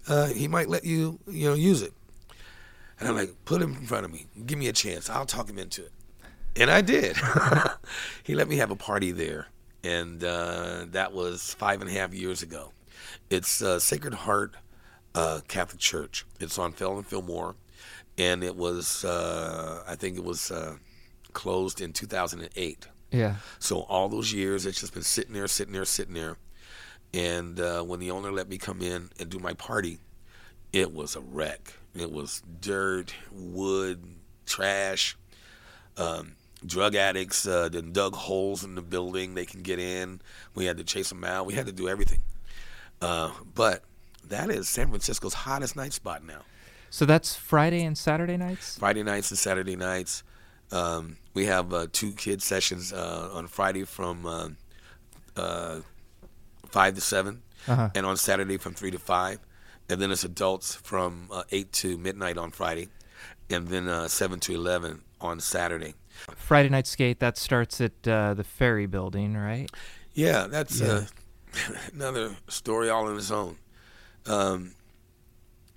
Uh, 0.08 0.26
he 0.26 0.48
might 0.48 0.68
let 0.68 0.82
you, 0.82 1.20
you 1.28 1.48
know, 1.48 1.54
use 1.54 1.82
it." 1.82 1.92
And 2.98 3.08
I'm 3.08 3.14
like, 3.14 3.44
"Put 3.44 3.62
him 3.62 3.76
in 3.76 3.86
front 3.86 4.06
of 4.06 4.12
me. 4.12 4.26
Give 4.44 4.58
me 4.58 4.66
a 4.66 4.72
chance. 4.72 5.08
I'll 5.08 5.24
talk 5.24 5.48
him 5.48 5.58
into 5.58 5.84
it." 5.84 5.92
And 6.56 6.70
I 6.70 6.80
did. 6.82 7.16
he 8.24 8.34
let 8.34 8.48
me 8.48 8.56
have 8.56 8.70
a 8.70 8.76
party 8.76 9.10
there, 9.12 9.46
and 9.82 10.22
uh, 10.22 10.86
that 10.90 11.12
was 11.12 11.54
five 11.54 11.80
and 11.80 11.88
a 11.88 11.92
half 11.92 12.12
years 12.12 12.42
ago. 12.42 12.72
It's 13.30 13.62
uh, 13.62 13.78
Sacred 13.78 14.14
Heart 14.14 14.54
uh, 15.14 15.40
Catholic 15.48 15.80
Church. 15.80 16.26
It's 16.40 16.58
on 16.58 16.72
Fell 16.72 16.96
and 16.96 17.06
Fillmore, 17.06 17.54
and 18.18 18.44
it 18.44 18.56
was, 18.56 19.04
uh, 19.04 19.82
I 19.86 19.94
think 19.94 20.16
it 20.16 20.24
was 20.24 20.50
uh, 20.50 20.76
closed 21.32 21.80
in 21.80 21.92
2008. 21.92 22.86
Yeah. 23.10 23.36
So 23.58 23.80
all 23.82 24.08
those 24.08 24.32
years, 24.32 24.66
it's 24.66 24.80
just 24.80 24.94
been 24.94 25.02
sitting 25.02 25.34
there, 25.34 25.48
sitting 25.48 25.72
there, 25.72 25.84
sitting 25.84 26.14
there. 26.14 26.36
And 27.14 27.60
uh, 27.60 27.82
when 27.82 28.00
the 28.00 28.10
owner 28.10 28.32
let 28.32 28.48
me 28.48 28.56
come 28.56 28.80
in 28.80 29.10
and 29.20 29.28
do 29.28 29.38
my 29.38 29.52
party, 29.52 29.98
it 30.72 30.94
was 30.94 31.14
a 31.14 31.20
wreck. 31.20 31.74
It 31.94 32.10
was 32.10 32.42
dirt, 32.60 33.14
wood, 33.30 34.02
trash. 34.46 35.16
Um, 35.98 36.36
drug 36.66 36.94
addicts 36.94 37.46
uh, 37.46 37.68
then 37.68 37.92
dug 37.92 38.14
holes 38.14 38.62
in 38.64 38.74
the 38.74 38.82
building 38.82 39.34
they 39.34 39.44
can 39.46 39.62
get 39.62 39.78
in. 39.78 40.20
We 40.54 40.64
had 40.66 40.76
to 40.78 40.84
chase 40.84 41.08
them 41.08 41.24
out. 41.24 41.46
We 41.46 41.54
had 41.54 41.66
to 41.66 41.72
do 41.72 41.88
everything. 41.88 42.20
Uh, 43.00 43.30
but 43.54 43.82
that 44.28 44.50
is 44.50 44.68
San 44.68 44.88
Francisco's 44.88 45.34
hottest 45.34 45.74
night 45.76 45.92
spot 45.92 46.24
now. 46.24 46.40
So 46.90 47.04
that's 47.06 47.34
Friday 47.34 47.82
and 47.84 47.96
Saturday 47.96 48.36
nights. 48.36 48.78
Friday 48.78 49.02
nights 49.02 49.30
and 49.30 49.38
Saturday 49.38 49.76
nights. 49.76 50.22
Um, 50.70 51.16
we 51.34 51.46
have 51.46 51.72
uh, 51.72 51.86
two 51.92 52.12
kid 52.12 52.42
sessions 52.42 52.92
uh, 52.92 53.30
on 53.32 53.46
Friday 53.46 53.84
from 53.84 54.24
uh, 54.26 54.48
uh, 55.36 55.80
five 56.70 56.94
to 56.94 57.00
7 57.00 57.42
Uh-huh. 57.68 57.90
and 57.94 58.06
on 58.06 58.16
Saturday 58.16 58.56
from 58.58 58.74
three 58.74 58.90
to 58.90 58.98
five, 58.98 59.38
and 59.88 60.00
then 60.00 60.10
it's 60.10 60.24
adults 60.24 60.74
from 60.74 61.28
uh, 61.32 61.42
eight 61.52 61.72
to 61.72 61.96
midnight 61.98 62.36
on 62.38 62.50
Friday, 62.50 62.88
and 63.50 63.68
then 63.68 63.88
uh, 63.88 64.08
seven 64.08 64.40
to 64.40 64.54
eleven 64.54 65.02
on 65.20 65.40
Saturday. 65.40 65.94
Friday 66.36 66.68
night 66.68 66.86
skate 66.86 67.20
that 67.20 67.36
starts 67.36 67.80
at 67.80 67.92
uh, 68.06 68.34
the 68.34 68.44
Ferry 68.44 68.86
Building, 68.86 69.36
right? 69.36 69.68
Yeah, 70.14 70.46
that's 70.46 70.80
Uh, 70.80 71.06
another 71.92 72.36
story 72.48 72.88
all 72.90 73.08
in 73.08 73.16
its 73.16 73.30
own. 73.30 73.56
Um, 74.26 74.74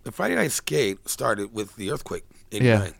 the 0.03 0.11
Friday 0.11 0.35
night 0.35 0.51
skate 0.51 1.07
started 1.09 1.53
with 1.53 1.75
the 1.75 1.91
earthquake, 1.91 2.25
'89, 2.51 2.93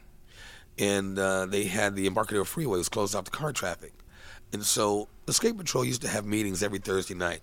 and 0.80 1.20
uh, 1.20 1.46
they 1.46 1.66
had 1.66 1.96
the 1.96 2.08
Embarcadero 2.08 2.44
Freeway 2.46 2.78
was 2.78 2.90
closed 2.90 3.16
off 3.16 3.26
to 3.26 3.32
car 3.32 3.54
traffic, 3.54 3.94
and 4.52 4.64
so 4.66 5.08
the 5.26 5.34
skate 5.34 5.58
patrol 5.58 5.86
used 5.86 6.02
to 6.02 6.08
have 6.08 6.26
meetings 6.26 6.64
every 6.64 6.80
Thursday 6.80 7.14
night. 7.14 7.42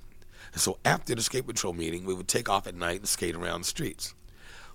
And 0.53 0.61
so 0.61 0.79
after 0.85 1.15
the 1.15 1.23
skate 1.23 1.47
patrol 1.47 1.73
meeting, 1.73 2.05
we 2.05 2.13
would 2.15 2.29
take 2.29 2.49
off 2.49 2.67
at 2.67 2.75
night 2.75 2.99
and 2.99 3.09
skate 3.09 3.35
around 3.35 3.63
the 3.63 3.67
streets. 3.67 4.15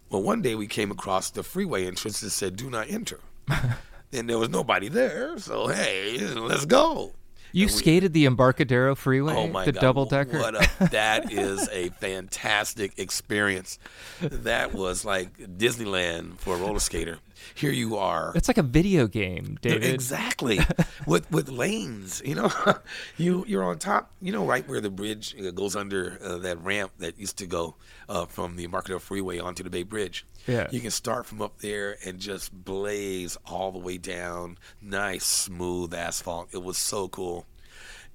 Well, 0.09 0.23
one 0.23 0.41
day 0.41 0.55
we 0.55 0.67
came 0.67 0.89
across 0.89 1.29
the 1.29 1.43
freeway 1.43 1.85
entrance 1.85 2.21
that 2.21 2.29
said 2.31 2.55
"Do 2.55 2.69
not 2.69 2.89
enter," 2.89 3.19
and 4.13 4.29
there 4.29 4.37
was 4.37 4.49
nobody 4.49 4.87
there. 4.89 5.37
So 5.37 5.67
hey, 5.67 6.17
let's 6.19 6.65
go. 6.65 7.13
You 7.53 7.67
we- 7.67 7.71
skated 7.71 8.13
the 8.13 8.25
Embarcadero 8.25 8.93
Freeway, 8.93 9.33
Oh 9.33 9.47
my 9.47 9.65
the 9.65 9.71
God! 9.71 9.81
double 9.81 10.05
decker. 10.05 10.37
What 10.39 10.55
a, 10.55 10.89
that 10.91 11.31
is 11.31 11.67
a 11.69 11.89
fantastic 11.91 12.99
experience. 12.99 13.79
That 14.21 14.73
was 14.73 15.05
like 15.05 15.37
Disneyland 15.37 16.37
for 16.39 16.55
a 16.55 16.57
roller 16.57 16.79
skater. 16.79 17.19
Here 17.55 17.71
you 17.71 17.97
are. 17.97 18.31
It's 18.35 18.47
like 18.47 18.57
a 18.57 18.63
video 18.63 19.07
game, 19.07 19.57
David. 19.61 19.83
Exactly, 19.83 20.59
with 21.07 21.29
with 21.31 21.49
lanes. 21.49 22.21
You 22.25 22.35
know, 22.35 22.51
you 23.17 23.43
you're 23.47 23.63
on 23.63 23.79
top. 23.79 24.11
You 24.21 24.31
know, 24.31 24.45
right 24.45 24.67
where 24.67 24.81
the 24.81 24.89
bridge 24.89 25.35
uh, 25.39 25.51
goes 25.51 25.75
under 25.75 26.17
uh, 26.23 26.37
that 26.39 26.61
ramp 26.63 26.91
that 26.99 27.19
used 27.19 27.37
to 27.37 27.47
go 27.47 27.75
uh, 28.09 28.25
from 28.25 28.55
the 28.55 28.63
Embarcadero 28.63 28.99
Freeway 28.99 29.39
onto 29.39 29.63
the 29.63 29.69
Bay 29.69 29.83
Bridge. 29.83 30.25
Yeah. 30.47 30.67
you 30.71 30.79
can 30.79 30.91
start 30.91 31.25
from 31.25 31.41
up 31.41 31.57
there 31.59 31.97
and 32.05 32.19
just 32.19 32.53
blaze 32.53 33.37
all 33.45 33.71
the 33.73 33.79
way 33.79 33.97
down. 33.97 34.57
Nice 34.81 35.25
smooth 35.25 35.93
asphalt. 35.93 36.47
It 36.53 36.63
was 36.63 36.77
so 36.77 37.09
cool. 37.09 37.45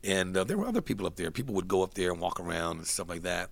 And 0.03 0.35
uh, 0.37 0.45
there 0.45 0.57
were 0.57 0.67
other 0.67 0.81
people 0.81 1.07
up 1.07 1.17
there. 1.17 1.31
People 1.31 1.55
would 1.55 1.69
go 1.69 1.83
up 1.83 1.93
there 1.95 2.11
and 2.11 2.21
walk 2.21 2.41
around 2.41 2.79
and 2.79 2.87
stuff 2.87 3.09
like 3.09 3.23
that. 3.23 3.51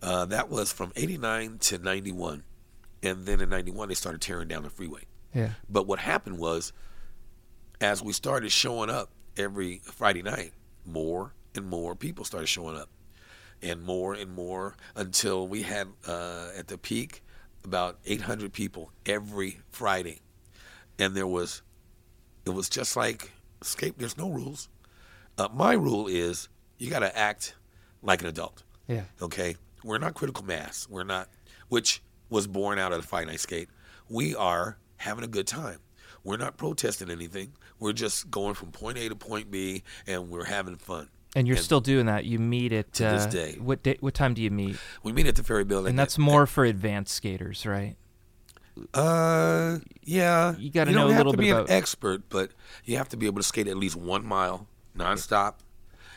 Uh, 0.00 0.24
that 0.26 0.48
was 0.50 0.72
from 0.72 0.92
'89 0.96 1.58
to 1.58 1.78
'91, 1.78 2.42
and 3.04 3.26
then 3.26 3.40
in 3.40 3.48
'91 3.48 3.88
they 3.88 3.94
started 3.94 4.20
tearing 4.20 4.48
down 4.48 4.62
the 4.62 4.70
freeway. 4.70 5.02
Yeah. 5.34 5.50
But 5.68 5.86
what 5.86 5.98
happened 5.98 6.38
was, 6.38 6.72
as 7.80 8.02
we 8.02 8.12
started 8.12 8.50
showing 8.50 8.90
up 8.90 9.10
every 9.36 9.80
Friday 9.84 10.22
night, 10.22 10.52
more 10.84 11.34
and 11.54 11.66
more 11.66 11.94
people 11.94 12.24
started 12.24 12.46
showing 12.46 12.76
up, 12.76 12.88
and 13.62 13.82
more 13.82 14.14
and 14.14 14.32
more 14.32 14.76
until 14.96 15.46
we 15.46 15.62
had 15.62 15.88
uh, 16.06 16.50
at 16.56 16.68
the 16.68 16.78
peak 16.78 17.22
about 17.64 17.98
800 18.04 18.52
people 18.52 18.90
every 19.06 19.60
Friday, 19.70 20.20
and 20.98 21.14
there 21.14 21.26
was, 21.26 21.62
it 22.44 22.50
was 22.50 22.68
just 22.68 22.96
like 22.96 23.32
escape. 23.60 23.94
There's 23.98 24.18
no 24.18 24.28
rules. 24.30 24.68
Uh, 25.38 25.48
my 25.52 25.72
rule 25.72 26.06
is 26.06 26.48
you 26.78 26.90
got 26.90 27.00
to 27.00 27.16
act 27.16 27.54
like 28.02 28.20
an 28.20 28.28
adult. 28.28 28.62
Yeah. 28.86 29.02
Okay, 29.20 29.56
we're 29.82 29.98
not 29.98 30.14
critical 30.14 30.44
mass. 30.44 30.86
We're 30.88 31.04
not, 31.04 31.28
which 31.68 32.02
was 32.34 32.48
born 32.48 32.80
out 32.80 32.92
of 32.92 33.00
the 33.00 33.06
Friday 33.06 33.30
Night 33.30 33.38
Skate. 33.40 33.68
We 34.08 34.34
are 34.34 34.76
having 34.96 35.22
a 35.22 35.28
good 35.28 35.46
time. 35.46 35.78
We're 36.24 36.36
not 36.36 36.56
protesting 36.56 37.08
anything. 37.08 37.52
We're 37.78 37.92
just 37.92 38.28
going 38.30 38.54
from 38.54 38.72
point 38.72 38.98
A 38.98 39.08
to 39.08 39.14
point 39.14 39.52
B, 39.52 39.84
and 40.06 40.30
we're 40.30 40.46
having 40.46 40.76
fun. 40.76 41.08
And 41.36 41.46
you're 41.46 41.56
And 41.56 41.64
still 41.64 41.80
doing 41.80 42.06
that. 42.06 42.24
You 42.24 42.38
meet 42.40 42.72
at 42.72 42.92
to 42.94 43.04
this 43.04 43.26
uh, 43.26 43.30
day. 43.30 43.56
What 43.60 43.82
day, 43.84 43.98
what 44.00 44.14
time 44.14 44.34
do 44.34 44.42
you 44.42 44.50
meet? 44.50 44.76
We 45.04 45.12
meet 45.12 45.26
at 45.28 45.36
the 45.36 45.44
Ferry 45.44 45.64
Building, 45.64 45.90
And 45.90 45.98
that's 45.98 46.18
more 46.18 46.46
for 46.46 46.64
advanced 46.64 47.14
skaters, 47.14 47.64
right? 47.66 47.96
Uh, 48.92 49.78
yeah. 50.02 50.56
You 50.56 50.70
gotta 50.70 50.90
know 50.90 51.06
don't 51.08 51.08
know 51.08 51.12
a 51.12 51.14
have 51.24 51.30
to 51.30 51.36
be 51.36 51.50
about- 51.50 51.68
an 51.70 51.76
expert, 51.76 52.28
but 52.28 52.50
you 52.84 52.96
have 52.96 53.08
to 53.10 53.16
be 53.16 53.26
able 53.26 53.36
to 53.36 53.44
skate 53.44 53.68
at 53.68 53.76
least 53.76 53.94
one 53.94 54.26
mile 54.26 54.66
nonstop, 54.96 55.54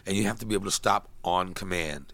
and 0.08 0.18
you 0.18 0.24
have 0.24 0.40
to 0.40 0.48
be 0.48 0.56
able 0.56 0.66
to 0.66 0.72
stop 0.72 1.10
on 1.24 1.54
command 1.54 2.14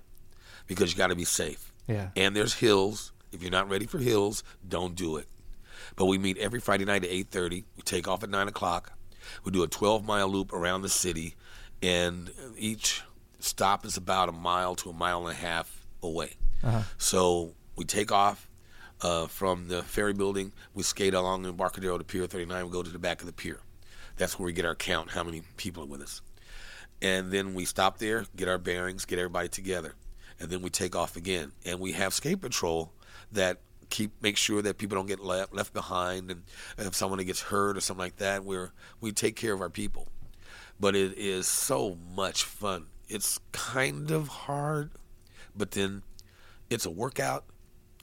because 0.68 0.92
you 0.92 0.98
got 0.98 1.08
to 1.08 1.16
be 1.16 1.24
safe. 1.26 1.72
Yeah. 1.88 2.10
And 2.18 2.36
there's 2.36 2.56
hills. 2.56 3.13
If 3.34 3.42
you're 3.42 3.52
not 3.52 3.70
ready 3.70 3.86
for 3.86 3.98
hills, 3.98 4.44
don't 4.68 4.96
do 4.96 5.18
it. 5.18 5.28
But 5.96 6.06
we 6.06 6.18
meet 6.18 6.38
every 6.38 6.60
Friday 6.60 6.86
night 6.86 7.04
at 7.04 7.10
8:30. 7.10 7.66
We 7.76 7.82
take 7.84 8.08
off 8.08 8.24
at 8.24 8.30
nine 8.30 8.48
o'clock. 8.48 8.94
We 9.44 9.52
do 9.52 9.64
a 9.64 9.68
12 9.68 10.06
mile 10.06 10.28
loop 10.28 10.54
around 10.54 10.82
the 10.82 10.90
city, 10.90 11.36
and 11.82 12.32
each 12.58 13.02
stop 13.40 13.86
is 13.86 13.98
about 13.98 14.30
a 14.30 14.34
mile 14.34 14.76
to 14.76 14.90
a 14.90 14.94
mile 14.94 15.28
and 15.28 15.36
a 15.36 15.40
half 15.40 15.86
away. 16.02 16.36
So 16.98 17.54
we 17.76 17.86
take 17.86 18.12
off 18.12 18.50
uh, 19.02 19.28
from 19.28 19.68
the 19.68 19.84
ferry 19.84 20.14
building. 20.14 20.54
We 20.74 20.84
skate 20.84 21.14
along 21.14 21.44
the 21.44 21.50
Embarcadero 21.50 21.98
to 21.98 22.04
Pier 22.04 22.26
39. 22.26 22.66
We 22.66 22.72
go 22.72 22.84
to 22.84 22.90
the 22.90 23.00
back 23.00 23.20
of 23.22 23.28
the 23.28 23.34
pier. 23.34 23.60
That's 24.16 24.38
where 24.38 24.46
we 24.46 24.54
get 24.54 24.66
our 24.66 24.76
count, 24.76 25.12
how 25.12 25.24
many 25.24 25.42
people 25.58 25.84
are 25.84 25.88
with 25.88 26.02
us. 26.02 26.22
And 27.02 27.32
then 27.32 27.54
we 27.54 27.66
stop 27.66 27.98
there, 27.98 28.26
get 28.36 28.48
our 28.48 28.58
bearings, 28.58 29.06
get 29.06 29.20
everybody 29.20 29.50
together. 29.50 29.96
And 30.40 30.50
then 30.50 30.62
we 30.62 30.70
take 30.70 30.96
off 30.96 31.18
again. 31.18 31.52
And 31.66 31.80
we 31.80 31.94
have 31.94 32.14
skate 32.14 32.40
patrol 32.42 32.94
that 33.34 33.60
keep 33.90 34.12
make 34.22 34.38
sure 34.38 34.62
that 34.62 34.78
people 34.78 34.96
don't 34.96 35.06
get 35.06 35.20
left, 35.20 35.54
left 35.54 35.74
behind 35.74 36.32
and 36.32 36.44
if 36.78 36.96
someone 36.96 37.24
gets 37.24 37.42
hurt 37.42 37.78
or 37.78 37.82
something 37.82 38.02
like 38.02 38.18
that, 38.18 38.44
we're 38.44 38.72
we 39.02 39.12
take 39.12 39.36
care 39.36 39.54
of 39.54 39.62
our 39.62 39.70
people. 39.70 40.08
But 40.80 40.96
it 40.96 41.18
is 41.18 41.48
so 41.48 41.98
much 42.16 42.44
fun. 42.44 42.88
It's 43.08 43.40
kind 43.52 44.10
of 44.10 44.28
hard, 44.28 44.92
but 45.56 45.72
then 45.72 46.02
it's 46.70 46.86
a 46.86 46.90
workout. 46.90 47.46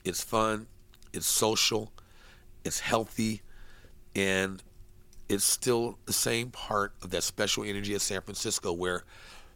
It's 0.05 0.22
fun. 0.22 0.68
It's 1.12 1.26
social. 1.26 1.93
It's 2.64 2.81
healthy, 2.81 3.43
and 4.14 4.62
it's 5.28 5.45
still 5.45 5.99
the 6.07 6.12
same 6.12 6.51
part 6.51 6.93
of 7.03 7.11
that 7.11 7.22
special 7.22 7.64
energy 7.64 7.95
of 7.95 8.03
San 8.03 8.20
Francisco 8.20 8.72
where 8.72 9.05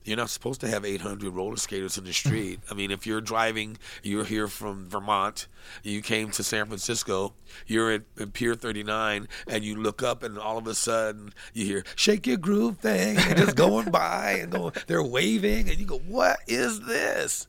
you're 0.04 0.16
not 0.16 0.30
supposed 0.30 0.60
to 0.60 0.68
have 0.68 0.84
800 0.84 1.32
roller 1.32 1.56
skaters 1.56 1.96
in 1.96 2.04
the 2.04 2.12
street. 2.12 2.60
I 2.70 2.74
mean, 2.74 2.90
if 2.90 3.06
you're 3.06 3.20
driving, 3.20 3.78
you're 4.02 4.24
here 4.24 4.48
from 4.48 4.88
Vermont, 4.88 5.48
you 5.82 6.02
came 6.02 6.30
to 6.32 6.44
San 6.44 6.66
Francisco, 6.66 7.34
you're 7.66 7.90
at, 7.90 8.02
at 8.20 8.32
Pier 8.34 8.54
39, 8.54 9.28
and 9.46 9.64
you 9.64 9.76
look 9.76 10.02
up, 10.02 10.22
and 10.22 10.38
all 10.38 10.58
of 10.58 10.66
a 10.66 10.74
sudden 10.74 11.32
you 11.54 11.64
hear 11.64 11.84
"Shake 11.96 12.26
Your 12.26 12.36
Groove" 12.36 12.78
thing, 12.78 13.16
and 13.16 13.38
it's 13.38 13.54
going 13.54 13.90
by, 13.90 14.38
and 14.42 14.52
going, 14.52 14.74
they're 14.86 15.02
waving, 15.02 15.70
and 15.70 15.78
you 15.78 15.86
go, 15.86 15.98
"What 15.98 16.38
is 16.46 16.80
this?" 16.80 17.48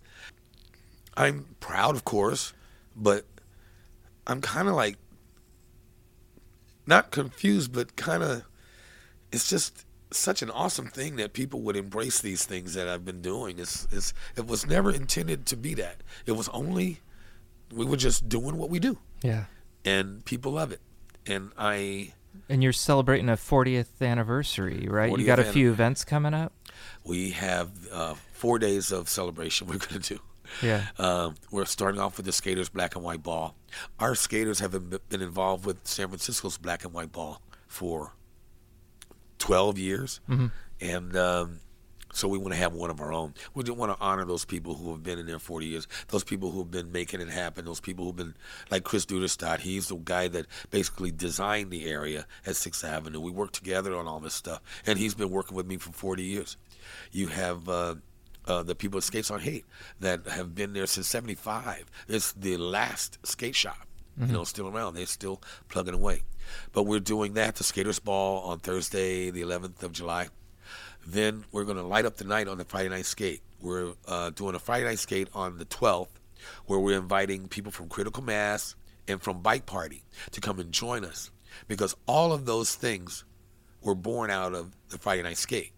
I'm 1.18 1.46
proud, 1.60 1.96
of 1.96 2.06
course, 2.06 2.54
but 2.96 3.26
I'm 4.28 4.42
kind 4.42 4.68
of 4.68 4.76
like 4.76 4.98
not 6.88 7.12
confused, 7.12 7.74
but 7.74 7.96
kind 7.96 8.24
of. 8.24 8.44
It's 9.32 9.50
just 9.50 9.85
such 10.18 10.42
an 10.42 10.50
awesome 10.50 10.88
thing 10.88 11.16
that 11.18 11.34
people 11.34 11.62
would 11.62 11.76
embrace 11.76 12.20
these 12.22 12.46
things 12.46 12.74
that 12.74 12.88
I've 12.88 13.06
been 13.06 13.22
doing. 13.22 13.60
It's, 13.60 13.88
it's 13.92 14.14
it 14.36 14.48
was 14.48 14.66
never 14.66 14.92
intended 14.92 15.46
to 15.48 15.56
be 15.58 15.74
that. 15.76 15.98
It 16.26 16.34
was 16.34 16.50
only 16.50 17.02
we 17.74 17.86
were 17.86 17.98
just 17.98 18.30
doing 18.30 18.58
what 18.58 18.70
we 18.70 18.80
do, 18.80 18.98
Yeah. 19.24 19.46
and 19.84 20.24
people 20.26 20.54
love 20.54 20.72
it. 20.72 20.82
And 21.26 21.52
I 21.58 22.14
And 22.50 22.62
you're 22.62 22.74
celebrating 22.74 23.30
a 23.30 23.34
40th 23.38 24.02
anniversary, 24.02 24.88
right? 24.90 25.18
you 25.18 25.26
got 25.26 25.40
a 25.40 25.44
few 25.44 25.72
events 25.72 26.06
coming 26.06 26.34
up. 26.34 26.54
we 27.04 27.32
have 27.32 27.70
uh, 27.92 28.14
four 28.34 28.60
days 28.60 28.92
of 28.92 29.10
celebration 29.10 29.68
we're 29.70 29.78
going 29.78 30.02
to 30.02 30.16
do. 30.16 30.20
Yeah. 30.62 30.86
Um, 31.00 31.36
we're 31.50 31.66
starting 31.66 32.00
off 32.00 32.18
with 32.18 32.28
the 32.28 32.32
skaters 32.32 32.70
black 32.70 32.96
and 32.96 33.04
white 33.04 33.24
ball. 33.24 33.56
Our 34.00 34.14
skaters 34.14 34.60
have 34.60 34.72
been 35.10 35.22
involved 35.22 35.66
with 35.66 35.88
San 35.88 36.08
Francisco's 36.10 36.58
black 36.60 36.84
and 36.86 36.94
white 36.94 37.12
ball 37.12 37.42
for 37.68 38.14
12 39.40 39.78
years. 39.78 40.20
And 40.82 41.16
um, 41.16 41.60
so 42.16 42.28
we 42.30 42.38
want 42.38 42.54
to 42.54 42.58
have 42.58 42.74
one 42.74 42.90
of 42.90 43.02
our 43.02 43.12
own. 43.12 43.34
We 43.54 43.64
just 43.64 43.78
want 43.78 43.92
to 43.98 44.04
honor 44.04 44.24
those 44.24 44.46
people 44.46 44.74
who 44.76 44.92
have 44.92 45.04
been 45.04 45.20
in 45.20 45.26
there 45.26 45.38
40 45.40 45.66
years, 45.66 45.88
those 46.08 46.24
people 46.24 46.50
who 46.52 46.60
have 46.60 46.72
been 46.72 46.92
making 46.92 47.20
it 47.20 47.30
happen, 47.30 47.66
those 47.66 47.82
people 47.82 48.06
who've 48.06 48.16
been, 48.16 48.36
like 48.72 48.84
Chris 48.86 49.06
Duderstadt, 49.06 49.60
he's 49.60 49.90
the 49.90 49.96
guy 49.98 50.30
that 50.30 50.46
basically 50.72 51.12
designed 51.12 51.72
the 51.72 51.86
area 51.86 52.26
at 52.46 52.54
6th 52.54 52.84
Avenue. 52.86 53.20
We 53.20 53.32
worked 53.32 53.56
together 53.56 53.96
on 53.96 54.08
all 54.08 54.20
this 54.22 54.34
stuff, 54.34 54.62
and 54.86 54.98
he's 54.98 55.14
been 55.14 55.30
working 55.30 55.58
with 55.58 55.68
me 55.68 55.76
for 55.78 55.92
40 55.92 56.24
years. 56.24 56.58
You 57.12 57.28
have 57.28 57.68
uh, 57.68 57.96
uh, 58.48 58.64
the 58.64 58.76
people 58.76 58.98
at 58.98 59.04
Skates 59.04 59.30
on 59.32 59.42
Haight 59.42 59.66
that 60.00 60.28
have 60.28 60.56
been 60.56 60.74
there 60.74 60.86
since 60.86 61.08
75. 61.08 61.86
It's 62.08 62.32
the 62.32 62.58
last 62.58 63.20
skate 63.26 63.56
shop, 63.56 63.88
you 64.20 64.28
know, 64.28 64.44
still 64.44 64.68
around. 64.68 64.94
They're 64.94 65.06
still 65.06 65.42
plugging 65.70 65.94
away. 65.94 66.22
But 66.74 66.84
we're 66.84 67.00
doing 67.00 67.34
that, 67.34 67.56
the 67.56 67.64
Skaters 67.64 68.00
Ball, 68.00 68.42
on 68.44 68.60
Thursday, 68.60 69.30
the 69.30 69.42
11th 69.42 69.84
of 69.84 69.92
July. 69.92 70.28
Then 71.06 71.44
we're 71.52 71.66
going 71.66 71.78
to 71.78 71.84
light 71.84 72.06
up 72.06 72.18
the 72.18 72.24
night 72.26 72.48
on 72.48 72.58
the 72.58 72.66
Friday 72.66 72.90
night 72.90 73.06
skate. 73.06 73.42
We're 73.62 73.94
uh, 74.08 74.30
doing 74.32 74.56
a 74.56 74.60
Friday 74.60 74.86
night 74.86 75.00
skate 75.00 75.28
on 75.34 75.58
the 75.58 75.66
12th, 75.66 76.08
where 76.66 76.80
we're 76.80 76.98
inviting 76.98 77.48
people 77.48 77.72
from 77.72 77.90
Critical 77.90 78.24
Mass 78.24 78.76
and 79.08 79.22
from 79.22 79.42
Bike 79.42 79.66
Party 79.66 80.04
to 80.32 80.42
come 80.42 80.60
and 80.60 80.72
join 80.72 81.04
us, 81.06 81.30
because 81.68 81.96
all 82.08 82.32
of 82.32 82.46
those 82.46 82.74
things 82.76 83.24
were 83.82 83.96
born 83.96 84.32
out 84.32 84.54
of 84.54 84.76
the 84.90 84.98
Friday 84.98 85.22
night 85.24 85.38
skate. 85.38 85.72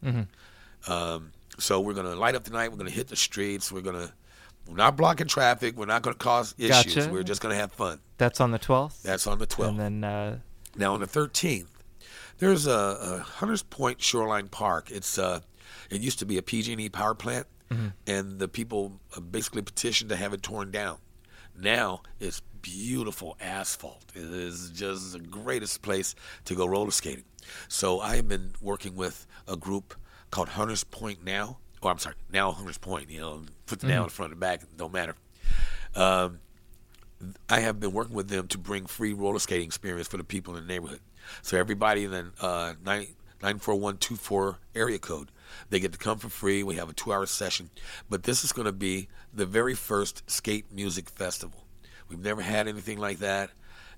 Um, 0.88 1.32
so 1.60 1.80
we're 1.82 1.94
going 1.94 2.06
to 2.06 2.16
light 2.16 2.36
up 2.36 2.44
the 2.44 2.52
night. 2.52 2.72
We're 2.72 2.78
going 2.78 2.90
to 2.90 2.96
hit 2.96 3.08
the 3.08 3.16
streets. 3.16 3.72
We're 3.72 3.82
going 3.82 4.08
to 4.08 4.14
we're 4.68 4.76
not 4.76 4.98
blocking 4.98 5.28
traffic. 5.28 5.78
We're 5.78 5.86
not 5.86 6.02
going 6.02 6.14
to 6.14 6.18
cause 6.20 6.54
issues. 6.58 6.96
Gotcha. 6.96 7.10
We're 7.12 7.24
just 7.24 7.42
going 7.42 7.54
to 7.54 7.60
have 7.60 7.72
fun. 7.72 8.00
That's 8.18 8.42
on 8.42 8.52
the 8.52 8.60
12th. 8.60 9.02
That's 9.02 9.28
on 9.28 9.40
the 9.40 9.48
12th. 9.48 9.70
And 9.70 9.80
then 9.80 10.04
uh, 10.04 10.40
Now 10.76 10.94
on 10.94 11.00
the 11.00 11.08
13th, 11.08 11.68
there's 12.40 12.68
a, 12.68 12.72
a 12.72 13.20
Hunters 13.20 13.64
Point 13.64 14.02
Shoreline 14.02 14.48
Park. 14.50 14.92
It's 14.92 15.18
uh, 15.18 15.40
it 15.90 16.02
used 16.02 16.20
to 16.20 16.26
be 16.26 16.38
a 16.38 16.42
PG&E 16.42 16.90
power 16.90 17.16
plant, 17.16 17.48
and 18.06 18.40
the 18.40 18.48
people 18.48 19.00
uh, 19.16 19.20
basically 19.20 19.62
petitioned 19.62 20.10
to 20.10 20.16
have 20.16 20.34
it 20.34 20.42
torn 20.44 20.72
down. 20.72 20.98
Now 21.60 22.02
it's 22.20 22.42
beautiful 22.62 23.36
asphalt. 23.42 24.06
It 24.16 24.24
is 24.24 24.70
just 24.70 25.14
the 25.14 25.20
greatest 25.20 25.82
place 25.82 26.14
to 26.46 26.56
go 26.56 26.66
roller 26.68 26.92
skating. 26.92 27.24
So 27.68 28.00
I 28.00 28.18
have 28.18 28.28
been 28.28 28.54
working 28.62 28.96
with 28.96 29.26
a 29.48 29.56
group 29.58 29.96
called 30.32 30.50
Hunters 30.50 30.84
Point 30.84 31.24
Now. 31.24 31.58
Or 31.82 31.92
I'm 31.92 31.98
sorry, 32.00 32.16
now 32.32 32.52
Hunters 32.52 32.78
Point. 32.78 33.10
You 33.10 33.20
know, 33.22 33.42
put 33.68 33.80
the 33.82 33.88
now 33.88 34.04
in 34.04 34.10
front 34.10 34.32
and 34.32 34.40
back, 34.40 34.62
don't 34.76 34.94
matter. 34.94 35.16
Um, 35.96 36.40
I 37.50 37.60
have 37.62 37.80
been 37.80 37.94
working 37.94 38.16
with 38.16 38.30
them 38.30 38.48
to 38.50 38.58
bring 38.58 38.86
free 38.86 39.14
roller 39.14 39.40
skating 39.40 39.66
experience 39.66 40.08
for 40.08 40.18
the 40.18 40.24
people 40.24 40.56
in 40.56 40.66
the 40.66 40.74
neighborhood. 40.74 41.00
So 41.42 41.58
everybody 41.58 42.06
in 42.06 42.12
the 42.12 42.32
uh, 42.40 42.74
9, 42.86 43.08
94124 43.42 44.58
area 44.76 45.00
code, 45.00 45.32
they 45.70 45.80
get 45.80 45.92
to 45.94 45.98
come 45.98 46.20
for 46.20 46.30
free. 46.30 46.64
We 46.64 46.76
have 46.76 46.90
a 46.90 46.94
two-hour 46.94 47.26
session, 47.26 47.70
but 48.10 48.24
this 48.24 48.44
is 48.44 48.52
going 48.52 48.66
to 48.66 48.72
be 48.72 49.08
the 49.34 49.46
very 49.46 49.74
first 49.74 50.30
skate 50.30 50.72
music 50.72 51.10
festival. 51.10 51.66
We've 52.08 52.20
never 52.20 52.42
had 52.42 52.68
anything 52.68 53.00
like 53.00 53.20
that, 53.20 53.52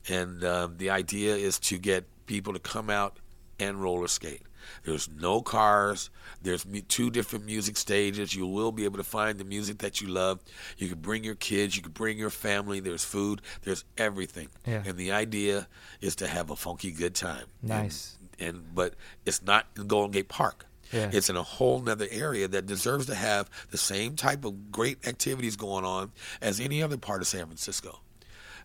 and 0.08 0.44
um, 0.44 0.78
the 0.78 0.90
idea 0.90 1.36
is 1.36 1.60
to 1.60 1.78
get 1.78 2.06
people 2.26 2.54
to 2.54 2.60
come 2.60 2.90
out 2.90 3.18
and 3.60 3.82
roller 3.82 4.08
skate. 4.08 4.44
There's 4.84 5.10
no 5.10 5.42
cars. 5.42 6.10
There's 6.42 6.66
two 6.88 7.10
different 7.10 7.46
music 7.46 7.76
stages. 7.76 8.36
You 8.36 8.46
will 8.48 8.72
be 8.72 8.86
able 8.86 8.98
to 8.98 9.04
find 9.04 9.40
the 9.40 9.44
music 9.44 9.80
that 9.80 10.00
you 10.00 10.08
love. 10.08 10.40
You 10.78 10.88
can 10.88 11.00
bring 11.00 11.24
your 11.24 11.36
kids. 11.36 11.76
You 11.76 11.82
can 11.82 11.92
bring 11.92 12.18
your 12.20 12.30
family. 12.30 12.80
There's 12.80 13.04
food. 13.04 13.42
There's 13.64 13.84
everything. 13.98 14.50
Yeah. 14.68 14.84
And 14.86 14.98
the 14.98 15.12
idea 15.12 15.68
is 16.02 16.16
to 16.18 16.28
have 16.28 16.50
a 16.52 16.56
funky 16.56 16.92
good 16.92 17.16
time. 17.16 17.46
And- 17.62 17.70
Nice. 17.70 18.16
And, 18.42 18.74
but 18.74 18.94
it's 19.26 19.42
not 19.42 19.68
in 19.76 19.88
Golden 19.88 20.12
Gate 20.12 20.30
Park. 20.30 20.66
Yeah. 20.94 21.10
It's 21.12 21.30
in 21.30 21.36
a 21.36 21.44
whole 21.44 21.82
nother 21.82 22.08
area 22.10 22.48
that 22.48 22.66
deserves 22.66 23.06
to 23.08 23.16
have 23.16 23.50
the 23.72 23.78
same 23.78 24.16
type 24.16 24.46
of 24.46 24.72
great 24.72 25.06
activities 25.08 25.56
going 25.58 25.84
on 25.84 26.12
as 26.42 26.60
any 26.62 26.82
other 26.82 26.96
part 26.98 27.22
of 27.22 27.28
San 27.28 27.46
Francisco. 27.48 28.00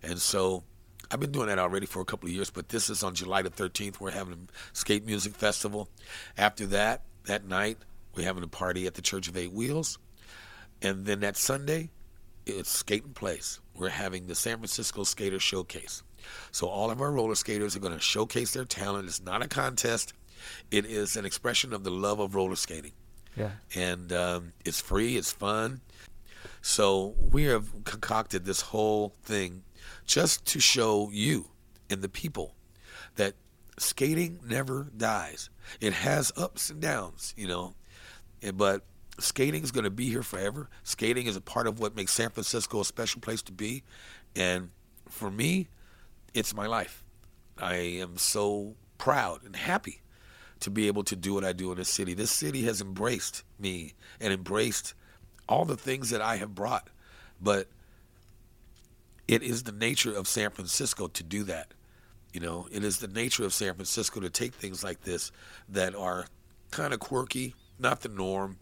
And 0.03 0.20
so 0.20 0.62
I've 1.15 1.21
been 1.21 1.31
doing 1.31 1.47
that 1.47 1.61
already 1.61 1.87
for 1.87 2.01
a 2.01 2.05
couple 2.05 2.29
of 2.29 2.35
years, 2.35 2.51
but 2.51 2.71
this 2.71 2.91
is 2.91 3.05
on 3.05 3.15
July 3.15 3.43
the 3.43 3.49
13th. 3.49 4.01
We're 4.01 4.11
having 4.11 4.33
a 4.35 4.77
skate 4.77 5.07
music 5.07 5.37
festival. 5.37 5.89
After 6.37 6.67
that, 6.67 7.03
that 7.27 7.47
night, 7.47 7.79
we're 8.17 8.27
having 8.27 8.43
a 8.43 8.49
party 8.49 8.89
at 8.89 8.95
the 8.95 9.01
Church 9.01 9.29
of 9.29 9.37
Eight 9.37 9.53
Wheels. 9.53 9.97
And 10.83 11.07
then 11.07 11.21
that 11.21 11.37
Sunday, 11.37 11.91
it's 12.47 12.69
Skate 12.69 13.03
Skating 13.03 13.15
Place. 13.15 13.61
We're 13.77 13.91
having 13.91 14.27
the 14.27 14.35
San 14.35 14.57
Francisco 14.57 15.05
Skater 15.05 15.39
Showcase. 15.39 16.03
So 16.51 16.67
all 16.67 16.91
of 16.91 17.01
our 17.01 17.12
roller 17.12 17.37
skaters 17.37 17.77
are 17.77 17.81
going 17.81 17.93
to 17.93 18.01
showcase 18.01 18.53
their 18.53 18.65
talent. 18.65 19.07
It's 19.07 19.23
not 19.23 19.41
a 19.41 19.47
contest. 19.47 20.15
It 20.73 20.85
is 20.85 21.17
an 21.17 21.25
expression 21.25 21.73
of 21.73 21.85
the 21.85 21.93
love 21.93 22.19
of 22.19 22.35
roller 22.35 22.57
skating 22.57 22.93
yeah. 23.37 23.51
and 23.75 24.12
um, 24.12 24.53
it's 24.65 24.81
free, 24.81 25.17
it's 25.17 25.33
fun. 25.33 25.81
So 26.62 27.15
we 27.31 27.45
have 27.45 27.85
concocted 27.85 28.45
this 28.45 28.61
whole 28.61 29.15
thing 29.23 29.62
just 30.07 30.45
to 30.47 30.61
show 30.61 31.11
you 31.12 31.51
and 31.91 32.03
the 32.03 32.09
people 32.09 32.55
that 33.16 33.35
skating 33.78 34.41
never 34.47 34.89
dies. 34.97 35.51
It 35.80 35.93
has 35.93 36.32
ups 36.37 36.70
and 36.70 36.80
downs, 36.80 37.35
you 37.37 37.47
know, 37.47 37.74
but 38.55 38.82
skating 39.18 39.62
is 39.62 39.70
going 39.70 39.85
to 39.85 39.91
be 39.91 40.09
here 40.09 40.22
forever. 40.22 40.68
Skating 40.82 41.26
is 41.26 41.37
a 41.37 41.41
part 41.41 41.66
of 41.66 41.80
what 41.80 41.97
makes 41.97 42.12
San 42.12 42.30
Francisco 42.30 42.80
a 42.80 42.85
special 42.85 43.20
place 43.20 43.43
to 43.43 43.53
be, 43.53 43.82
and 44.37 44.70
for 45.09 45.30
me, 45.30 45.68
it's 46.32 46.55
my 46.55 46.66
life. 46.66 47.05
I 47.59 47.74
am 47.74 48.18
so 48.18 48.74
proud 48.99 49.45
and 49.45 49.55
happy 49.55 50.03
to 50.61 50.70
be 50.70 50.87
able 50.87 51.05
to 51.05 51.16
do 51.16 51.35
what 51.35 51.45
I 51.45 51.53
do 51.53 51.70
in 51.70 51.78
this 51.78 51.89
city. 51.89 52.14
This 52.14 52.30
city 52.30 52.62
has 52.62 52.80
embraced 52.80 53.45
me 53.59 53.95
and 54.20 54.32
embraced 54.32 54.95
all 55.49 55.64
the 55.64 55.76
things 55.76 56.11
that 56.11 56.20
I 56.20 56.37
have 56.37 56.55
brought. 56.55 56.89
But 57.41 57.68
it 59.29 59.43
is 59.43 59.62
the 59.64 59.72
nature 59.72 60.14
of 60.14 60.29
San 60.29 60.51
Francisco 60.51 61.09
to 61.09 61.22
do 61.22 61.45
that. 61.45 61.72
You 62.33 62.41
know, 62.41 62.66
it 62.72 62.83
is 62.85 62.99
the 62.99 63.09
nature 63.09 63.45
of 63.45 63.53
San 63.55 63.75
Francisco 63.75 64.20
to 64.20 64.29
take 64.31 64.55
things 64.55 64.83
like 64.83 65.03
this 65.03 65.31
that 65.68 65.95
are 65.95 66.27
kind 66.70 66.93
of 66.93 66.99
quirky, 67.01 67.55
not 67.79 68.01
the 68.01 68.09
norm, 68.09 68.57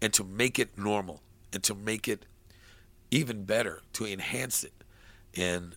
and 0.00 0.12
to 0.14 0.24
make 0.24 0.58
it 0.58 0.76
normal 0.78 1.20
and 1.52 1.62
to 1.64 1.74
make 1.74 2.08
it 2.08 2.24
even 3.10 3.44
better 3.44 3.82
to 3.94 4.06
enhance 4.06 4.64
it. 4.64 4.72
And 5.36 5.74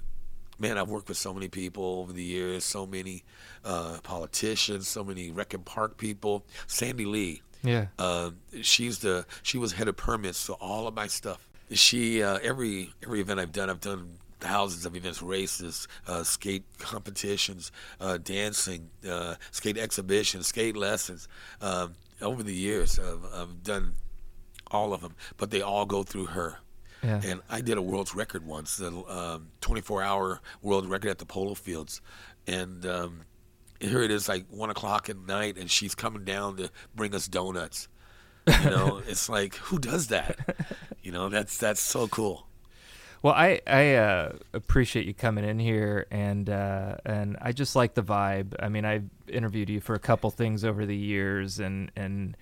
man, 0.58 0.78
I've 0.78 0.90
worked 0.90 1.10
with 1.10 1.18
so 1.18 1.34
many 1.34 1.48
people 1.50 1.84
over 2.00 2.14
the 2.14 2.24
years, 2.24 2.64
so 2.64 2.86
many 2.86 3.24
uh, 3.66 3.98
politicians, 4.04 4.88
so 4.88 5.04
many 5.04 5.30
Rec 5.32 5.54
and 5.54 5.66
Park 5.66 5.98
people. 5.98 6.46
Sandy 6.68 7.06
Lee, 7.06 7.42
Yeah. 7.64 7.88
uh, 8.00 8.32
she's 8.62 9.00
the 9.00 9.26
she 9.42 9.58
was 9.58 9.74
head 9.74 9.88
of 9.88 9.98
permits 9.98 10.46
for 10.46 10.54
all 10.54 10.88
of 10.88 10.94
my 10.94 11.08
stuff. 11.08 11.50
She 11.72 12.22
uh, 12.24 12.40
every 12.42 12.94
every 13.04 13.20
event 13.20 13.40
I've 13.40 13.52
done, 13.52 13.70
I've 13.70 13.82
done 13.82 14.20
thousands 14.44 14.86
of 14.86 14.96
events, 14.96 15.22
races, 15.22 15.88
uh, 16.06 16.22
skate 16.22 16.66
competitions, 16.78 17.72
uh, 18.02 18.18
dancing, 18.18 18.90
uh, 19.10 19.36
skate 19.52 19.78
exhibitions, 19.78 20.48
skate 20.48 20.76
lessons. 20.76 21.30
Um, 21.62 21.94
over 22.22 22.44
the 22.44 22.54
years, 22.54 23.00
I've, 23.00 23.26
I've 23.34 23.64
done 23.64 23.94
all 24.70 24.94
of 24.94 25.02
them, 25.02 25.16
but 25.38 25.50
they 25.50 25.62
all 25.62 25.86
go 25.86 26.04
through 26.04 26.26
her. 26.26 26.58
Yeah. 27.02 27.22
And 27.24 27.42
I 27.50 27.62
did 27.62 27.78
a 27.78 27.82
world's 27.82 28.14
record 28.14 28.46
once, 28.46 28.78
the 28.78 28.88
um, 28.88 29.48
24-hour 29.62 30.42
world 30.62 30.90
record 30.90 31.10
at 31.10 31.20
the 31.20 31.26
Polo 31.26 31.54
Fields, 31.54 32.02
and 32.46 32.86
um, 32.86 33.22
here 33.80 34.02
it 34.02 34.12
is, 34.12 34.28
like 34.30 34.46
one 34.50 34.70
o'clock 34.70 35.10
at 35.10 35.18
night, 35.18 35.58
and 35.58 35.70
she's 35.70 35.96
coming 35.96 36.24
down 36.24 36.58
to 36.58 36.70
bring 36.96 37.16
us 37.16 37.28
donuts. 37.28 37.88
You 38.48 38.70
know, 38.70 39.02
it's 39.08 39.30
like 39.30 39.56
who 39.56 39.80
does 39.80 40.08
that? 40.08 40.38
You 41.02 41.12
know, 41.12 41.28
that's 41.30 41.58
that's 41.58 41.82
so 41.82 42.08
cool. 42.08 42.48
Well, 43.24 43.34
I 43.34 43.62
I 43.66 43.96
uh, 43.96 44.34
appreciate 44.54 45.06
you 45.06 45.14
coming 45.14 45.46
in 45.46 45.58
here, 45.58 46.08
and 46.12 46.50
uh, 46.50 46.98
and 47.06 47.38
I 47.42 47.54
just 47.54 47.74
like 47.74 47.94
the 47.94 48.04
vibe. 48.04 48.54
I 48.60 48.68
mean, 48.68 48.84
I've 48.84 49.10
interviewed 49.30 49.70
you 49.70 49.80
for 49.80 49.96
a 49.96 50.00
couple 50.00 50.30
things 50.30 50.66
over 50.66 50.86
the 50.86 50.96
years, 50.96 51.58
and 51.58 51.90
and 51.96 52.36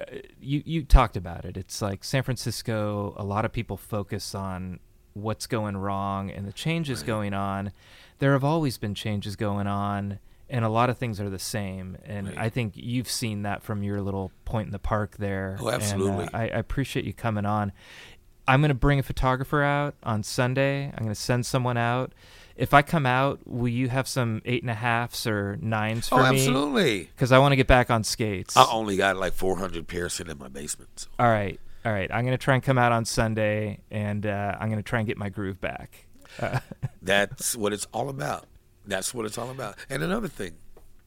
uh, 0.00 0.04
you 0.40 0.62
you 0.64 0.84
talked 0.84 1.18
about 1.18 1.44
it. 1.44 1.58
It's 1.58 1.82
like 1.82 2.02
San 2.02 2.22
Francisco. 2.22 3.14
A 3.18 3.24
lot 3.24 3.44
of 3.44 3.52
people 3.52 3.76
focus 3.76 4.34
on 4.34 4.80
what's 5.12 5.46
going 5.46 5.76
wrong 5.76 6.30
and 6.30 6.46
the 6.46 6.52
changes 6.52 7.02
going 7.02 7.34
on. 7.34 7.72
There 8.18 8.32
have 8.32 8.44
always 8.44 8.78
been 8.78 8.94
changes 8.94 9.36
going 9.36 9.66
on, 9.66 10.18
and 10.48 10.64
a 10.64 10.68
lot 10.70 10.88
of 10.88 10.96
things 10.96 11.20
are 11.20 11.28
the 11.28 11.38
same. 11.38 11.98
And 12.04 12.28
Right. 12.28 12.38
I 12.38 12.48
think 12.48 12.72
you've 12.76 13.10
seen 13.10 13.42
that 13.42 13.62
from 13.62 13.82
your 13.82 14.00
little 14.00 14.30
point 14.46 14.66
in 14.66 14.72
the 14.72 14.78
park 14.78 15.16
there. 15.18 15.56
Oh, 15.60 15.68
And, 15.68 15.74
uh, 15.74 15.76
absolutely. 15.76 16.28
I, 16.32 16.42
I 16.44 16.58
appreciate 16.58 17.04
you 17.04 17.12
coming 17.12 17.44
on. 17.46 17.72
I'm 18.48 18.60
going 18.60 18.68
to 18.68 18.74
bring 18.74 18.98
a 18.98 19.02
photographer 19.02 19.62
out 19.62 19.94
on 20.02 20.22
Sunday. 20.22 20.86
I'm 20.86 21.04
going 21.04 21.08
to 21.08 21.14
send 21.14 21.46
someone 21.46 21.76
out. 21.76 22.12
If 22.56 22.72
I 22.72 22.82
come 22.82 23.04
out, 23.04 23.40
will 23.46 23.68
you 23.68 23.88
have 23.88 24.08
some 24.08 24.40
eight 24.44 24.62
and 24.62 24.70
a 24.70 24.74
halfs 24.74 25.26
or 25.26 25.58
nines 25.60 26.08
for 26.08 26.20
oh, 26.20 26.30
me? 26.30 26.38
absolutely. 26.38 27.04
Because 27.04 27.32
I 27.32 27.38
want 27.38 27.52
to 27.52 27.56
get 27.56 27.66
back 27.66 27.90
on 27.90 28.02
skates. 28.02 28.56
I 28.56 28.66
only 28.70 28.96
got 28.96 29.16
like 29.16 29.34
400 29.34 29.86
pairs 29.86 30.14
sitting 30.14 30.32
in 30.32 30.38
my 30.38 30.48
basement. 30.48 30.90
So. 31.00 31.08
All 31.18 31.28
right. 31.28 31.60
All 31.84 31.92
right. 31.92 32.10
I'm 32.10 32.24
going 32.24 32.36
to 32.36 32.42
try 32.42 32.54
and 32.54 32.62
come 32.62 32.78
out 32.78 32.92
on 32.92 33.04
Sunday, 33.04 33.80
and 33.90 34.24
uh, 34.24 34.56
I'm 34.58 34.68
going 34.68 34.82
to 34.82 34.88
try 34.88 35.00
and 35.00 35.06
get 35.06 35.18
my 35.18 35.28
groove 35.28 35.60
back. 35.60 36.06
Uh, 36.40 36.60
That's 37.02 37.56
what 37.56 37.72
it's 37.72 37.86
all 37.92 38.08
about. 38.08 38.46
That's 38.86 39.12
what 39.12 39.26
it's 39.26 39.36
all 39.36 39.50
about. 39.50 39.76
And 39.90 40.02
another 40.02 40.28
thing, 40.28 40.54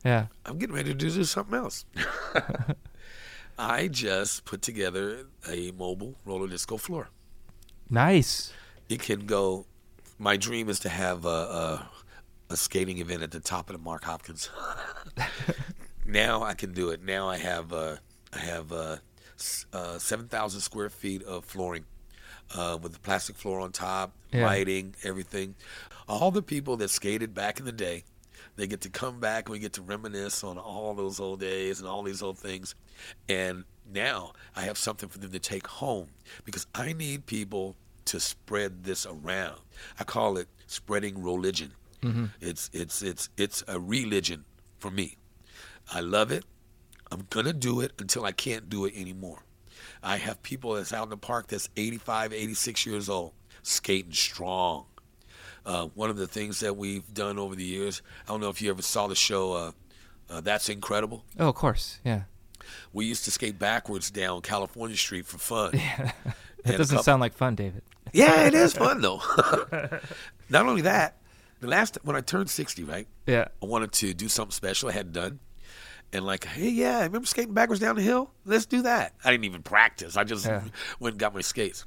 yeah. 0.04 0.28
I'm 0.46 0.58
getting 0.58 0.76
ready 0.76 0.90
to 0.90 0.96
do 0.96 1.24
something 1.24 1.56
else. 1.56 1.86
I 3.58 3.88
just 3.88 4.46
put 4.46 4.62
together 4.62 5.26
a 5.50 5.72
mobile 5.72 6.16
roller 6.26 6.48
disco 6.48 6.78
floor. 6.78 7.10
Nice. 7.90 8.54
It 8.88 9.02
can 9.02 9.26
go. 9.26 9.66
My 10.18 10.38
dream 10.38 10.70
is 10.70 10.80
to 10.82 10.90
have 10.90 11.26
a, 11.26 11.28
a, 11.30 11.90
a 12.52 12.58
skating 12.58 12.98
event 13.00 13.24
at 13.24 13.32
the 13.32 13.40
top 13.40 13.70
of 13.70 13.76
the 13.78 13.82
Mark 13.82 14.04
Hopkins. 14.04 14.50
now 16.06 16.44
I 16.44 16.54
can 16.54 16.74
do 16.74 16.90
it. 16.90 17.04
Now 17.04 17.28
I 17.30 17.38
have 17.38 17.72
uh, 17.74 17.96
I 18.34 18.40
have 18.40 18.72
uh, 18.72 18.98
uh, 19.74 19.98
seven 20.00 20.28
thousand 20.28 20.62
square 20.62 20.90
feet 20.90 21.24
of 21.24 21.46
flooring 21.46 21.86
uh, 22.56 22.78
with 22.82 22.94
the 22.94 23.00
plastic 23.00 23.36
floor 23.36 23.60
on 23.60 23.72
top, 23.72 24.14
Yeah. 24.32 24.46
lighting, 24.46 24.96
everything. 25.04 25.56
All 26.08 26.32
the 26.32 26.42
people 26.42 26.78
that 26.78 26.90
skated 26.90 27.34
back 27.34 27.60
in 27.60 27.66
the 27.66 27.72
day, 27.72 28.04
they 28.56 28.68
get 28.68 28.82
to 28.82 28.90
come 28.90 29.20
back 29.20 29.46
and 29.48 29.54
we 29.54 29.60
get 29.60 29.74
to 29.74 29.82
reminisce 29.82 30.44
on 30.44 30.58
all 30.58 30.94
those 30.96 31.20
old 31.20 31.40
days 31.40 31.80
and 31.80 31.88
all 31.88 32.02
these 32.04 32.22
old 32.24 32.38
things. 32.40 32.76
And 33.30 33.64
now 33.94 34.34
I 34.56 34.62
have 34.62 34.78
something 34.78 35.10
for 35.10 35.20
them 35.20 35.32
to 35.32 35.40
take 35.40 35.68
home 35.68 36.10
because 36.46 36.68
I 36.74 36.94
need 36.94 37.26
people 37.26 37.76
to 38.06 38.20
spread 38.20 38.84
this 38.84 39.06
around. 39.06 39.60
I 40.00 40.04
call 40.04 40.38
it 40.38 40.48
spreading 40.68 41.24
religion. 41.24 41.74
It's 42.40 42.70
it's 42.72 43.02
it's 43.02 43.30
it's 43.36 43.64
a 43.68 43.78
religion 43.80 44.46
for 44.78 44.90
me. 44.90 45.18
I 45.94 46.00
love 46.00 46.32
it. 46.32 46.46
I'm 47.12 47.28
gonna 47.30 47.54
do 47.54 47.82
it 47.82 47.92
until 48.00 48.24
I 48.24 48.32
can't 48.32 48.70
do 48.70 48.86
it 48.86 48.94
anymore. 48.96 49.44
I 50.02 50.18
have 50.18 50.42
people 50.42 50.76
that's 50.76 50.94
out 50.94 51.04
in 51.04 51.10
the 51.10 51.18
park 51.18 51.48
that's 51.48 51.70
85, 51.76 52.32
86 52.32 52.86
years 52.86 53.10
old, 53.10 53.34
skating 53.64 54.14
strong. 54.14 54.86
Uh, 55.66 55.88
one 55.88 56.10
of 56.10 56.16
the 56.18 56.28
things 56.28 56.62
that 56.62 56.78
we've 56.78 57.14
done 57.14 57.38
over 57.38 57.56
the 57.56 57.66
years, 57.66 58.02
I 58.26 58.32
don't 58.32 58.40
know 58.40 58.50
if 58.50 58.62
you 58.62 58.70
ever 58.70 58.82
saw 58.82 59.08
the 59.08 59.16
show 59.16 59.54
uh, 59.54 59.72
uh, 60.30 60.42
That's 60.42 60.70
Incredible. 60.70 61.26
Oh, 61.38 61.50
of 61.50 61.56
course. 61.56 62.00
Yeah. 62.04 62.22
We 62.94 63.06
used 63.06 63.26
to 63.26 63.32
skate 63.32 63.58
backwards 63.60 64.12
down 64.12 64.42
California 64.42 64.98
Street 64.98 65.26
for 65.26 65.38
fun. 65.38 65.72
That 66.64 66.72
And 66.72 66.78
doesn't 66.78 66.94
couple- 66.98 67.04
sound 67.06 67.22
like 67.22 67.34
fun, 67.34 67.56
David. 67.56 67.84
Yeah, 68.12 68.46
it 68.46 68.54
is 68.54 68.74
fun 68.74 69.00
though. 69.00 69.22
Not 70.50 70.66
only 70.66 70.82
that, 70.82 71.16
the 71.62 71.68
last 71.68 71.98
when 72.04 72.18
I 72.18 72.22
turned 72.22 72.50
60, 72.50 72.84
right? 72.84 73.08
Yeah. 73.26 73.48
I 73.64 73.66
wanted 73.66 73.94
to 73.94 74.14
do 74.14 74.28
something 74.28 74.52
special 74.52 74.90
I 74.90 74.92
hadn't 74.92 75.14
done. 75.14 75.40
And 76.12 76.26
like, 76.26 76.44
hey, 76.44 76.68
yeah, 76.70 76.98
I 76.98 77.04
remember 77.04 77.28
skating 77.28 77.54
backwards 77.54 77.80
down 77.80 77.96
the 77.96 78.02
hill? 78.02 78.32
Let's 78.44 78.66
do 78.66 78.82
that. 78.82 79.14
I 79.24 79.32
didn't 79.32 79.46
even 79.46 79.64
practice. 79.64 80.18
I 80.18 80.26
just 80.26 80.46
Yeah. 80.46 80.64
went 81.00 81.14
and 81.14 81.20
got 81.20 81.34
my 81.34 81.40
skates. 81.42 81.86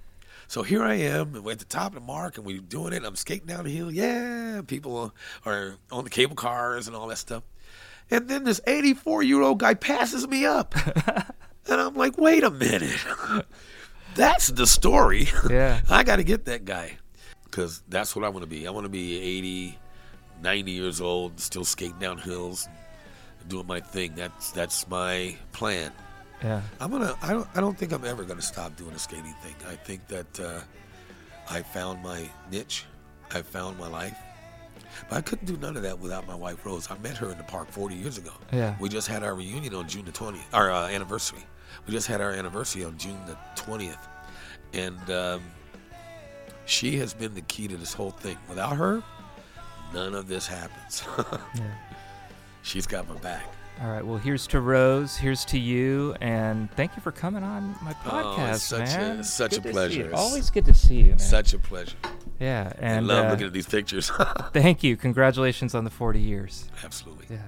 So 0.48 0.62
here 0.62 0.82
I 0.82 0.94
am, 0.94 1.34
and 1.34 1.44
we're 1.44 1.52
at 1.52 1.58
the 1.58 1.64
top 1.66 1.88
of 1.88 1.94
the 1.94 2.06
mark, 2.06 2.36
and 2.38 2.46
we're 2.46 2.60
doing 2.60 2.92
it. 2.94 3.04
I'm 3.04 3.16
skating 3.16 3.46
down 3.48 3.64
the 3.64 3.70
hill. 3.70 3.90
Yeah, 3.92 4.62
people 4.66 5.12
are 5.44 5.74
on 5.90 6.04
the 6.04 6.10
cable 6.10 6.34
cars 6.36 6.86
and 6.86 6.96
all 6.96 7.08
that 7.08 7.18
stuff. 7.18 7.42
And 8.10 8.28
then 8.28 8.44
this 8.44 8.60
84 8.66 9.22
year 9.22 9.40
old 9.42 9.58
guy 9.58 9.74
passes 9.74 10.26
me 10.28 10.44
up. 10.44 10.74
and 11.68 11.80
I'm 11.80 11.94
like, 11.94 12.18
wait 12.18 12.44
a 12.44 12.50
minute. 12.50 13.04
That's 14.14 14.48
the 14.48 14.66
story. 14.66 15.28
Yeah. 15.50 15.80
I 15.88 16.02
got 16.04 16.16
to 16.16 16.24
get 16.24 16.44
that 16.46 16.64
guy 16.64 16.98
because 17.44 17.82
that's 17.88 18.16
what 18.16 18.24
I 18.24 18.28
want 18.30 18.42
to 18.42 18.46
be. 18.46 18.66
I 18.66 18.70
want 18.70 18.84
to 18.84 18.90
be 18.90 19.18
80, 19.18 19.78
90 20.42 20.72
years 20.72 21.00
old, 21.00 21.38
still 21.40 21.64
skating 21.64 21.98
down 21.98 22.18
hills, 22.18 22.68
doing 23.48 23.66
my 23.66 23.80
thing. 23.80 24.14
That's 24.14 24.50
that's 24.52 24.88
my 24.88 25.36
plan. 25.52 25.92
Yeah. 26.42 26.62
I'm 26.80 26.90
gonna. 26.90 27.14
I 27.22 27.32
don't. 27.32 27.48
I 27.54 27.60
don't 27.60 27.76
think 27.76 27.92
I'm 27.92 28.04
ever 28.04 28.24
gonna 28.24 28.42
stop 28.42 28.76
doing 28.76 28.92
the 28.92 28.98
skating 28.98 29.34
thing. 29.42 29.54
I 29.68 29.74
think 29.76 30.06
that 30.08 30.40
uh, 30.40 30.60
I 31.50 31.62
found 31.62 32.02
my 32.02 32.28
niche. 32.50 32.86
I 33.30 33.42
found 33.42 33.78
my 33.78 33.88
life. 33.88 34.16
But 35.08 35.16
I 35.16 35.20
couldn't 35.20 35.46
do 35.46 35.56
none 35.56 35.76
of 35.76 35.82
that 35.82 35.98
without 35.98 36.26
my 36.26 36.34
wife 36.34 36.64
Rose. 36.64 36.90
I 36.90 36.98
met 36.98 37.16
her 37.18 37.30
in 37.30 37.38
the 37.38 37.44
park 37.44 37.68
40 37.70 37.94
years 37.94 38.18
ago. 38.18 38.32
Yeah. 38.52 38.76
We 38.80 38.88
just 38.88 39.08
had 39.08 39.22
our 39.22 39.34
reunion 39.34 39.74
on 39.74 39.88
June 39.88 40.04
the 40.04 40.12
20th. 40.12 40.40
Our 40.52 40.70
uh, 40.70 40.88
anniversary. 40.88 41.44
We 41.86 41.92
just 41.92 42.06
had 42.06 42.20
our 42.20 42.30
anniversary 42.32 42.84
on 42.84 42.96
June 42.98 43.18
the 43.26 43.36
20th, 43.56 43.96
and 44.74 45.10
um, 45.10 45.42
she 46.66 46.96
has 46.98 47.14
been 47.14 47.34
the 47.34 47.40
key 47.42 47.66
to 47.68 47.76
this 47.76 47.92
whole 47.92 48.10
thing. 48.10 48.36
Without 48.48 48.76
her, 48.76 49.02
none 49.94 50.14
of 50.14 50.28
this 50.28 50.46
happens. 50.46 51.02
Yeah. 51.56 51.64
She's 52.62 52.86
got 52.86 53.08
my 53.08 53.16
back. 53.16 53.44
All 53.80 53.90
right. 53.90 54.06
Well, 54.06 54.18
here's 54.18 54.46
to 54.48 54.60
Rose. 54.60 55.16
Here's 55.16 55.44
to 55.46 55.58
you, 55.58 56.14
and 56.20 56.70
thank 56.72 56.94
you 56.94 57.02
for 57.02 57.10
coming 57.10 57.42
on 57.42 57.74
my 57.82 57.92
Oh, 58.06 58.36
podcast, 58.38 58.54
it's 58.54 58.62
such 58.62 58.94
a- 58.94 58.98
man. 58.98 59.18
it's 59.20 59.32
such 59.32 59.52
a 59.56 59.56
Good 59.56 59.62
to 59.62 59.68
see 59.68 59.72
pleasure. 59.72 60.10
Always 60.14 60.50
good 60.50 60.64
to 60.66 60.74
see 60.74 60.96
you, 60.98 61.04
man. 61.06 61.18
Such 61.18 61.54
a 61.54 61.58
pleasure. 61.58 61.96
Yeah, 62.42 62.72
I 62.76 62.80
and 62.80 63.06
love 63.06 63.26
uh, 63.26 63.30
looking 63.30 63.46
at 63.46 63.52
these 63.52 63.68
pictures. 63.68 64.10
thank 64.52 64.82
you. 64.82 64.96
Congratulations 64.96 65.74
on 65.74 65.84
the 65.84 65.90
40 65.90 66.20
years. 66.20 66.68
Absolutely. 66.84 67.26
Yeah. 67.30 67.42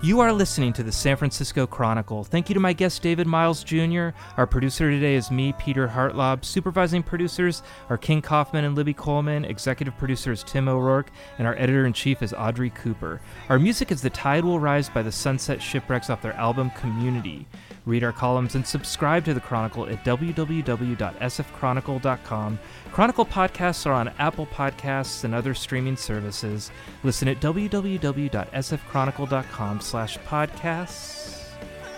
You 0.00 0.20
are 0.20 0.32
listening 0.32 0.72
to 0.74 0.84
the 0.84 0.92
San 0.92 1.16
Francisco 1.16 1.66
Chronicle. 1.66 2.22
Thank 2.22 2.48
you 2.48 2.54
to 2.54 2.60
my 2.60 2.72
guest, 2.72 3.02
David 3.02 3.26
Miles 3.26 3.64
Jr. 3.64 4.10
Our 4.36 4.46
producer 4.46 4.88
today 4.88 5.16
is 5.16 5.32
me, 5.32 5.52
Peter 5.58 5.88
Hartlaub. 5.88 6.44
Supervising 6.44 7.02
producers 7.02 7.64
are 7.90 7.98
King 7.98 8.22
Kaufman 8.22 8.64
and 8.64 8.76
Libby 8.76 8.94
Coleman. 8.94 9.44
Executive 9.44 9.98
producer 9.98 10.30
is 10.30 10.44
Tim 10.44 10.68
O'Rourke. 10.68 11.10
And 11.38 11.48
our 11.48 11.56
editor 11.56 11.84
in 11.84 11.92
chief 11.94 12.22
is 12.22 12.32
Audrey 12.32 12.70
Cooper. 12.70 13.20
Our 13.48 13.58
music 13.58 13.90
is 13.90 14.00
The 14.00 14.10
Tide 14.10 14.44
Will 14.44 14.60
Rise 14.60 14.88
by 14.88 15.02
the 15.02 15.10
Sunset 15.10 15.60
Shipwrecks 15.60 16.10
off 16.10 16.22
their 16.22 16.34
album 16.34 16.70
Community. 16.76 17.48
Read 17.88 18.04
our 18.04 18.12
columns 18.12 18.54
and 18.54 18.64
subscribe 18.66 19.24
to 19.24 19.32
the 19.32 19.40
Chronicle 19.40 19.88
at 19.88 20.04
www.sfchronicle.com. 20.04 22.58
Chronicle 22.92 23.24
podcasts 23.24 23.86
are 23.86 23.92
on 23.92 24.08
Apple 24.18 24.46
Podcasts 24.46 25.24
and 25.24 25.34
other 25.34 25.54
streaming 25.54 25.96
services. 25.96 26.70
Listen 27.02 27.28
at 27.28 27.40
www.sfchronicle.com 27.40 29.80
slash 29.80 30.18
podcasts 30.18 31.46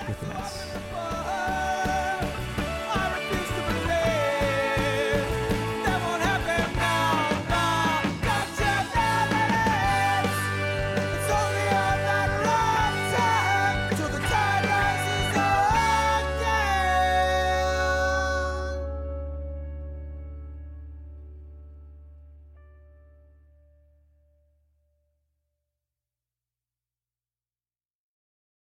with 0.07 0.23
an 0.23 0.31
S. 0.37 1.60